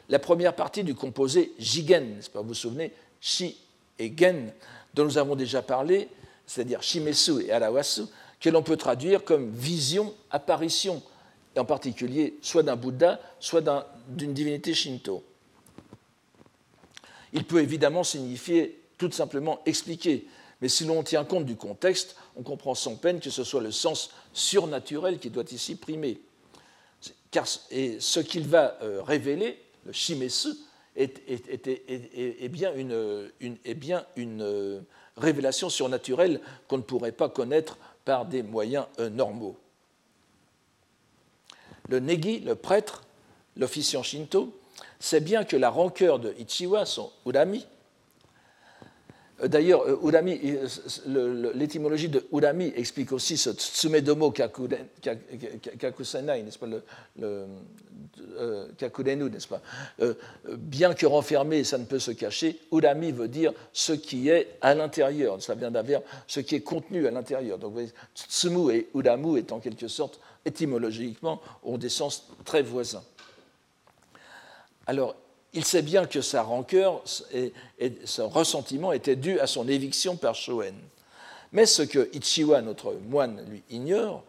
la 0.10 0.20
première 0.20 0.54
partie 0.54 0.84
du 0.84 0.96
composé 0.96 1.54
jigen, 1.58 2.16
n'est-ce 2.16 2.30
pas 2.30 2.42
Vous 2.42 2.50
vous 2.50 2.54
souvenez? 2.54 2.92
Shi 3.22 3.58
et 4.00 4.12
gen 4.14 4.52
dont 4.94 5.06
nous 5.06 5.18
avons 5.18 5.38
déjà 5.38 5.62
parlé, 5.62 6.10
c'est-à-dire 6.46 6.84
Shimesu 6.84 7.44
et 7.44 7.54
Arawasu, 7.54 8.02
que 8.42 8.50
l'on 8.50 8.64
peut 8.64 8.76
traduire 8.76 9.24
comme 9.24 9.50
vision, 9.50 10.14
apparition, 10.30 11.02
et 11.56 11.60
en 11.60 11.66
particulier 11.66 12.38
soit 12.42 12.64
d'un 12.64 12.76
Bouddha, 12.76 13.22
soit 13.40 13.64
d'une 14.10 14.34
divinité 14.34 14.74
shinto. 14.74 15.24
Il 17.32 17.46
peut 17.46 17.62
évidemment 17.62 18.04
signifier 18.04 18.82
tout 18.98 19.12
simplement 19.12 19.62
expliquer, 19.66 20.28
mais 20.62 20.68
si 20.68 20.84
l'on 20.84 21.04
tient 21.04 21.24
compte 21.24 21.46
du 21.46 21.56
contexte, 21.56 22.16
on 22.40 22.44
comprend 22.44 22.74
sans 22.74 22.96
peine 22.96 23.20
que 23.20 23.30
ce 23.30 23.44
soit 23.44 23.62
le 23.62 23.72
sens 23.72 24.12
surnaturel 24.32 25.20
qui 25.20 25.30
doit 25.30 25.44
ici 25.52 25.76
primer. 25.76 26.22
Car, 27.32 27.46
et 27.70 28.00
ce 28.00 28.22
qu'il 28.22 28.48
va 28.48 28.78
euh, 28.82 29.02
révéler, 29.04 29.62
le 29.86 29.92
shimesu, 29.92 30.48
est, 30.96 32.50
bien 32.50 32.74
une, 32.76 32.92
euh, 34.42 34.80
révélation 35.18 35.70
surnaturelle 35.70 36.40
qu'on 36.68 36.78
ne 36.78 36.84
pourrait 36.84 37.12
pas 37.12 37.28
connaître 37.28 37.78
par 38.06 38.26
des 38.26 38.42
moyens 38.42 38.86
euh, 39.00 39.10
normaux. 39.10 39.58
Le 41.90 42.00
Negi, 42.00 42.40
le 42.40 42.56
prêtre, 42.56 43.04
l'officiant 43.58 44.02
Shinto, 44.02 44.58
sait 45.00 45.20
bien 45.20 45.44
que 45.44 45.58
la 45.58 45.70
rancœur 45.70 46.20
de 46.20 46.34
Ichiwa, 46.40 46.86
son 46.86 47.12
urami, 47.26 47.66
D'ailleurs, 49.46 49.88
urami, 50.04 50.40
l'étymologie 51.56 52.10
de 52.10 52.26
urami 52.32 52.74
explique 52.76 53.14
aussi 53.14 53.38
ce 53.38 53.52
tsumedomo 53.52 54.32
kakusenai, 54.32 56.44
n'est-ce 56.44 56.60
pas, 56.60 56.68
le, 56.68 56.84
euh, 57.22 58.68
n'est-ce 58.78 59.48
pas? 59.48 59.62
Euh, 60.02 60.14
Bien 60.58 60.94
que 60.94 61.06
renfermé, 61.06 61.64
ça 61.64 61.78
ne 61.78 61.86
peut 61.86 62.00
se 62.00 62.12
cacher, 62.12 62.60
urami 62.72 63.12
veut 63.12 63.30
dire 63.30 63.54
ce 63.72 63.94
qui 63.94 64.30
est 64.30 64.58
à 64.62 64.76
l'intérieur, 64.76 65.42
cela 65.42 65.58
vient 65.58 65.72
d'un 65.72 65.84
verbe, 65.84 66.04
ce 66.28 66.42
qui 66.42 66.56
est 66.56 66.62
contenu 66.62 67.08
à 67.08 67.12
l'intérieur. 67.12 67.58
Donc, 67.58 67.76
tsumu 68.16 68.74
et 68.74 68.90
uramu 68.94 69.38
est 69.38 69.52
en 69.52 69.60
quelque 69.60 69.88
sorte, 69.88 70.20
étymologiquement, 70.46 71.42
ont 71.64 71.78
des 71.78 71.90
sens 71.90 72.28
très 72.44 72.62
voisins. 72.62 73.04
Alors, 74.86 75.16
il 75.54 75.66
sait 75.66 75.82
bien 75.82 76.06
que 76.06 76.22
sa 76.22 76.44
rancœur 76.44 77.04
et, 77.34 77.54
son 78.06 78.30
ressentiment 78.30 78.92
étaient 78.92 79.16
dus 79.16 79.40
à 79.40 79.48
son 79.48 79.68
éviction 79.68 80.16
par 80.16 80.36
Shoen. 80.36 80.76
Mais 81.52 81.66
ce 81.66 81.82
que 81.82 82.10
Ichiwa, 82.14 82.62
notre 82.62 82.94
moine, 83.08 83.44
lui 83.50 83.64
ignore, 83.70 84.24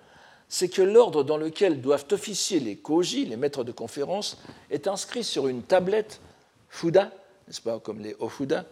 c'est 0.48 0.68
que 0.68 0.82
l'ordre 0.82 1.22
dans 1.22 1.36
lequel 1.36 1.80
doivent 1.80 2.06
officier 2.10 2.58
les 2.58 2.76
koji, 2.76 3.26
les 3.26 3.36
maîtres 3.36 3.64
de 3.64 3.72
conférence, 3.72 4.38
est 4.70 4.88
inscrit 4.88 5.22
sur 5.22 5.46
une 5.46 5.62
tablette 5.62 6.20
Fuda, 6.68 7.12
n'est-ce 7.46 7.60
pas, 7.60 7.78
comme 7.80 8.00
les 8.00 8.16
Ofuda, 8.20 8.64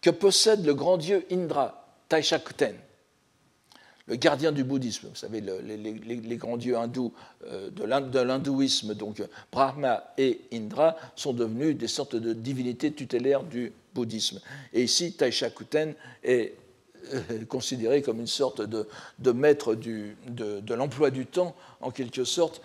que 0.00 0.10
possède 0.10 0.64
le 0.64 0.74
grand 0.74 0.96
dieu 0.96 1.26
Indra, 1.30 1.86
Taishakuten, 2.08 2.74
le 4.08 4.16
gardien 4.16 4.52
du 4.52 4.64
bouddhisme. 4.64 5.08
Vous 5.08 5.14
savez, 5.16 5.40
les, 5.40 6.36
grands 6.36 6.56
dieux 6.56 6.76
hindous 6.76 7.12
euh, 7.46 7.70
de 7.70 8.20
l'hindouisme, 8.20 8.94
donc 8.94 9.22
Brahma 9.52 10.12
et 10.18 10.40
Indra, 10.52 10.96
sont 11.14 11.32
devenus 11.32 11.76
des 11.76 11.88
sortes 11.88 12.16
de 12.16 12.32
divinités 12.32 12.92
tutélaires 12.92 13.44
du 13.44 13.72
bouddhisme. 13.94 14.40
Et 14.72 14.82
ici, 14.82 15.12
Taishakuten 15.12 15.94
est 16.24 16.54
euh, 17.14 17.44
considéré 17.48 18.02
comme 18.02 18.20
une 18.20 18.26
sorte 18.26 18.60
de, 18.62 18.86
maître 19.32 19.74
de, 19.74 20.74
l'emploi 20.74 21.10
du 21.10 21.26
temps, 21.26 21.54
en 21.80 21.90
quelque 21.90 22.24
sorte, 22.24 22.60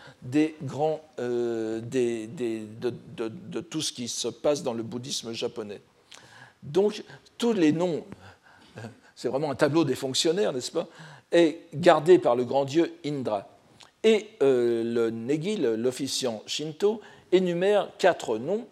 euh, 1.19 1.81
de, 1.81 3.59
tout 3.61 3.81
ce 3.81 3.93
qui 3.93 4.07
se 4.07 4.27
passe 4.27 4.63
dans 4.63 4.73
le 4.73 4.83
bouddhisme 4.83 5.33
japonais. 5.33 5.81
Donc, 6.61 7.03
tous 7.37 7.53
les 7.53 7.71
noms, 7.71 7.97
euh, 7.97 8.22
c'est 9.15 9.27
vraiment 9.27 9.51
un 9.51 9.55
tableau 9.55 9.83
des 9.83 9.95
fonctionnaires, 9.95 10.53
n'est-ce 10.53 10.71
pas, 10.71 10.87
est 11.31 11.61
gardé 11.73 12.19
par 12.19 12.35
le 12.35 12.45
grand 12.45 12.65
dieu 12.65 12.93
Indra. 13.05 13.47
Et 14.03 14.27
le 14.41 15.09
Negi, 15.09 15.57
l'officiant 15.57 16.43
Shinto, 16.45 17.01
énumère 17.31 17.89
quatre 17.97 18.37
noms, 18.37 18.67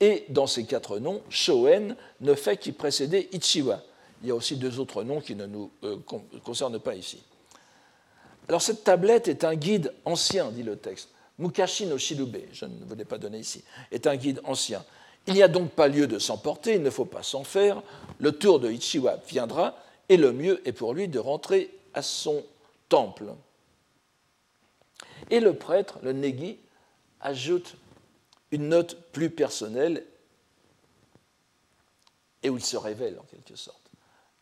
et 0.00 0.24
dans 0.28 0.46
ces 0.46 0.64
quatre 0.64 0.98
noms, 0.98 1.22
Shoen 1.28 1.96
ne 2.20 2.34
fait 2.34 2.56
qu'y 2.56 2.72
précéder 2.72 3.28
Ichiwa 3.32 3.82
il 4.22 4.28
y 4.28 4.30
a 4.30 4.34
aussi 4.34 4.56
deux 4.56 4.78
autres 4.80 5.04
noms 5.04 5.20
qui 5.20 5.34
ne 5.34 5.46
nous 5.46 5.70
euh, 5.84 5.96
concernent 6.44 6.80
pas 6.80 6.94
ici. 6.94 7.22
Alors 8.48 8.62
cette 8.62 8.84
tablette 8.84 9.28
est 9.28 9.44
un 9.44 9.54
guide 9.54 9.92
ancien, 10.04 10.50
dit 10.50 10.62
le 10.62 10.76
texte. 10.76 11.10
Mukashi 11.38 11.86
no 11.86 11.98
Shirube, 11.98 12.38
je 12.52 12.64
ne 12.64 12.84
vous 12.84 12.94
l'ai 12.94 13.04
pas 13.04 13.18
donné 13.18 13.38
ici, 13.38 13.62
est 13.92 14.06
un 14.06 14.16
guide 14.16 14.40
ancien. 14.44 14.84
Il 15.28 15.34
n'y 15.34 15.42
a 15.42 15.48
donc 15.48 15.72
pas 15.72 15.88
lieu 15.88 16.06
de 16.06 16.18
s'emporter, 16.18 16.76
il 16.76 16.82
ne 16.82 16.88
faut 16.88 17.04
pas 17.04 17.22
s'en 17.22 17.44
faire. 17.44 17.82
Le 18.18 18.32
tour 18.32 18.60
de 18.60 18.70
Ichiwa 18.70 19.18
viendra 19.28 19.76
et 20.08 20.16
le 20.16 20.32
mieux 20.32 20.66
est 20.66 20.72
pour 20.72 20.94
lui 20.94 21.06
de 21.06 21.18
rentrer 21.18 21.70
à 21.92 22.00
son 22.00 22.42
temple. 22.88 23.34
Et 25.28 25.40
le 25.40 25.52
prêtre, 25.52 25.98
le 26.02 26.14
Negi, 26.14 26.58
ajoute 27.20 27.74
une 28.52 28.70
note 28.70 28.96
plus 29.12 29.28
personnelle 29.28 30.06
et 32.42 32.48
où 32.48 32.56
il 32.56 32.64
se 32.64 32.78
révèle 32.78 33.18
en 33.18 33.24
quelque 33.24 33.54
sorte 33.54 33.90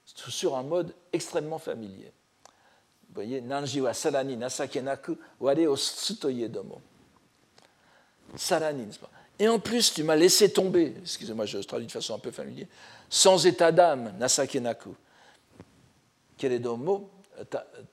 sur 0.04 0.56
un 0.56 0.62
mode 0.62 0.94
extrêmement 1.12 1.58
familier. 1.58 2.12
Vous 3.08 3.14
voyez, 3.14 3.40
Nanji 3.40 3.80
wa 3.80 3.92
nasakenaku 3.92 5.18
ware 5.40 5.66
o 5.66 5.74
pas? 9.00 9.15
Et 9.38 9.48
en 9.48 9.58
plus, 9.58 9.92
tu 9.92 10.02
m'as 10.02 10.16
laissé 10.16 10.50
tomber, 10.50 10.94
excusez-moi, 11.02 11.44
je 11.44 11.58
traduis 11.58 11.86
de 11.86 11.92
façon 11.92 12.14
un 12.14 12.18
peu 12.18 12.30
familière, 12.30 12.68
sans 13.10 13.46
état 13.46 13.70
d'âme, 13.70 14.14
nasakenaku. 14.18 14.94
Keredomo, 16.38 17.10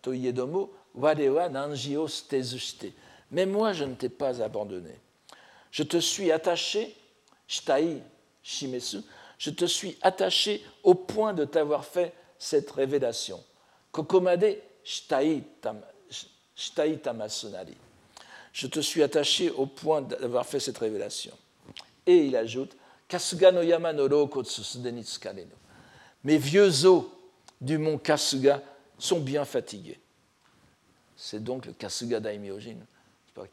toyedomo, 0.02 0.74
ware 0.96 1.30
wa 1.30 1.50
nanji 1.50 1.98
o 1.98 2.08
sutezushite. 2.08 2.94
Mais 3.32 3.46
moi, 3.46 3.74
je 3.74 3.84
ne 3.84 3.96
t'ai 3.96 4.10
pas 4.10 4.42
abandonné. 4.42 5.00
Je 5.72 5.84
te 5.84 5.98
suis 5.98 6.32
attaché, 6.32 6.96
shtai, 7.48 8.02
shimesu, 8.42 9.00
je 9.38 9.50
te 9.50 9.66
suis 9.66 9.98
attaché 10.02 10.64
au 10.84 10.94
point 10.94 11.34
de 11.34 11.46
t'avoir 11.46 11.84
fait 11.84 12.14
cette 12.38 12.72
révélation. 12.72 13.44
Kokomade 13.92 14.58
shtai 14.84 15.44
tamasunari. 17.02 17.76
Je 18.54 18.68
te 18.68 18.80
suis 18.80 19.04
attaché 19.04 19.50
au 19.50 19.66
point 19.66 20.02
d'avoir 20.02 20.46
fait 20.46 20.60
cette 20.60 20.78
révélation. 20.78 21.34
Et 22.06 22.26
il 22.28 22.36
ajoute 22.36 22.78
Kasuga 23.08 23.52
no 23.52 23.62
yama 23.62 23.92
no 23.94 24.30
Mes 26.24 26.38
vieux 26.38 26.86
os 26.86 27.06
du 27.60 27.78
mont 27.78 27.98
Kasuga 27.98 28.62
sont 28.98 29.20
bien 29.20 29.44
fatigués. 29.44 30.00
c'est 31.18 31.44
donc 31.44 31.66
le 31.66 31.74
Kasuga 31.74 32.20
Daimyojin 32.20 32.78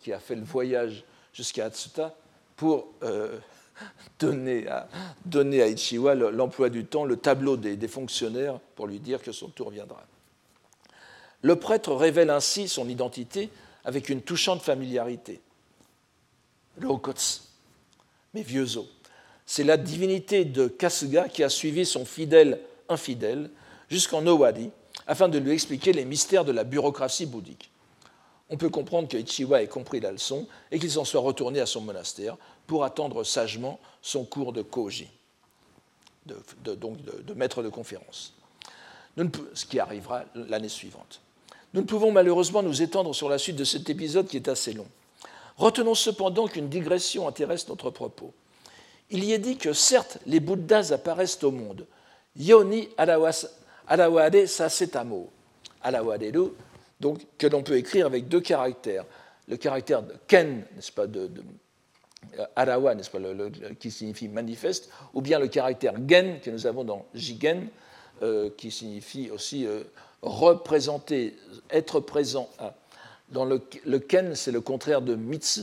qui 0.00 0.12
a 0.12 0.18
fait 0.18 0.34
le 0.34 0.44
voyage 0.44 1.04
jusqu'à 1.32 1.66
Atsuta 1.66 2.14
pour 2.56 2.88
euh, 3.02 3.38
donner, 4.18 4.68
à, 4.68 4.88
donner 5.24 5.62
à 5.62 5.68
Ichiwa 5.68 6.14
l'emploi 6.14 6.68
du 6.68 6.84
temps, 6.84 7.04
le 7.04 7.16
tableau 7.16 7.56
des, 7.56 7.88
fonctionnaires 7.88 8.58
pour 8.76 8.86
lui 8.86 8.98
dire 8.98 9.22
que 9.22 9.32
son 9.32 9.48
tour 9.48 9.70
viendra. 9.70 10.04
Le 11.42 11.56
prêtre 11.56 11.94
révèle 11.94 12.30
ainsi 12.30 12.68
son 12.68 12.88
identité 12.88 13.48
avec 13.84 14.08
une 14.08 14.22
touchante 14.22 14.62
familiarité. 14.62 15.40
Rokots, 16.82 17.42
mes 18.34 18.42
vieux 18.42 18.76
os. 18.76 18.86
C'est 19.46 19.64
la 19.64 19.76
divinité 19.76 20.44
de 20.44 20.68
Kasuga 20.68 21.28
qui 21.28 21.42
a 21.42 21.48
suivi 21.48 21.84
son 21.84 22.04
fidèle 22.04 22.60
infidèle 22.88 23.50
jusqu'en 23.88 24.26
Owari 24.26 24.70
afin 25.06 25.28
de 25.28 25.38
lui 25.38 25.50
expliquer 25.50 25.92
les 25.92 26.04
mystères 26.04 26.44
de 26.44 26.52
la 26.52 26.64
bureaucratie 26.64 27.26
bouddhique. 27.26 27.70
On 28.48 28.56
peut 28.56 28.68
comprendre 28.68 29.08
que 29.08 29.16
Ichiwa 29.16 29.62
ait 29.62 29.68
compris 29.68 30.00
la 30.00 30.12
leçon 30.12 30.46
et 30.70 30.78
qu'il 30.78 30.90
s'en 30.90 31.04
soit 31.04 31.20
retourné 31.20 31.60
à 31.60 31.66
son 31.66 31.80
monastère 31.80 32.36
pour 32.66 32.84
attendre 32.84 33.24
sagement 33.24 33.80
son 34.02 34.24
cours 34.24 34.52
de 34.52 34.62
koji, 34.62 35.08
donc 36.26 37.02
de, 37.02 37.34
maître 37.34 37.62
de 37.62 37.68
conférence, 37.68 38.34
ce 39.16 39.64
qui 39.66 39.78
arrivera 39.78 40.24
l'année 40.34 40.68
suivante. 40.68 41.20
Nous 41.72 41.82
ne 41.82 41.86
pouvons 41.86 42.12
malheureusement 42.12 42.62
nous 42.62 42.82
étendre 42.82 43.14
sur 43.14 43.28
la 43.28 43.38
suite 43.38 43.56
de 43.56 43.64
cet 43.64 43.88
épisode 43.90 44.26
qui 44.26 44.36
est 44.36 44.48
assez 44.48 44.72
long. 44.72 44.86
Retenons 45.56 45.94
cependant 45.94 46.48
qu'une 46.48 46.68
digression 46.68 47.28
intéresse 47.28 47.68
notre 47.68 47.90
propos. 47.90 48.32
Il 49.10 49.24
y 49.24 49.32
est 49.32 49.38
dit 49.38 49.56
que 49.56 49.72
certes, 49.72 50.18
les 50.26 50.40
Bouddhas 50.40 50.92
apparaissent 50.92 51.42
au 51.42 51.50
monde. 51.50 51.86
Yoni 52.36 52.88
alawade 52.96 54.46
sasetamo. 54.46 55.30
Alawaderu, 55.82 56.50
donc 57.00 57.20
que 57.38 57.46
l'on 57.46 57.62
peut 57.62 57.76
écrire 57.76 58.06
avec 58.06 58.28
deux 58.28 58.40
caractères. 58.40 59.04
Le 59.48 59.56
caractère 59.56 60.02
de 60.02 60.14
ken, 60.28 60.64
n'est-ce 60.74 60.92
pas, 60.92 61.06
de, 61.06 61.30
euh, 62.38 62.46
arawa, 62.54 62.94
n'est-ce 62.94 63.10
pas, 63.10 63.18
qui 63.78 63.90
signifie 63.90 64.28
manifeste, 64.28 64.90
ou 65.14 65.22
bien 65.22 65.38
le 65.38 65.48
caractère 65.48 65.94
gen 66.06 66.40
que 66.40 66.50
nous 66.50 66.66
avons 66.66 66.84
dans 66.84 67.06
jigen, 67.14 67.68
euh, 68.22 68.50
qui 68.56 68.70
signifie 68.70 69.30
aussi 69.30 69.66
euh, 69.66 69.82
représenter, 70.22 71.36
être 71.70 72.00
présent. 72.00 72.48
Dans 73.30 73.44
le, 73.44 73.58
ken, 73.98 74.34
c'est 74.34 74.52
le 74.52 74.60
contraire 74.60 75.02
de 75.02 75.14
mitsu. 75.14 75.62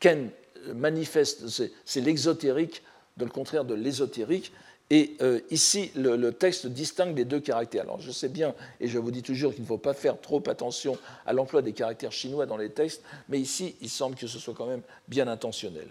Ken, 0.00 0.30
manifeste, 0.74 1.48
c'est 1.84 2.00
l'exotérique, 2.00 2.82
le 3.18 3.26
contraire 3.26 3.64
de 3.64 3.74
l'ésotérique. 3.74 4.52
Et 4.90 5.16
euh, 5.22 5.40
ici, 5.50 5.90
le, 5.94 6.30
texte 6.32 6.66
distingue 6.66 7.16
les 7.16 7.24
deux 7.24 7.40
caractères. 7.40 7.82
Alors 7.82 8.00
je 8.00 8.10
sais 8.10 8.28
bien, 8.28 8.54
et 8.78 8.88
je 8.88 8.98
vous 8.98 9.10
dis 9.10 9.22
toujours 9.22 9.54
qu'il 9.54 9.62
ne 9.62 9.66
faut 9.66 9.78
pas 9.78 9.94
faire 9.94 10.20
trop 10.20 10.42
attention 10.48 10.98
à 11.24 11.32
l'emploi 11.32 11.62
des 11.62 11.72
caractères 11.72 12.12
chinois 12.12 12.44
dans 12.44 12.58
les 12.58 12.68
textes, 12.68 13.02
mais 13.30 13.40
ici, 13.40 13.74
il 13.80 13.88
semble 13.88 14.16
que 14.16 14.26
ce 14.26 14.38
soit 14.38 14.52
quand 14.52 14.66
même 14.66 14.82
bien 15.08 15.28
intentionnel. 15.28 15.86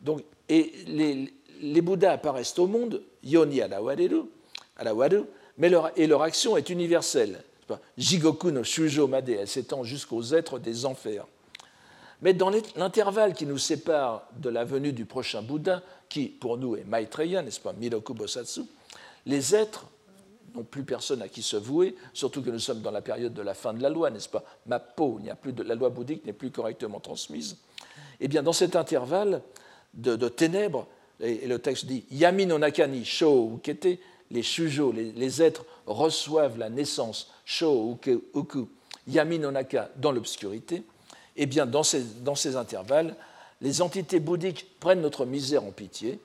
Donc, 0.00 0.22
et 0.48 0.72
les, 1.60 1.82
Bouddhas 1.82 2.12
apparaissent 2.12 2.58
au 2.58 2.66
monde, 2.66 3.02
yoni 3.22 3.60
alawaru, 3.60 4.24
mais 5.58 5.68
leur, 5.68 5.90
et 5.96 6.06
leur 6.06 6.22
action 6.22 6.56
est 6.56 6.70
universelle. 6.70 7.42
Jigoku 7.98 8.50
no 8.50 8.64
shujo 8.64 9.06
made, 9.06 9.28
elle 9.28 9.48
s'étend 9.48 9.84
jusqu'aux 9.84 10.22
êtres 10.34 10.58
des 10.58 10.86
enfers. 10.86 11.26
Mais 12.22 12.32
dans 12.32 12.50
l'intervalle 12.50 13.34
qui 13.34 13.46
nous 13.46 13.58
sépare 13.58 14.26
de 14.36 14.48
la 14.48 14.64
venue 14.64 14.92
du 14.92 15.04
prochain 15.04 15.42
Bouddha, 15.42 15.82
qui 16.08 16.26
pour 16.26 16.56
nous 16.56 16.76
est 16.76 16.84
Maitreya, 16.84 17.42
n'est-ce 17.42 17.60
pas, 17.60 17.72
Miroku 17.72 18.14
Bosatsu, 18.14 18.62
les 19.26 19.54
êtres 19.54 19.86
n'ont 20.54 20.64
plus 20.64 20.82
personne 20.82 21.22
à 21.22 21.28
qui 21.28 21.42
se 21.42 21.56
vouer, 21.56 21.94
surtout 22.12 22.42
que 22.42 22.50
nous 22.50 22.58
sommes 22.58 22.80
dans 22.80 22.90
la 22.90 23.02
période 23.02 23.34
de 23.34 23.42
la 23.42 23.54
fin 23.54 23.74
de 23.74 23.82
la 23.82 23.90
loi, 23.90 24.10
n'est-ce 24.10 24.28
pas? 24.28 24.42
Mappo, 24.66 25.16
il 25.18 25.24
n'y 25.24 25.30
a 25.30 25.36
plus 25.36 25.52
de, 25.52 25.62
la 25.62 25.74
loi 25.74 25.90
bouddhique 25.90 26.24
n'est 26.24 26.32
plus 26.32 26.50
correctement 26.50 26.98
transmise. 26.98 27.58
Eh 28.20 28.26
bien, 28.26 28.42
dans 28.42 28.52
cet 28.52 28.74
intervalle 28.74 29.42
de, 29.94 30.16
ténèbres, 30.28 30.86
et, 31.20 31.46
le 31.46 31.58
texte 31.58 31.86
dit 31.86 32.04
Yami 32.10 32.46
no 32.46 32.58
nakani 32.58 33.04
sho 33.04 33.52
ukete, 33.54 34.00
les 34.30 34.42
shujo, 34.42 34.92
les, 34.92 35.42
êtres 35.42 35.64
reçoivent 35.86 36.58
la 36.58 36.68
naissance, 36.68 37.30
sho 37.44 37.98
uku, 38.34 38.68
yami 39.06 39.38
no 39.38 39.50
naka, 39.50 39.90
dans 39.96 40.12
l'obscurité, 40.12 40.82
eh 41.36 41.46
bien, 41.46 41.66
dans 41.66 41.82
ces, 41.82 42.02
dans 42.02 42.34
ces 42.34 42.56
intervalles, 42.56 43.16
les 43.60 43.80
entités 43.80 44.20
bouddhiques 44.20 44.66
prennent 44.80 45.00
notre 45.00 45.24
misère 45.24 45.64
en 45.64 45.70
pitié, 45.70 46.20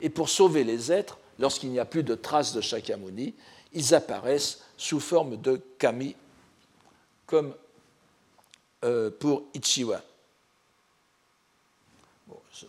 et 0.00 0.08
pour 0.08 0.28
sauver 0.28 0.64
les 0.64 0.90
êtres, 0.90 1.18
lorsqu'il 1.38 1.70
n'y 1.70 1.78
a 1.78 1.84
plus 1.84 2.02
de 2.02 2.14
traces 2.14 2.54
de 2.54 2.60
Shakyamuni, 2.60 3.34
ils 3.72 3.94
apparaissent 3.94 4.62
sous 4.76 5.00
forme 5.00 5.36
de 5.36 5.60
kami, 5.78 6.16
comme 7.26 7.54
euh, 8.84 9.10
pour 9.10 9.44
Ichiwa. 9.54 10.02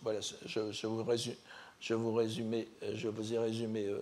voilà, 0.02 0.20
je, 0.20 0.86
vous 0.86 1.04
résume, 1.04 1.34
je, 1.80 1.94
vous 1.94 2.14
résume, 2.14 2.64
je 2.94 3.08
vous 3.08 3.34
ai 3.34 3.38
résumé 3.38 3.86
euh, 3.86 3.98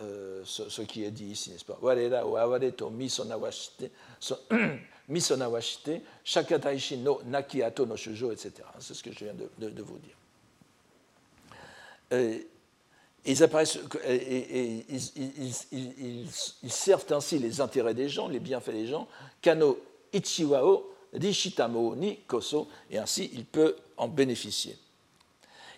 euh, 0.00 0.42
ce, 0.44 0.82
qui 0.82 1.04
est 1.04 1.10
dit 1.10 1.26
ici, 1.26 1.50
n'est-ce 1.50 1.64
pas? 1.64 1.78
Warera 1.82 2.26
o 2.26 2.36
aware 2.36 2.72
to 2.76 2.88
misonawashite, 2.90 3.90
misonawashite, 5.08 6.02
shakataishi 6.24 6.98
no 6.98 7.20
naki 7.26 7.62
ato 7.62 7.84
no 7.84 7.96
shujo, 7.96 8.30
etc. 8.30 8.52
C'est 8.78 8.94
ce 8.94 9.02
que 9.02 9.12
je 9.12 9.24
viens 9.24 9.34
de, 9.34 9.70
de, 9.70 9.82
vous 9.82 9.98
dire. 9.98 10.14
Euh, 12.12 12.38
ils, 13.24 13.42
apparaissent, 13.42 13.78
et, 14.06 14.84
ils, 14.88 15.54
ils, 15.72 16.26
ils, 16.62 16.70
servent 16.70 17.12
ainsi 17.12 17.38
les 17.38 17.60
intérêts 17.60 17.94
des 17.94 18.08
gens, 18.08 18.28
les 18.28 18.40
bienfaits 18.40 18.70
des 18.70 18.86
gens, 18.86 19.08
kano 19.42 19.78
ichiwao 20.12 20.86
rishitamo 21.12 21.96
ni 21.96 22.18
koso, 22.18 22.68
et 22.90 22.98
ainsi 22.98 23.30
il 23.34 23.44
peut 23.44 23.74
en 23.96 24.06
bénéficier. 24.06 24.78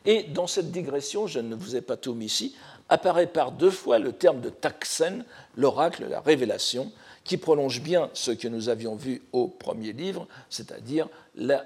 Et 0.05 0.25
dans 0.25 0.47
cette 0.47 0.71
digression, 0.71 1.27
je 1.27 1.41
ne 1.41 1.55
vous 1.55 1.77
ai 1.77 1.83
pas 1.83 1.97
tout 1.97 2.14
mis 2.14 2.27
ici, 2.27 2.55
apparaît 2.91 3.26
par 3.26 3.53
deux 3.53 3.70
fois 3.70 3.99
le 3.99 4.12
terme 4.12 4.41
de 4.41 4.51
Taksen, 4.51 5.24
l'oracle, 5.57 6.07
la 6.09 6.20
révélation, 6.20 6.93
qui 7.24 7.36
prolonge 7.36 7.80
bien 7.80 8.11
ce 8.12 8.32
que 8.32 8.49
nous 8.49 8.68
avions 8.68 8.97
vu 8.97 9.22
au 9.32 9.47
premier 9.47 9.93
livre, 9.93 10.26
c'est-à-dire 10.49 11.09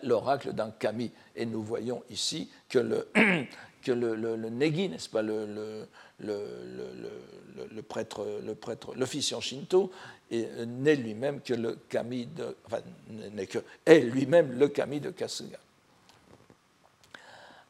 l'oracle 0.03 0.53
d'un 0.53 0.71
kami. 0.71 1.11
Et 1.37 1.47
nous 1.47 1.63
voyons 1.63 2.03
ici 2.11 2.51
que 2.69 2.79
le, 2.79 3.09
que 3.83 3.93
negi, 3.93 4.89
n'est-ce 4.89 5.09
pas, 5.09 5.23
le, 5.23 5.87
prêtre, 7.89 8.27
le 8.45 8.57
l'officiant 8.97 9.41
shinto, 9.41 9.91
n'est 10.31 10.97
lui-même 10.97 11.41
que 11.41 11.55
le 11.55 11.79
kami 11.89 12.27
de, 12.27 12.57
enfin, 12.67 12.79
n'est 13.33 13.47
que, 13.47 13.59
est 13.87 14.01
lui-même 14.01 14.59
le 14.59 14.69
kami 14.69 15.01
de 15.01 15.11
Kasuga. 15.11 15.59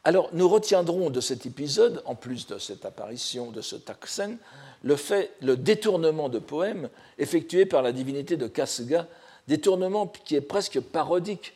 Alors, 0.07 0.29
nous 0.33 0.47
retiendrons 0.47 1.09
de 1.09 1.19
cet 1.19 1.47
épisode, 1.47 2.03
en 2.05 2.13
plus 2.13 2.45
de 2.45 2.59
cette 2.59 2.85
apparition 2.85 3.49
de 3.49 3.61
ce 3.61 3.75
Taksen, 3.75 4.37
le 4.83 5.55
détournement 5.55 6.29
de 6.29 6.37
poèmes 6.37 6.89
effectué 7.17 7.65
par 7.65 7.81
la 7.81 7.91
divinité 7.91 8.37
de 8.37 8.45
Kasuga, 8.45 9.07
détournement 9.47 10.05
qui 10.05 10.35
est 10.35 10.41
presque 10.41 10.79
parodique. 10.79 11.55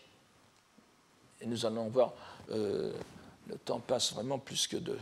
Et 1.42 1.46
nous 1.46 1.68
allons 1.68 1.90
voir, 1.90 2.14
euh, 2.52 2.92
le 3.48 3.56
temps 3.58 3.80
passe 3.80 4.14
vraiment 4.14 4.40
plus 4.40 4.68
que 4.68 4.78
de, 4.78 4.98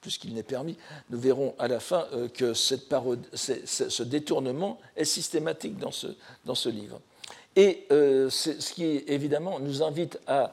plus 0.00 0.16
qu'il 0.16 0.34
n'est 0.34 0.44
permis. 0.44 0.76
Nous 1.10 1.18
verrons 1.18 1.56
à 1.58 1.66
la 1.66 1.80
fin 1.80 2.06
euh, 2.12 2.28
que 2.28 2.54
ce 2.54 4.02
détournement 4.04 4.78
est 4.94 5.04
systématique 5.04 5.76
dans 5.76 5.90
ce, 5.90 6.06
dans 6.44 6.54
livre. 6.70 7.00
Et 7.56 7.86
euh, 7.90 8.30
ce 8.30 8.50
qui, 8.72 8.84
évidemment, 9.08 9.58
nous 9.58 9.82
invite 9.82 10.20
à 10.28 10.52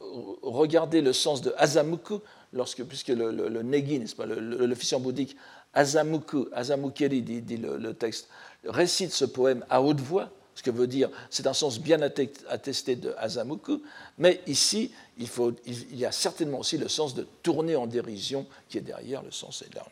regardez 0.00 1.00
le 1.00 1.12
sens 1.12 1.40
de 1.40 1.52
Azamuku, 1.56 2.18
lorsque, 2.52 2.82
puisque 2.84 3.08
le, 3.08 3.62
negi, 3.62 3.98
n'est-ce 3.98 4.16
pas, 4.16 4.26
l'officiant 4.26 5.00
bouddhique, 5.00 5.36
Azamuku, 5.74 6.48
Azamukeri, 6.52 7.22
dit, 7.22 7.56
le, 7.56 7.92
texte, 7.92 8.28
récite 8.64 9.12
ce 9.12 9.24
poème 9.24 9.64
à 9.68 9.82
haute 9.82 10.00
voix, 10.00 10.30
ce 10.54 10.62
que 10.62 10.70
veut 10.70 10.86
dire, 10.86 11.10
c'est 11.28 11.46
un 11.46 11.52
sens 11.52 11.78
bien 11.78 12.00
attesté 12.00 12.96
de 12.96 13.14
Azamuku, 13.18 13.82
mais 14.18 14.40
ici, 14.46 14.90
il, 15.18 15.28
faut, 15.28 15.52
il, 15.66 15.96
y 15.96 16.06
a 16.06 16.12
certainement 16.12 16.60
aussi 16.60 16.78
le 16.78 16.88
sens 16.88 17.14
de 17.14 17.26
tourner 17.42 17.76
en 17.76 17.86
dérision 17.86 18.46
qui 18.68 18.78
est 18.78 18.82
derrière, 18.82 19.22
le 19.22 19.30
sens 19.30 19.62
est 19.62 19.74
là. 19.74 19.84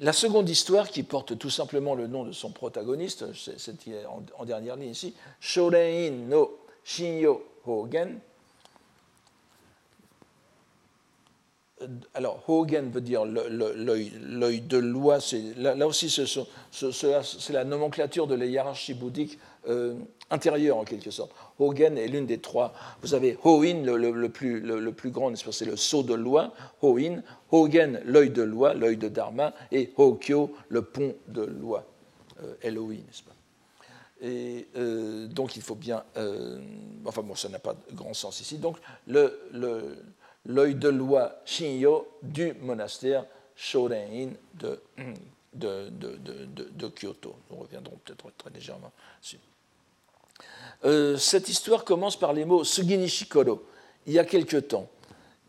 La 0.00 0.12
seconde 0.12 0.48
histoire, 0.48 0.88
qui 0.88 1.02
porte 1.02 1.38
tout 1.38 1.50
simplement 1.50 1.94
le 1.94 2.06
nom 2.06 2.24
de 2.24 2.32
son 2.32 2.50
protagoniste, 2.50 3.26
c'est 3.34 3.76
en, 4.38 4.44
dernière 4.44 4.76
ligne 4.76 4.90
ici, 4.90 5.14
Shorein 5.40 6.10
no 6.28 6.58
Shinyo 6.84 7.44
Hogen, 7.66 8.18
alors, 12.14 12.42
Hogen 12.48 12.90
veut 12.90 13.00
dire 13.00 13.24
l'œil 13.24 14.60
de 14.60 14.76
loi. 14.76 15.18
Là, 15.56 15.86
aussi, 15.86 16.10
c'est 16.10 17.52
la 17.52 17.64
nomenclature 17.64 18.26
de 18.26 18.34
la 18.34 18.46
hiérarchie 18.46 18.94
bouddhique 18.94 19.38
euh, 19.68 19.94
intérieure, 20.32 20.78
en 20.78 20.84
quelque 20.84 21.10
sorte. 21.10 21.32
Hogen 21.58 21.96
est 21.96 22.08
l'une 22.08 22.26
des 22.26 22.38
trois. 22.38 22.72
Vous 23.02 23.14
avez 23.14 23.38
Hoin, 23.44 23.84
le, 23.84 24.28
plus, 24.28 24.60
le, 24.60 24.92
plus, 24.92 25.10
grand, 25.10 25.32
c'est 25.36 25.64
le 25.64 25.76
sceau 25.76 26.02
de 26.02 26.14
loi, 26.14 26.52
Hoin, 26.80 27.22
Hogen, 27.50 28.00
l'œil 28.04 28.30
de 28.30 28.42
loi, 28.42 28.74
l'œil 28.74 28.96
de 28.96 29.08
Dharma, 29.08 29.54
et 29.70 29.92
Hokyo, 29.96 30.52
le 30.68 30.82
pont 30.82 31.14
de 31.28 31.42
loi, 31.42 31.84
euh, 32.42 32.54
n'est-ce 32.64 33.22
pas 33.22 33.32
et 34.24 34.68
euh, 34.76 35.26
donc 35.26 35.56
il 35.56 35.62
faut 35.62 35.74
bien. 35.74 36.04
enfin 37.04 37.22
bon, 37.22 37.34
ça 37.34 37.48
n'a 37.48 37.58
pas 37.58 37.74
de 37.74 37.96
grand 37.96 38.14
sens 38.14 38.40
ici. 38.40 38.56
Donc 38.58 38.76
le, 39.08 39.96
l'œil 40.46 40.76
de 40.76 40.88
loi 40.88 41.40
Shinyo 41.44 42.06
du 42.22 42.54
monastère 42.60 43.26
Shorein 43.56 44.30
de, 44.54 44.80
de, 45.52 45.88
de, 45.90 46.16
de, 46.54 46.88
Kyoto. 46.88 47.34
Nous 47.50 47.56
reviendrons 47.56 47.98
peut-être 48.04 48.30
très 48.36 48.50
légèrement 48.50 48.92
dessus. 49.20 49.38
Euh, 50.84 51.16
cette 51.16 51.48
histoire 51.48 51.84
commence 51.84 52.18
par 52.18 52.32
les 52.32 52.44
mots 52.44 52.64
Suginishikoro, 52.64 53.62
il 54.06 54.14
y 54.14 54.18
a 54.18 54.24
quelque 54.24 54.56
temps. 54.56 54.88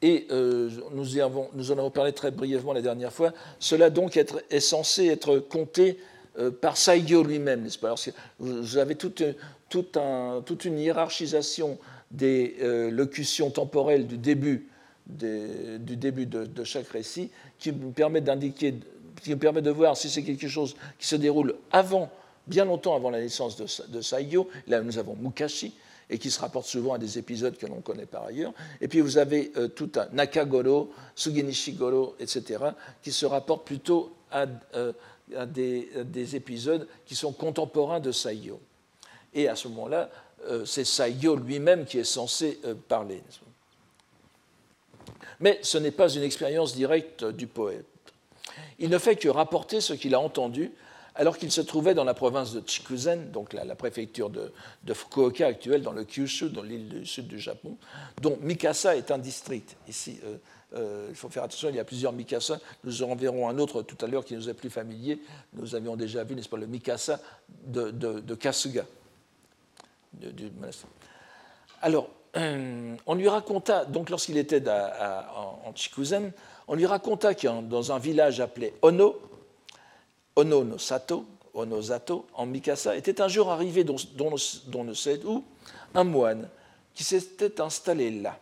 Et 0.02 0.28
euh, 0.32 0.70
nous, 0.92 1.18
avons, 1.20 1.50
nous, 1.54 1.72
en 1.72 1.78
avons 1.78 1.90
parlé 1.90 2.12
très 2.12 2.32
brièvement 2.32 2.74
la 2.74 2.82
dernière 2.82 3.12
fois. 3.12 3.32
Cela 3.60 3.90
donc 3.90 4.18
est 4.18 4.60
censé 4.60 5.08
être 5.08 5.38
compté 5.38 5.98
euh, 6.38 6.52
par 6.52 6.78
Saigyo 6.78 7.24
lui-même, 7.24 7.64
n'est-ce 7.64 7.80
pas? 7.80 7.96
Vous 8.40 8.78
avez 8.78 8.96
toute, 8.96 9.24
toute, 9.70 9.98
un, 9.98 10.44
toute, 10.46 10.66
une 10.66 10.78
hiérarchisation 10.78 11.78
des 12.12 12.58
locutions 12.92 13.50
temporelles 13.50 14.06
du 14.06 14.18
début 14.18 14.70
du 15.08 15.98
début 15.98 16.26
de, 16.26 16.64
chaque 16.64 16.88
récit, 16.88 17.30
qui 17.60 17.72
me 17.72 17.92
permet 17.92 18.22
d'indiquer, 18.22 18.76
qui 19.22 19.32
me 19.32 19.38
permet 19.38 19.62
de 19.62 19.72
voir 19.72 19.98
si 19.98 20.10
c'est 20.10 20.24
quelque 20.24 20.48
chose 20.48 20.76
qui 20.98 21.08
se 21.08 21.16
déroule 21.16 21.56
avant, 21.72 22.10
bien 22.48 22.66
longtemps 22.66 22.96
avant 22.96 23.10
la 23.10 23.20
naissance 23.20 23.56
de, 23.56 23.66
de. 23.88 24.46
Là, 24.68 24.82
nous 24.82 24.98
avons 24.98 25.16
Mukashi, 25.16 25.74
et 26.10 26.18
qui 26.18 26.30
se 26.30 26.40
rapporte 26.40 26.68
souvent 26.68 26.94
à 26.94 26.98
des 26.98 27.18
épisodes 27.18 27.58
que 27.58 27.66
l'on 27.66 27.82
connaît 27.82 28.06
par 28.06 28.26
ailleurs. 28.26 28.54
Et 28.82 28.88
puis 28.88 29.02
vous 29.02 29.18
avez 29.18 29.52
euh, 29.58 29.68
tout 29.68 29.92
un 29.96 30.08
Nakagoro, 30.14 30.92
Sugenishigoro, 31.16 32.16
etc., 32.20 32.64
qui 33.02 33.12
se 33.12 33.26
rapportent 33.26 33.66
plutôt 33.66 34.14
à, 34.32 34.46
euh, 34.76 34.94
des, 35.48 36.36
épisodes 36.36 36.88
qui 37.06 37.16
sont 37.16 37.32
contemporains 37.32 38.00
de 38.00 38.12
Saiyo. 38.12 38.60
Et 39.34 39.48
à 39.48 39.56
ce 39.56 39.68
moment-là, 39.70 40.10
euh, 40.48 40.66
c'est 40.66 40.86
Saiyo 40.86 41.36
lui-même 41.36 41.86
qui 41.86 42.00
est 42.00 42.04
censé 42.04 42.60
parler. 42.88 43.24
Mais 45.40 45.60
ce 45.62 45.78
n'est 45.78 45.92
pas 45.92 46.10
une 46.10 46.24
expérience 46.24 46.76
directe 46.76 47.24
du 47.26 47.48
poète. 47.48 47.86
Il 48.80 48.90
ne 48.90 48.98
fait 48.98 49.16
que 49.16 49.30
rapporter 49.30 49.82
ce 49.82 49.94
qu'il 49.94 50.14
a 50.14 50.20
entendu 50.20 50.72
alors 51.16 51.38
qu'il 51.38 51.52
se 51.52 51.62
trouvait 51.62 51.94
dans 51.94 52.04
la 52.04 52.14
province 52.14 52.54
de 52.54 52.62
Chikuzen, 52.66 53.32
donc 53.32 53.54
la, 53.54 53.76
préfecture 53.76 54.30
de, 54.30 54.52
Fukuoka 54.94 55.46
actuelle, 55.46 55.82
dans 55.82 55.92
le 55.92 56.04
Kyushu, 56.04 56.50
dans 56.50 56.64
l'île 56.64 56.90
du 56.90 57.06
sud 57.06 57.28
du 57.28 57.40
Japon, 57.40 57.78
dont 58.22 58.38
Mikasa 58.42 58.96
est 58.96 59.12
un 59.12 59.20
district. 59.20 59.76
Ici, 59.88 60.20
euh, 60.26 60.38
euh, 60.76 61.08
il 61.10 61.16
faut 61.16 61.30
faire 61.30 61.44
attention, 61.44 61.70
il 61.70 61.76
y 61.76 61.80
a 61.80 61.84
plusieurs 61.84 62.14
Mikasa. 62.14 62.60
Nous 62.84 63.04
en 63.04 63.16
verrons 63.16 63.48
un 63.48 63.60
autre 63.60 63.84
tout 63.84 64.04
à 64.04 64.08
l'heure 64.08 64.26
qui 64.26 64.34
nous 64.36 64.50
est 64.50 64.56
plus 64.56 64.72
familier. 64.72 65.22
Nous 65.54 65.76
avions 65.76 65.96
déjà 65.96 66.24
vu, 66.24 66.36
n'est-ce 66.36 66.50
pas, 66.50 66.58
le 66.58 66.68
Mikasa 66.68 67.20
de, 67.68 68.36
Kasuga. 68.36 68.86
Alors, 71.82 72.10
euh, 72.38 72.96
on 73.06 73.14
lui 73.14 73.28
raconta, 73.28 73.86
donc 73.86 74.10
lorsqu'il 74.10 74.38
était 74.38 74.64
en, 74.68 75.74
Chikuzen, 75.76 76.32
on 76.68 76.74
lui 76.74 76.88
raconta 76.88 77.36
que 77.36 77.62
dans 77.62 77.92
un 77.92 78.00
village 78.00 78.40
appelé 78.40 78.74
Ono, 78.82 79.16
Ono 80.36 80.64
no 80.64 80.78
Sato, 80.78 81.26
Zato, 81.82 82.26
en 82.34 82.48
Mikasa, 82.48 82.96
était 82.96 83.22
un 83.22 83.28
jour 83.28 83.50
arrivé, 83.50 83.84
dont, 83.84 83.98
ne 84.84 84.94
sait 84.94 85.24
où, 85.24 85.44
un 85.94 86.04
moine 86.04 86.50
qui 86.94 87.04
s'était 87.04 87.62
installé 87.62 88.10
là. 88.10 88.40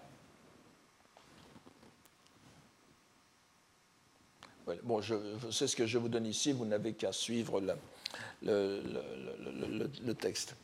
bon, 4.84 5.02
c'est 5.52 5.68
ce 5.68 5.76
que 5.76 5.86
je 5.86 5.98
vous 5.98 6.08
donne 6.08 6.26
ici, 6.26 6.54
vous 6.54 6.66
n'avez 6.66 6.94
qu'à 6.94 7.12
suivre 7.12 7.62
le 8.42 8.82
texte. 10.14 10.56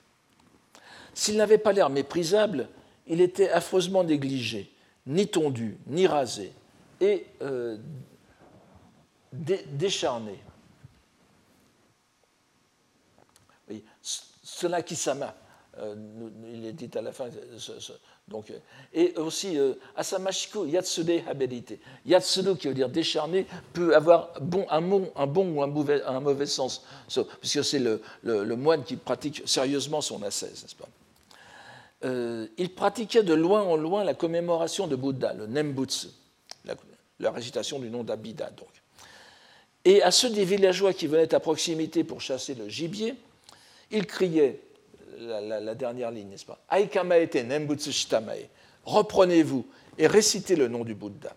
S'il 1.13 1.35
n'avait 1.35 1.57
pas 1.57 1.73
l'air 1.73 1.89
méprisable, 1.89 2.69
il 3.07 3.21
était 3.21 3.49
affreusement 3.49 4.03
négligé, 4.03 4.71
ni 5.05 5.27
tondu, 5.27 5.77
ni 5.87 6.07
rasé, 6.07 6.51
et 7.01 7.25
euh, 7.41 7.77
décharné. 9.31 10.39
Oui, 13.69 13.83
cela 14.57 14.81
qui 14.81 14.95
s'ama, 14.95 15.35
euh, 15.79 15.95
il 16.51 16.65
est 16.65 16.73
dit 16.73 16.89
à 16.97 17.01
la 17.01 17.11
fin. 17.11 17.25
donc, 18.27 18.51
et 18.91 19.13
aussi, 19.17 19.57
euh, 19.59 19.75
yatsude 20.65 21.23
habelite. 21.27 21.79
Yatsude, 22.05 22.57
qui 22.57 22.67
veut 22.67 22.73
dire 22.73 22.89
décharné, 22.89 23.45
peut 23.73 23.95
avoir 23.95 24.33
un, 24.71 24.81
bon, 24.81 25.07
ou 25.53 25.61
un 25.61 25.67
mauvais, 25.67 26.01
un 26.03 26.19
mauvais 26.19 26.47
sens, 26.47 26.83
puisque 27.39 27.63
c'est 27.63 27.79
le, 27.79 28.55
moine 28.55 28.83
qui 28.83 28.95
pratique 28.95 29.43
sérieusement 29.45 30.01
son 30.01 30.23
ascèse, 30.23 30.65
euh, 32.03 32.47
il 32.57 32.73
pratiquait 32.73 33.23
de 33.23 33.33
loin 33.33 33.61
en 33.61 33.75
loin 33.75 34.03
la 34.03 34.13
commémoration 34.13 34.87
de 34.87 34.95
Bouddha, 34.95 35.33
le 35.33 35.45
Nembutsu, 35.45 36.07
la, 37.19 37.31
récitation 37.31 37.77
du 37.79 37.89
nom 37.89 38.03
d'Abida. 38.03 38.49
Donc. 38.51 38.69
Et 39.85 40.01
à 40.01 40.09
ceux 40.11 40.29
des 40.31 40.45
villageois 40.45 40.93
qui 40.93 41.05
venaient 41.05 41.33
à 41.33 41.39
proximité 41.39 42.03
pour 42.03 42.21
chasser 42.21 42.55
le 42.55 42.69
gibier, 42.69 43.15
il 43.91 44.05
criait 44.05 44.61
la, 45.19 45.75
dernière 45.75 46.11
ligne, 46.11 46.29
n'est-ce 46.29 46.45
pas? 46.45 46.59
Aikamaete 46.69 47.35
Nembutsu 47.35 47.91
Shitamae, 47.91 48.49
reprenez-vous 48.85 49.65
et 49.97 50.07
récitez 50.07 50.55
le 50.55 50.67
nom 50.67 50.83
du 50.83 50.93
Bouddha. 50.93 51.35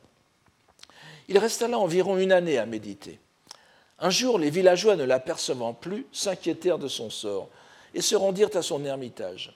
Il 1.29 1.39
resta 1.39 1.69
là 1.69 1.79
environ 1.79 2.19
une 2.19 2.33
année 2.33 2.59
à 2.59 2.67
méditer. 2.67 3.19
Un 4.01 4.11
jour, 4.11 4.39
les 4.39 4.51
villageois, 4.51 4.97
ne 4.97 5.05
l'apercevant 5.05 5.75
plus, 5.75 6.07
s'inquiétèrent 6.13 6.79
de 6.79 6.89
son 6.89 7.11
sort 7.11 7.49
et 7.95 8.01
se 8.01 8.17
rendirent 8.17 8.55
à 8.55 8.63
son 8.63 8.85
ermitage. 8.85 9.55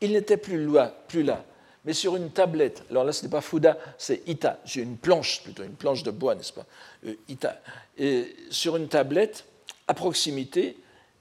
Il 0.00 0.12
n'était 0.12 0.36
plus 0.36 0.64
là, 0.64 0.94
plus 1.08 1.22
là, 1.22 1.44
mais 1.84 1.92
sur 1.92 2.16
une 2.16 2.30
tablette. 2.30 2.84
Alors 2.90 3.04
là, 3.04 3.12
ce 3.12 3.22
n'est 3.22 3.30
pas 3.30 3.40
Fuda, 3.40 3.76
c'est 3.98 4.26
Ita. 4.26 4.60
J'ai 4.64 4.82
une 4.82 4.96
planche, 4.96 5.42
plutôt 5.42 5.62
une 5.62 5.74
planche 5.74 6.02
de 6.02 6.10
bois, 6.10 6.34
n'est-ce 6.34 6.52
pas? 6.52 6.66
Euh, 7.06 7.14
Ita. 7.28 7.60
Et 7.98 8.34
sur 8.50 8.76
une 8.76 8.88
tablette, 8.88 9.44
à 9.86 9.94
proximité 9.94 10.76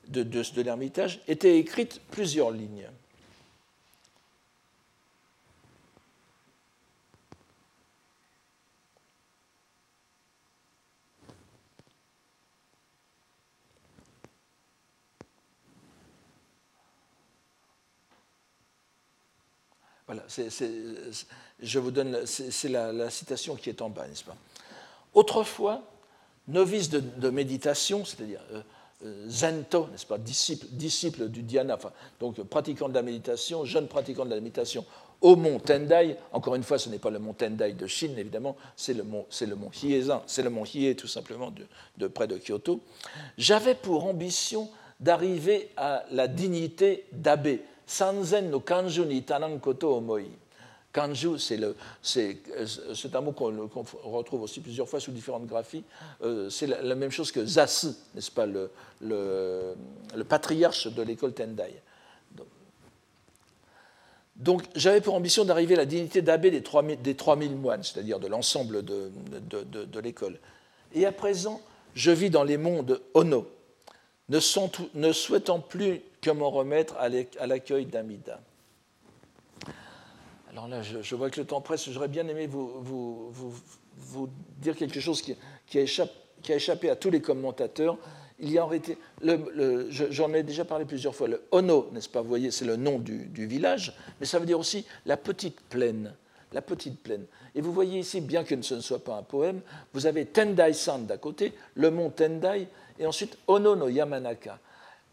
de, 0.08 0.24
de, 0.24 0.62
l'ermitage, 0.62 1.22
étaient 1.28 1.58
écrites 1.58 2.02
plusieurs 2.12 2.52
lignes. 2.52 2.90
Voilà, 20.06 20.24
je 21.62 21.80
vous 21.80 21.92
donne, 21.92 22.26
c'est 22.26 22.70
la, 22.70 23.10
citation 23.10 23.56
qui 23.56 23.70
est 23.70 23.82
en 23.82 23.90
bas, 23.90 24.08
n'est-ce 24.08 24.24
pas? 24.24 24.36
Autrefois, 25.14 25.82
novice 26.48 26.90
de, 26.90 27.30
méditation, 27.30 28.04
c'est-à-dire 28.04 28.42
euh, 28.52 28.62
zento, 29.28 29.88
n'est-ce 29.92 30.06
pas, 30.06 30.18
disciple, 30.18 30.68
disciple 30.72 31.30
du 31.30 31.44
dhyana, 31.44 31.78
donc 32.20 32.42
pratiquant 32.44 32.90
de 32.90 32.94
la 32.94 33.02
méditation, 33.02 33.66
jeune 33.66 33.88
pratiquant 33.88 34.26
de 34.26 34.30
la 34.32 34.38
méditation 34.38 34.86
au 35.22 35.36
mont 35.36 35.60
Tendai. 35.60 36.18
Encore 36.32 36.56
une 36.56 36.64
fois, 36.64 36.78
ce 36.78 36.90
n'est 36.90 37.00
pas 37.00 37.10
le 37.10 37.20
mont 37.20 37.34
Tendai 37.34 37.74
de 37.74 37.88
Chine, 37.88 38.18
évidemment, 38.18 38.56
c'est 38.76 38.94
le 38.94 39.04
mont, 39.04 39.26
c'est 39.30 39.46
le 39.46 39.56
mont 39.56 39.72
c'est 40.26 40.44
le 40.44 40.50
mont 40.50 40.64
Hiei, 40.66 40.96
tout 40.96 41.08
simplement, 41.08 41.52
de, 41.52 41.66
de 41.98 42.08
près 42.08 42.28
de 42.28 42.38
Kyoto. 42.38 42.82
J'avais 43.38 43.76
pour 43.76 44.06
ambition 44.06 44.70
d'arriver 45.00 45.70
à 45.78 46.06
la 46.12 46.28
dignité 46.28 47.06
d'abbé, 47.12 47.64
Sanzen 47.86 48.50
no 48.50 48.60
kanju 48.60 49.06
ni 49.06 49.24
tanan 49.24 49.60
koto 49.60 49.98
omoi. 49.98 50.22
Kanju, 50.94 51.40
c'est 51.40 53.16
un 53.16 53.22
mot 53.22 53.32
qu'on 53.32 53.68
retrouve 54.04 54.44
aussi 54.44 54.62
plusieurs 54.62 54.88
fois 54.88 55.00
sous 55.00 55.12
différentes 55.12 55.48
graphies. 55.48 55.84
Euh, 56.22 56.50
c'est 56.50 56.68
la, 56.68 56.96
même 56.96 57.10
chose 57.10 57.32
que 57.32 57.44
Zasu, 57.44 57.88
n'est-ce 58.14 58.30
pas, 58.30 58.46
le, 58.46 58.70
patriarche 60.30 60.88
de 60.88 61.02
l'école 61.02 61.34
Tendai. 61.34 61.74
Donc, 64.36 64.64
j'avais 64.76 65.02
pour 65.02 65.16
ambition 65.16 65.46
d'arriver 65.46 65.74
à 65.74 65.78
la 65.78 65.86
dignité 65.86 66.22
d'abbé 66.22 66.52
des 66.52 66.62
3000, 66.62 67.02
des 67.02 67.16
3000 67.16 67.56
moines, 67.56 67.84
c'est-à-dire 67.84 68.20
de 68.20 68.28
l'ensemble 68.28 68.84
de, 68.84 70.00
l'école. 70.00 70.40
Et 70.94 71.08
à 71.08 71.12
présent, 71.12 71.60
je 71.96 72.12
vis 72.12 72.30
dans 72.30 72.44
les 72.44 72.58
mondes 72.58 73.02
Ono, 73.16 73.48
ne, 74.30 75.12
souhaitant 75.12 75.60
plus 75.60 76.02
comment 76.24 76.52
remettre 76.52 76.96
à 76.98 77.48
l'accueil 77.48 77.86
d'Amida. 77.88 78.40
Alors 80.54 80.68
là, 80.68 80.84
je, 80.84 81.16
vois 81.16 81.32
que 81.32 81.40
le 81.40 81.48
temps 81.48 81.62
presse, 81.62 81.90
j'aurais 81.90 82.08
bien 82.08 82.28
aimé 82.28 82.46
vous, 82.46 83.32
dire 84.60 84.76
quelque 84.76 85.00
chose 85.00 85.20
qui, 85.20 85.36
a 85.80 85.82
échappé, 86.52 86.92
à 86.92 86.96
tous 86.96 87.10
les 87.10 87.22
commentateurs. 87.22 87.98
Il 88.40 88.52
y 88.52 88.60
a 88.60 88.64
en 88.64 88.68
réalité, 88.68 88.98
j'en 89.90 90.32
ai 90.34 90.44
déjà 90.44 90.64
parlé 90.64 90.86
plusieurs 90.86 91.16
fois, 91.16 91.28
le 91.28 91.42
Ono, 91.52 91.90
n'est-ce 91.92 92.10
pas 92.10 92.22
Vous 92.22 92.28
voyez, 92.28 92.52
c'est 92.52 92.66
le 92.66 92.76
nom 92.76 93.00
du, 93.00 93.26
du, 93.26 93.48
village, 93.48 93.96
mais 94.20 94.28
ça 94.28 94.38
veut 94.38 94.46
dire 94.46 94.60
aussi 94.60 94.86
la 95.08 95.18
petite 95.18 95.60
plaine. 95.62 96.14
La 96.52 96.62
petite 96.62 97.02
plaine. 97.02 97.26
Et 97.56 97.62
vous 97.62 97.74
voyez 97.74 98.00
ici, 98.00 98.22
bien 98.22 98.44
que 98.44 98.62
ce 98.62 98.76
ne 98.76 98.82
soit 98.82 99.04
pas 99.04 99.16
un 99.16 99.24
poème, 99.24 99.62
vous 99.94 100.06
avez 100.06 100.26
Tendai-san 100.26 101.08
d'à 101.08 101.18
côté, 101.18 101.54
le 101.74 101.90
mont 101.90 102.12
Tendai, 102.12 102.68
et 103.00 103.08
ensuite 103.08 103.40
Ono 103.48 103.76
no 103.76 103.90
Yamanaka. 103.90 104.60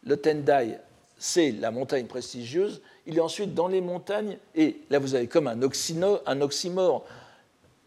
Le 0.05 0.19
Tendai, 0.19 0.77
c'est 1.17 1.53
la 1.53 1.71
montagne 1.71 2.07
prestigieuse. 2.07 2.83
Il 3.11 3.19
est 3.19 3.21
ensuite 3.21 3.55
dans 3.55 3.67
les 3.67 3.81
montagnes, 3.81 4.39
et 4.55 4.77
là 4.89 5.01
vous 5.01 5.17
avez 5.17 5.27
comme 5.27 5.49
un, 5.49 5.59
un 5.59 6.41
oxymore. 6.41 7.05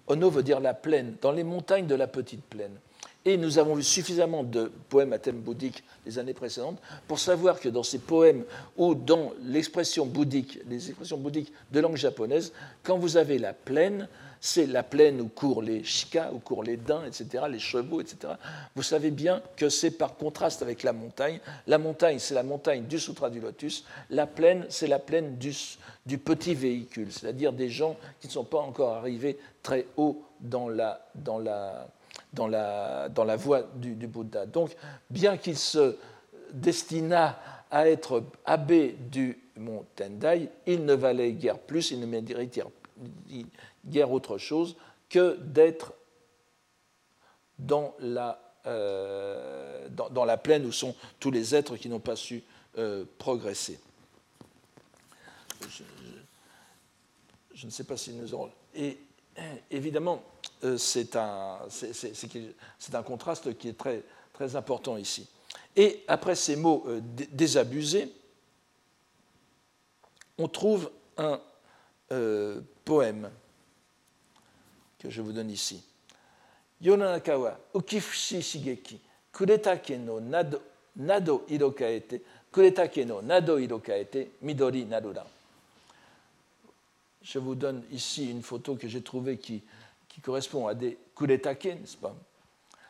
Ono 0.07 0.29
veut 0.29 0.43
dire 0.43 0.59
la 0.59 0.73
plaine, 0.73 1.15
dans 1.21 1.31
les 1.31 1.45
montagnes 1.45 1.87
de 1.87 1.95
la 1.95 2.07
petite 2.07 2.43
plaine. 2.43 2.73
Et 3.23 3.37
nous 3.37 3.57
avons 3.57 3.75
vu 3.75 3.83
suffisamment 3.83 4.43
de 4.43 4.69
poèmes 4.89 5.13
à 5.13 5.19
thème 5.19 5.39
bouddhique 5.39 5.81
les 6.05 6.19
années 6.19 6.33
précédentes 6.33 6.77
pour 7.07 7.19
savoir 7.19 7.57
que 7.61 7.69
dans 7.69 7.83
ces 7.83 7.99
poèmes 7.99 8.43
ou 8.75 8.95
dans 8.95 9.31
l'expression 9.45 10.05
bouddhique, 10.05 10.59
les 10.69 10.89
expressions 10.89 11.17
bouddhiques 11.17 11.53
de 11.71 11.79
langue 11.79 11.95
japonaise, 11.95 12.51
quand 12.83 12.97
vous 12.97 13.15
avez 13.15 13.39
la 13.39 13.53
plaine, 13.53 14.09
c'est 14.45 14.65
la 14.65 14.83
plaine 14.83 15.21
où 15.21 15.29
courent 15.29 15.61
les 15.61 15.85
chikas, 15.85 16.29
où 16.33 16.39
courent 16.39 16.65
les 16.65 16.75
daims, 16.75 17.05
etc., 17.05 17.45
les 17.49 17.59
chevaux, 17.59 18.01
etc. 18.01 18.33
Vous 18.75 18.83
savez 18.83 19.09
bien 19.09 19.41
que 19.55 19.69
c'est 19.69 19.91
par 19.91 20.17
contraste 20.17 20.61
avec 20.61 20.83
la 20.83 20.91
montagne. 20.91 21.39
La 21.65 21.77
montagne, 21.77 22.19
c'est 22.19 22.33
la 22.33 22.43
montagne 22.43 22.83
du 22.83 22.99
Sutra 22.99 23.29
du 23.29 23.39
Lotus. 23.39 23.85
La 24.09 24.27
plaine, 24.27 24.65
c'est 24.67 24.87
la 24.87 24.99
plaine 24.99 25.37
du, 25.37 26.17
petit 26.17 26.55
véhicule, 26.55 27.09
c'est-à-dire 27.09 27.53
des 27.53 27.69
gens 27.69 27.95
qui 28.19 28.27
ne 28.27 28.33
sont 28.33 28.43
pas 28.43 28.59
encore 28.59 28.97
arrivés 28.97 29.39
très 29.61 29.85
haut 29.95 30.21
dans 30.41 30.67
la, 30.67 31.07
dans 31.15 31.39
la, 31.39 31.87
dans 32.33 32.47
la, 32.47 33.07
dans 33.07 33.23
la 33.23 33.37
voie 33.37 33.61
du, 33.75 33.95
du 33.95 34.07
Bouddha. 34.07 34.45
Donc, 34.45 34.75
bien 35.09 35.37
qu'il 35.37 35.57
se 35.57 35.95
destinât 36.51 37.39
à 37.71 37.87
être 37.87 38.25
abbé 38.43 38.97
du 39.09 39.39
mont 39.55 39.85
Tendai, 39.95 40.49
il 40.67 40.83
ne 40.83 40.95
valait 40.95 41.31
guère 41.31 41.59
plus, 41.59 41.91
il 41.91 42.01
ne 42.01 42.05
méritait 42.05 42.63
guère 43.85 44.11
autre 44.11 44.37
chose 44.37 44.75
que 45.09 45.37
d'être 45.37 45.93
dans 47.59 47.95
la, 47.99 48.39
euh, 48.65 49.87
dans, 49.89 50.25
la 50.25 50.37
plaine 50.37 50.65
où 50.65 50.71
sont 50.71 50.95
tous 51.19 51.31
les 51.31 51.53
êtres 51.53 51.77
qui 51.77 51.89
n'ont 51.89 51.99
pas 51.99 52.15
su 52.15 52.43
euh, 52.77 53.05
progresser. 53.17 53.79
Je, 57.53 57.65
ne 57.65 57.71
sais 57.71 57.83
pas 57.83 57.95
si 57.97 58.13
nous 58.13 58.33
aurons. 58.33 58.51
Et 58.75 58.97
évidemment, 59.69 60.23
euh, 60.63 60.77
c'est 60.77 61.15
un, 61.15 61.59
un, 62.93 63.03
contraste 63.03 63.57
qui 63.57 63.69
est 63.69 63.77
très, 63.77 64.03
très 64.33 64.55
important 64.55 64.97
ici. 64.97 65.27
Et 65.75 66.03
après 66.07 66.35
ces 66.35 66.55
mots 66.55 66.85
désabusés, 67.31 68.11
on 70.37 70.47
trouve 70.47 70.91
un 71.17 71.39
poème 72.85 73.29
que 75.03 75.09
je 75.09 75.21
vous 75.21 75.33
donne 75.33 75.51
ici. 75.51 75.83
Yonanaka 76.81 77.37
wa 77.37 77.59
ukifushi 77.73 78.41
shigeki, 78.41 78.99
kuretake 79.33 79.97
no 79.97 80.19
nado, 80.19 80.61
nado 80.95 81.43
irokaete, 81.49 82.21
kuretake 82.51 83.05
no 83.05 83.21
nado 83.21 83.59
irokaete, 83.59 84.29
midori 84.41 84.85
narura. 84.85 85.25
Je 87.21 87.39
vous 87.39 87.55
donne 87.55 87.83
ici 87.91 88.31
une 88.31 88.41
photo 88.41 88.75
que 88.75 88.87
j'ai 88.87 89.01
trouvée 89.01 89.37
qui, 89.37 89.61
qui, 90.07 90.21
correspond 90.21 90.67
à 90.67 90.73
des 90.73 90.97
kuretake, 91.15 91.65
n'est-ce 91.65 91.97
pas? 91.97 92.15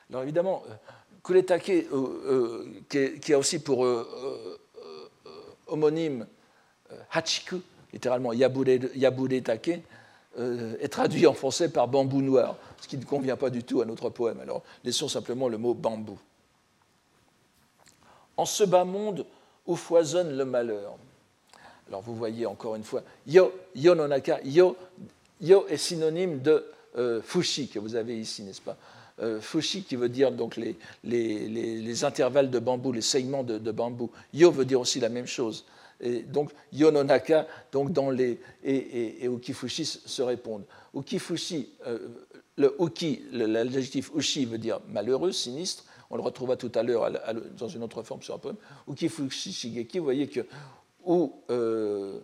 Alors 0.09 0.23
évidemment, 0.23 0.63
euh, 0.69 0.73
kuretake, 1.23 1.69
euh, 1.69 1.85
euh, 1.93 2.81
qui, 2.89 3.19
qui, 3.19 3.33
a 3.33 3.39
aussi 3.39 3.59
pour 3.59 3.85
euh, 3.85 4.59
euh, 4.77 5.29
homonyme 5.67 6.27
hachiku, 7.11 7.57
littéralement 7.91 8.33
yaburetake, 8.33 9.81
euh, 10.39 10.75
est 10.79 10.87
traduit 10.87 11.27
en 11.27 11.33
français 11.33 11.69
par 11.69 11.87
bambou 11.87 12.21
noir, 12.21 12.55
ce 12.81 12.87
qui 12.87 12.97
ne 12.97 13.05
convient 13.05 13.35
pas 13.35 13.49
du 13.49 13.63
tout 13.63 13.81
à 13.81 13.85
notre 13.85 14.09
poème. 14.09 14.39
Alors, 14.39 14.63
laissons 14.83 15.07
simplement 15.07 15.47
le 15.47 15.57
mot 15.57 15.73
bambou. 15.73 16.17
En 18.37 18.45
ce 18.45 18.63
bas 18.63 18.85
monde 18.85 19.25
où 19.67 19.75
foisonne 19.75 20.35
le 20.35 20.45
malheur. 20.45 20.95
Alors, 21.87 22.01
vous 22.01 22.15
voyez 22.15 22.45
encore 22.45 22.75
une 22.75 22.83
fois, 22.83 23.03
yo, 23.27 23.53
yo 23.75 23.93
nonaka, 23.93 24.39
yo, 24.43 24.75
yo 25.39 25.67
est 25.67 25.77
synonyme 25.77 26.41
de 26.41 26.65
euh, 26.97 27.21
fushi 27.21 27.67
que 27.67 27.79
vous 27.79 27.95
avez 27.95 28.17
ici, 28.17 28.43
n'est-ce 28.43 28.61
pas? 28.61 28.77
Euh, 29.21 29.39
Fushi 29.39 29.83
qui 29.83 29.95
veut 29.95 30.09
dire 30.09 30.31
donc 30.31 30.55
les, 30.57 30.75
les, 31.03 31.47
les, 31.47 31.81
les, 31.81 32.03
intervalles 32.03 32.49
de 32.49 32.57
bambou, 32.57 32.91
les 32.91 33.01
segments 33.01 33.43
de, 33.43 33.59
de 33.59 33.71
bambou. 33.71 34.09
Yo 34.33 34.49
veut 34.49 34.65
dire 34.65 34.79
aussi 34.79 34.99
la 34.99 35.09
même 35.09 35.27
chose. 35.27 35.65
Et 36.03 36.21
donc, 36.21 36.51
Yononaka 36.71 37.47
dans 37.71 38.09
les, 38.11 38.39
et, 38.63 39.23
et, 39.23 39.27
Ukifushi 39.27 39.85
se 39.85 40.21
répondent. 40.21 40.65
Ukifushi, 40.93 41.69
euh, 41.87 41.97
le 42.57 42.75
Uki, 42.79 43.23
l'adjectif 43.31 44.11
Ushi 44.15 44.45
veut 44.45 44.57
dire 44.57 44.79
malheureux, 44.89 45.31
sinistre. 45.31 45.85
On 46.09 46.17
le 46.17 46.21
retrouvera 46.21 46.57
tout 46.57 46.71
à 46.75 46.83
l'heure 46.83 47.09
dans 47.57 47.67
une 47.67 47.83
autre 47.83 48.03
forme 48.03 48.21
sur 48.21 48.35
un 48.35 48.37
poème. 48.37 48.57
Ukifushi 48.87 49.51
Shigeki, 49.51 49.97
vous 49.97 50.03
voyez 50.03 50.27
que 50.27 50.41
où, 51.05 51.33
euh, 51.49 52.19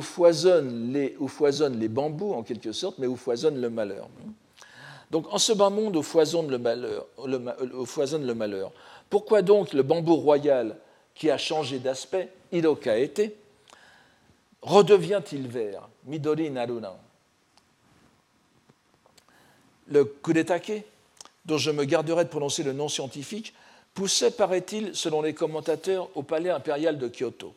foisonnent 0.00 0.92
les, 0.92 1.88
bambous, 1.88 2.34
en 2.34 2.42
quelque 2.42 2.72
sorte, 2.72 2.98
mais 2.98 3.06
où 3.06 3.16
foisonne 3.16 3.60
le 3.60 3.70
malheur. 3.70 4.08
Donc, 5.10 5.32
en 5.32 5.38
ce 5.38 5.52
bas 5.52 5.70
monde 5.70 5.96
où 5.96 6.02
foisonne 6.02 6.50
le 6.50 6.58
malheur, 6.58 7.06
où 7.16 7.86
foisonne 7.86 8.26
le 8.26 8.34
malheur 8.34 8.72
pourquoi 9.10 9.42
donc 9.42 9.72
le 9.72 9.82
bambou 9.82 10.14
royal 10.14 10.76
qui 11.14 11.30
a 11.30 11.36
changé 11.36 11.80
d'aspect, 11.80 12.32
été, 12.52 13.36
redevient-il 14.62 15.48
vert 15.48 15.88
Midori 16.04 16.50
Naruna. 16.50 16.96
Le 19.88 20.04
kudetake, 20.04 20.84
dont 21.44 21.58
je 21.58 21.70
me 21.70 21.84
garderai 21.84 22.24
de 22.24 22.28
prononcer 22.28 22.62
le 22.62 22.72
nom 22.72 22.88
scientifique, 22.88 23.54
poussait, 23.94 24.30
paraît-il, 24.30 24.94
selon 24.94 25.22
les 25.22 25.34
commentateurs, 25.34 26.08
au 26.14 26.22
palais 26.22 26.50
impérial 26.50 26.98
de 26.98 27.08
Kyoto. 27.08 27.54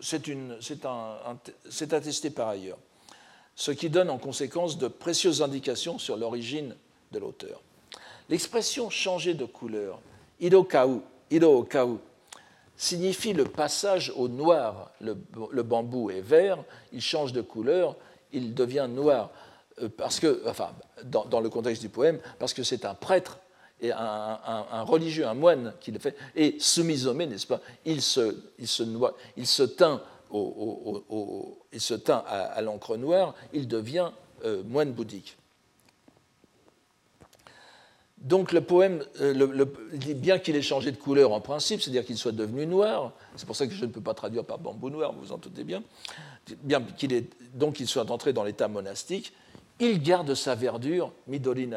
C'est 0.00 1.92
attesté 1.92 2.30
par 2.30 2.48
ailleurs, 2.48 2.78
ce 3.54 3.70
qui 3.70 3.90
donne 3.90 4.10
en 4.10 4.18
conséquence 4.18 4.78
de 4.78 4.88
précieuses 4.88 5.42
indications 5.42 5.98
sur 5.98 6.16
l'origine 6.16 6.76
de 7.12 7.18
l'auteur. 7.18 7.60
L'expression 8.28 8.90
changer 8.90 9.34
de 9.34 9.44
couleur, 9.44 10.00
irokau, 10.40 11.02
irokau, 11.30 12.00
signifie 12.76 13.32
le 13.32 13.44
passage 13.44 14.12
au 14.16 14.28
noir. 14.28 14.90
Le, 15.00 15.62
bambou 15.62 16.10
est 16.10 16.20
vert, 16.20 16.58
il 16.92 17.00
change 17.00 17.32
de 17.32 17.40
couleur, 17.40 17.96
il 18.32 18.54
devient 18.54 18.88
noir. 18.88 19.30
Euh, 19.82 19.88
parce 19.88 20.20
que, 20.20 20.42
enfin, 20.46 20.70
dans, 21.04 21.40
le 21.40 21.48
contexte 21.48 21.82
du 21.82 21.88
poème, 21.88 22.18
parce 22.38 22.54
que 22.54 22.62
c'est 22.62 22.84
un 22.84 22.94
prêtre 22.94 23.38
et 23.80 23.92
un, 23.92 24.82
religieux, 24.82 25.26
un 25.26 25.34
moine 25.34 25.74
qui 25.80 25.90
le 25.90 25.98
fait. 25.98 26.16
Et 26.34 26.56
Sumizome, 26.58 27.24
n'est-ce 27.24 27.46
pas 27.46 27.60
il 27.84 28.00
se, 28.00 28.82
noie, 28.82 29.14
il 29.36 29.46
se 29.46 29.62
teint, 29.64 30.00
à 32.26 32.62
l'encre 32.62 32.96
noire, 32.96 33.34
il 33.52 33.68
devient 33.68 34.10
euh, 34.44 34.62
moine 34.64 34.92
bouddhique. 34.92 35.36
Donc 38.26 38.50
le 38.50 38.60
poème, 38.60 39.04
euh, 39.20 39.64
bien 40.16 40.40
qu'il 40.40 40.56
ait 40.56 40.62
changé 40.62 40.90
de 40.90 40.96
couleur 40.96 41.32
en 41.32 41.40
principe, 41.40 41.80
c'est-à-dire 41.80 42.04
qu'il 42.04 42.18
soit 42.18 42.32
devenu 42.32 42.66
noir, 42.66 43.12
c'est 43.36 43.46
pour 43.46 43.54
ça 43.54 43.68
que 43.68 43.72
je 43.72 43.84
ne 43.84 43.90
peux 43.90 44.00
pas 44.00 44.14
traduire 44.14 44.44
par 44.44 44.58
bambou 44.58 44.90
noir, 44.90 45.12
vous 45.12 45.20
vous 45.20 45.32
en 45.32 45.38
doutez 45.38 45.62
bien, 45.62 45.84
bien 46.64 46.82
qu'il 46.96 47.26
donc 47.54 47.74
qu'il 47.74 47.86
soit 47.86 48.10
entré 48.10 48.32
dans 48.32 48.42
l'état 48.42 48.66
monastique, 48.66 49.32
il 49.78 50.02
garde 50.02 50.34
sa 50.34 50.56
verdure, 50.56 51.12
Midori 51.28 51.68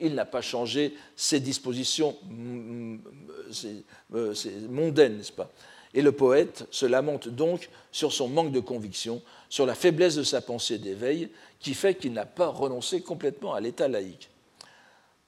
il 0.00 0.14
n'a 0.14 0.26
pas 0.26 0.42
changé 0.42 0.94
ses 1.16 1.40
dispositions 1.40 2.14
euh, 4.12 4.34
mondaines, 4.68 5.16
n'est-ce 5.16 5.32
pas? 5.32 5.50
Et 5.94 6.02
le 6.02 6.12
poète 6.12 6.66
se 6.70 6.84
lamente 6.84 7.28
donc 7.28 7.70
sur 7.90 8.12
son 8.12 8.28
manque 8.28 8.52
de 8.52 8.60
conviction, 8.60 9.22
sur 9.48 9.64
la 9.64 9.74
faiblesse 9.74 10.16
de 10.16 10.24
sa 10.24 10.42
pensée 10.42 10.76
d'éveil, 10.76 11.30
qui 11.58 11.72
fait 11.72 11.94
qu'il 11.94 12.12
n'a 12.12 12.26
pas 12.26 12.48
renoncé 12.48 13.00
complètement 13.00 13.54
à 13.54 13.60
l'état 13.60 13.88
laïque. 13.88 14.28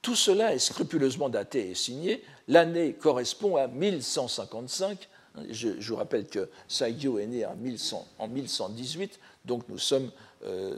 Tout 0.03 0.15
cela 0.15 0.53
est 0.53 0.59
scrupuleusement 0.59 1.29
daté 1.29 1.71
et 1.71 1.75
signé. 1.75 2.21
L'année 2.49 2.93
correspond 2.93 3.55
à 3.55 3.67
1155. 3.67 5.09
Je, 5.49 5.69
vous 5.69 5.95
rappelle 5.95 6.27
que 6.27 6.49
Saigyo 6.67 7.17
est 7.17 7.25
né 7.25 7.45
en, 7.45 7.55
1100, 7.55 8.07
en 8.19 8.27
1118, 8.27 9.19
donc 9.45 9.63
nous 9.69 9.79
sommes, 9.79 10.11
euh, 10.43 10.75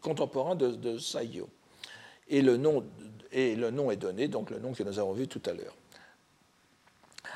contemporains 0.00 0.54
de, 0.54 0.68
de 0.68 0.98
Saigyo. 0.98 1.48
Et 2.28 2.40
le, 2.40 2.56
nom, 2.56 2.84
et 3.32 3.56
le 3.56 3.70
nom 3.70 3.90
est 3.90 3.96
donné, 3.96 4.28
donc 4.28 4.50
le 4.50 4.60
nom 4.60 4.72
que 4.72 4.84
nous 4.84 4.98
avons 5.00 5.12
vu 5.12 5.26
tout 5.26 5.42
à 5.44 5.52
l'heure. 5.52 5.74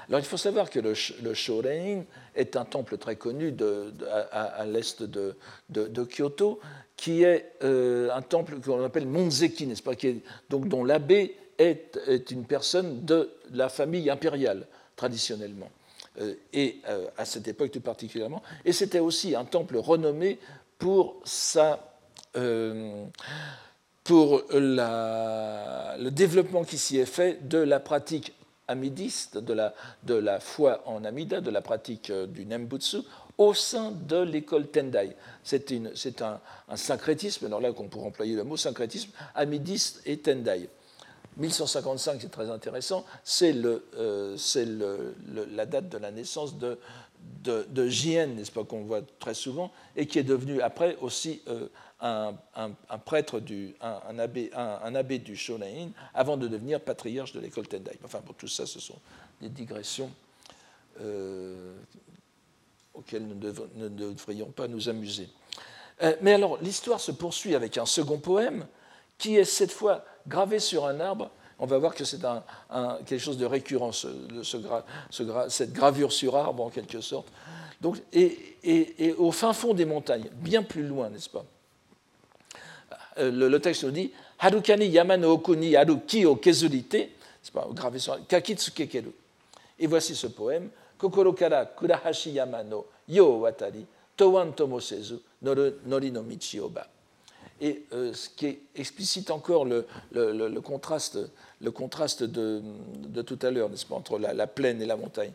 Alors 0.09 0.21
il 0.21 0.25
faut 0.25 0.39
savoir 0.39 0.71
que 0.71 0.79
le, 0.79 0.95
le 1.23 1.35
Shorein 1.35 2.05
est 2.35 2.57
un 2.57 2.65
temple 2.65 2.97
très 2.97 3.17
connu 3.17 3.55
à, 4.33 4.65
l'est 4.67 5.03
de, 5.03 5.37
Kyoto, 6.05 6.61
qui 6.99 7.23
est 7.23 7.53
euh, 7.63 8.11
un 8.13 8.21
temple 8.23 8.57
qu'on 8.61 8.85
appelle 8.85 9.07
Monzeki, 9.07 9.67
n'est-ce 9.67 9.83
pas, 9.83 9.93
donc, 10.51 10.69
dont 10.69 10.85
l'abbé 10.85 11.37
est, 11.57 11.97
une 12.31 12.45
personne 12.45 13.05
de 13.05 13.31
la 13.53 13.69
famille 13.69 14.11
impériale, 14.11 14.67
traditionnellement, 14.97 15.71
euh, 16.21 16.35
et 16.53 16.81
euh, 16.89 17.07
à 17.17 17.25
cette 17.25 17.47
époque 17.47 17.71
tout 17.71 17.81
particulièrement. 17.81 18.43
Et 18.65 18.73
c'était 18.73 18.99
aussi 18.99 19.37
un 19.37 19.45
temple 19.45 19.79
renommé 19.79 20.39
pour 20.77 21.17
sa 21.25 21.85
pour 24.05 24.43
le 24.53 26.09
développement 26.11 26.63
qui 26.63 26.79
s'y 26.79 26.99
est 26.99 27.07
fait 27.07 27.49
de 27.49 27.59
la 27.59 27.81
pratique 27.81 28.33
amidiste, 28.69 29.39
de 29.39 29.53
la, 29.53 29.75
de 30.05 30.15
la 30.15 30.39
foi 30.39 30.83
en 30.87 31.05
Amida, 31.05 31.41
de 31.41 31.51
la 31.51 31.63
pratique 31.63 32.13
du 32.13 32.47
Nembutsu, 32.47 32.99
au 33.39 33.55
sein 33.55 33.93
de 33.93 34.19
l'école 34.19 34.67
Tendai. 34.69 35.17
C'est 35.45 35.73
un, 36.23 36.41
un, 36.69 36.77
syncrétisme, 36.77 37.47
alors 37.47 37.61
là 37.61 37.73
qu'on 37.73 37.89
pourrait 37.89 38.07
employer 38.09 38.35
le 38.35 38.45
mot 38.45 38.57
syncrétisme, 38.57 39.11
amidiste 39.35 40.03
et 40.05 40.19
Tendai. 40.19 40.69
1155, 41.39 42.19
c'est 42.21 42.31
très 42.31 42.51
intéressant, 42.51 43.05
c'est 43.23 43.55
euh, 43.55 44.37
la 45.53 45.67
date 45.67 45.89
de 45.89 45.99
la 45.99 46.11
naissance 46.11 46.59
de, 46.59 46.79
de, 47.45 47.89
Jien, 47.89 48.27
n'est-ce 48.27 48.51
pas, 48.51 48.65
qu'on 48.65 48.83
voit 48.83 49.03
très 49.21 49.35
souvent, 49.35 49.71
et 49.97 50.07
qui 50.07 50.19
est 50.19 50.25
devenu 50.25 50.61
après 50.61 50.97
aussi 51.01 51.41
euh, 51.47 51.69
un, 52.01 52.35
prêtre, 53.05 53.39
du, 53.39 53.75
un, 53.81 54.19
abbé, 54.19 54.51
un, 54.55 54.95
abbé 54.97 55.19
du 55.19 55.37
Shonain 55.37 55.91
avant 56.13 56.37
de 56.37 56.49
devenir 56.49 56.81
patriarche 56.81 57.33
de 57.33 57.41
l'école 57.41 57.69
Tendai. 57.69 57.99
Enfin, 58.05 58.21
pour 58.21 58.35
tout 58.35 58.49
ça, 58.49 58.67
ce 58.67 58.81
sont 58.81 58.99
des 59.41 59.49
digressions 59.49 60.11
euh, 61.01 61.75
auxquelles 62.99 63.27
nous, 63.27 63.35
ne 63.77 63.89
devrions 63.89 64.47
pas 64.47 64.69
nous 64.69 64.89
amuser. 64.89 65.29
Euh, 66.03 66.15
mais 66.21 66.35
alors, 66.35 66.59
l'histoire 66.63 67.01
se 67.01 67.13
poursuit 67.13 67.55
avec 67.55 67.79
un 67.79 67.87
second 67.87 68.19
poème 68.19 68.67
qui 69.17 69.37
est 69.37 69.45
cette 69.45 69.73
fois 69.73 70.05
gravé 70.27 70.59
sur 70.59 70.87
un 70.87 71.01
arbre. 71.01 71.31
On 71.59 71.67
va 71.67 71.79
voir 71.79 71.95
que 71.95 72.05
c'est 72.05 72.25
un, 72.25 72.45
quelque 73.05 73.19
chose 73.19 73.37
de 73.37 73.47
récurrent, 73.47 73.91
ce, 73.91 74.09
cette 75.49 75.73
gravure 75.73 76.13
sur 76.13 76.37
arbre 76.37 76.65
en 76.65 76.71
quelque 76.71 77.01
sorte. 77.01 77.27
Donc, 77.81 77.97
et, 78.13 79.15
au 79.19 79.33
fin 79.33 79.53
fond 79.53 79.75
des 79.75 79.85
montagnes, 79.85 80.29
bien 80.35 80.63
plus 80.63 80.87
loin, 80.87 81.11
n'est-ce 81.11 81.31
pas? 81.31 81.45
Euh, 83.19 83.33
le, 83.33 83.61
texte 83.61 83.83
nous 83.83 83.91
dit 83.91 84.13
Harukani 84.39 84.87
yamano 84.87 85.33
okuni 85.33 85.75
aru 85.75 85.99
ki 86.07 86.25
o 86.27 86.37
kezurite, 86.37 87.11
c'est 87.43 87.53
pas? 87.53 87.67
Gravé 87.73 87.99
sur 87.99 88.17
kakitsuke 88.29 88.89
keru. 88.89 89.11
Et 89.81 89.89
voici 89.89 90.15
ce 90.15 90.29
poème 90.29 90.71
Kokoro 90.99 91.33
kara 91.33 91.67
kurahashi 91.67 92.37
yamano 92.37 92.85
yo 93.09 93.41
watari 93.41 93.87
towan 94.17 94.53
tomosezu 94.53 95.21
nori 95.43 96.11
no 96.11 96.23
michi 96.23 96.61
oba. 96.61 96.87
Et 97.61 97.87
euh, 97.93 98.13
ce 98.13 98.29
qui 98.29 98.59
explicite 98.77 99.31
encore 99.33 99.65
le, 99.65 99.85
le, 100.13 100.33
le 100.33 100.61
contraste, 100.61 101.19
le 101.61 101.71
contraste 101.73 102.23
de, 102.23 102.63
tout 103.23 103.39
à 103.43 103.51
l'heure, 103.51 103.69
n'est-ce 103.69 103.85
pas, 103.85 103.97
entre 103.97 104.17
la, 104.19 104.33
la, 104.33 104.47
plaine 104.47 104.81
et 104.81 104.87
la 104.87 104.97
montagne. 104.97 105.33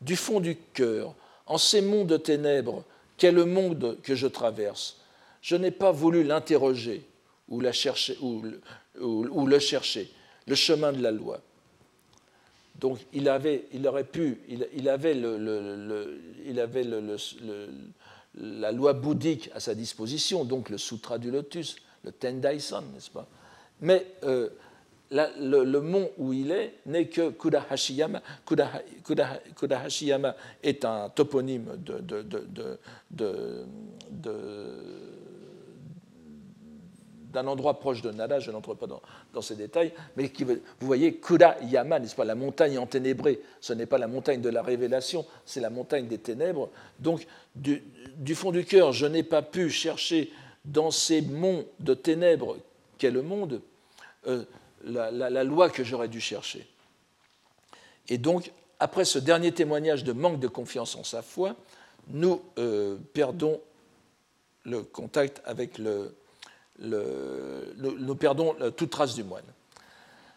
Du 0.00 0.14
fond 0.14 0.38
du 0.38 0.56
cœur, 0.56 1.14
en 1.46 1.58
ces 1.58 1.82
monts 1.82 2.04
de 2.04 2.16
ténèbres, 2.16 2.84
quel 3.16 3.44
monde 3.44 3.98
que 4.04 4.14
je 4.14 4.28
traverse, 4.28 4.98
je 5.42 5.56
n'ai 5.56 5.72
pas 5.72 5.90
voulu 5.90 6.22
l'interroger, 6.22 7.04
ou, 7.48 7.60
le 7.60 7.72
chercher, 7.72 8.16
le 10.46 10.54
chemin 10.54 10.92
de 10.92 11.02
la 11.02 11.10
loi. 11.10 11.40
Donc 12.80 12.98
il, 13.12 13.28
avait, 13.28 13.68
pu, 14.10 14.40
il, 14.48 14.88
avait, 14.88 15.14
la 18.34 18.72
loi 18.72 18.92
bouddhique 18.92 19.50
à 19.54 19.60
sa 19.60 19.74
disposition, 19.74 20.44
donc 20.44 20.70
le 20.70 20.78
Sutra 20.78 21.18
du 21.18 21.30
Lotus, 21.30 21.76
le 22.02 22.10
Tendai-san, 22.10 22.84
n'est-ce 22.92 23.10
pas? 23.10 23.28
Mais 23.80 24.04
euh, 24.24 24.48
le, 25.10 25.78
mont 25.80 26.10
où 26.18 26.32
il 26.32 26.50
est 26.50 26.74
n'est 26.86 27.06
que 27.06 27.30
Kudahashiyama. 27.30 28.20
Kudahashiyama 29.54 30.34
est 30.62 30.84
un 30.84 31.08
toponyme 31.10 31.76
de 31.78 32.78
d'un 37.34 37.46
endroit 37.48 37.80
proche 37.80 38.00
de 38.00 38.10
Nada, 38.12 38.38
je 38.38 38.50
n'entre 38.50 38.74
pas 38.74 38.86
dans, 38.86 39.42
ces 39.42 39.56
détails, 39.56 39.92
mais 40.16 40.32
vous 40.80 40.86
voyez, 40.86 41.16
Kuda 41.16 41.58
Yama, 41.64 41.98
n'est-ce 41.98 42.14
pas, 42.14 42.24
la 42.24 42.36
montagne 42.36 42.78
enténébrée, 42.78 43.40
ce 43.60 43.72
n'est 43.72 43.86
pas 43.86 43.98
la 43.98 44.06
montagne 44.06 44.40
de 44.40 44.48
la 44.48 44.62
révélation, 44.62 45.26
c'est 45.44 45.60
la 45.60 45.68
montagne 45.68 46.06
des 46.06 46.18
ténèbres. 46.18 46.70
Donc, 47.00 47.26
du, 47.56 47.82
fond 48.34 48.52
du 48.52 48.64
cœur, 48.64 48.92
je 48.92 49.06
n'ai 49.06 49.24
pas 49.24 49.42
pu 49.42 49.68
chercher 49.68 50.32
dans 50.64 50.92
ces 50.92 51.20
monts 51.22 51.66
de 51.80 51.92
ténèbres 51.92 52.56
qu'est 52.98 53.10
le 53.10 53.22
monde 53.22 53.60
euh, 54.28 54.44
la, 54.84 55.44
loi 55.44 55.68
que 55.68 55.82
j'aurais 55.82 56.08
dû 56.08 56.20
chercher. 56.20 56.66
Et 58.08 58.16
donc, 58.16 58.52
après 58.78 59.04
ce 59.04 59.18
dernier 59.18 59.50
témoignage 59.50 60.04
de 60.04 60.12
manque 60.12 60.38
de 60.38 60.48
confiance 60.48 60.94
en 60.94 61.02
sa 61.02 61.20
foi, 61.20 61.56
nous 62.08 62.40
euh, 62.58 62.96
perdons 63.12 63.60
le 64.64 64.82
contact 64.82 65.42
avec 65.44 65.78
le, 65.78 66.14
nous, 66.78 68.14
perdons 68.16 68.54
toute 68.76 68.90
trace 68.90 69.14
du 69.14 69.24
moine. 69.24 69.44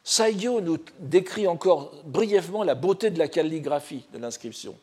Saigyo 0.03 0.61
nous 0.61 0.77
décrit 0.99 1.47
encore 1.47 1.91
brièvement 2.05 2.63
la 2.63 2.75
beauté 2.75 3.09
de 3.09 3.19
la 3.19 3.27
calligraphie 3.27 4.05
de 4.13 4.19
l'inscription, 4.19 4.75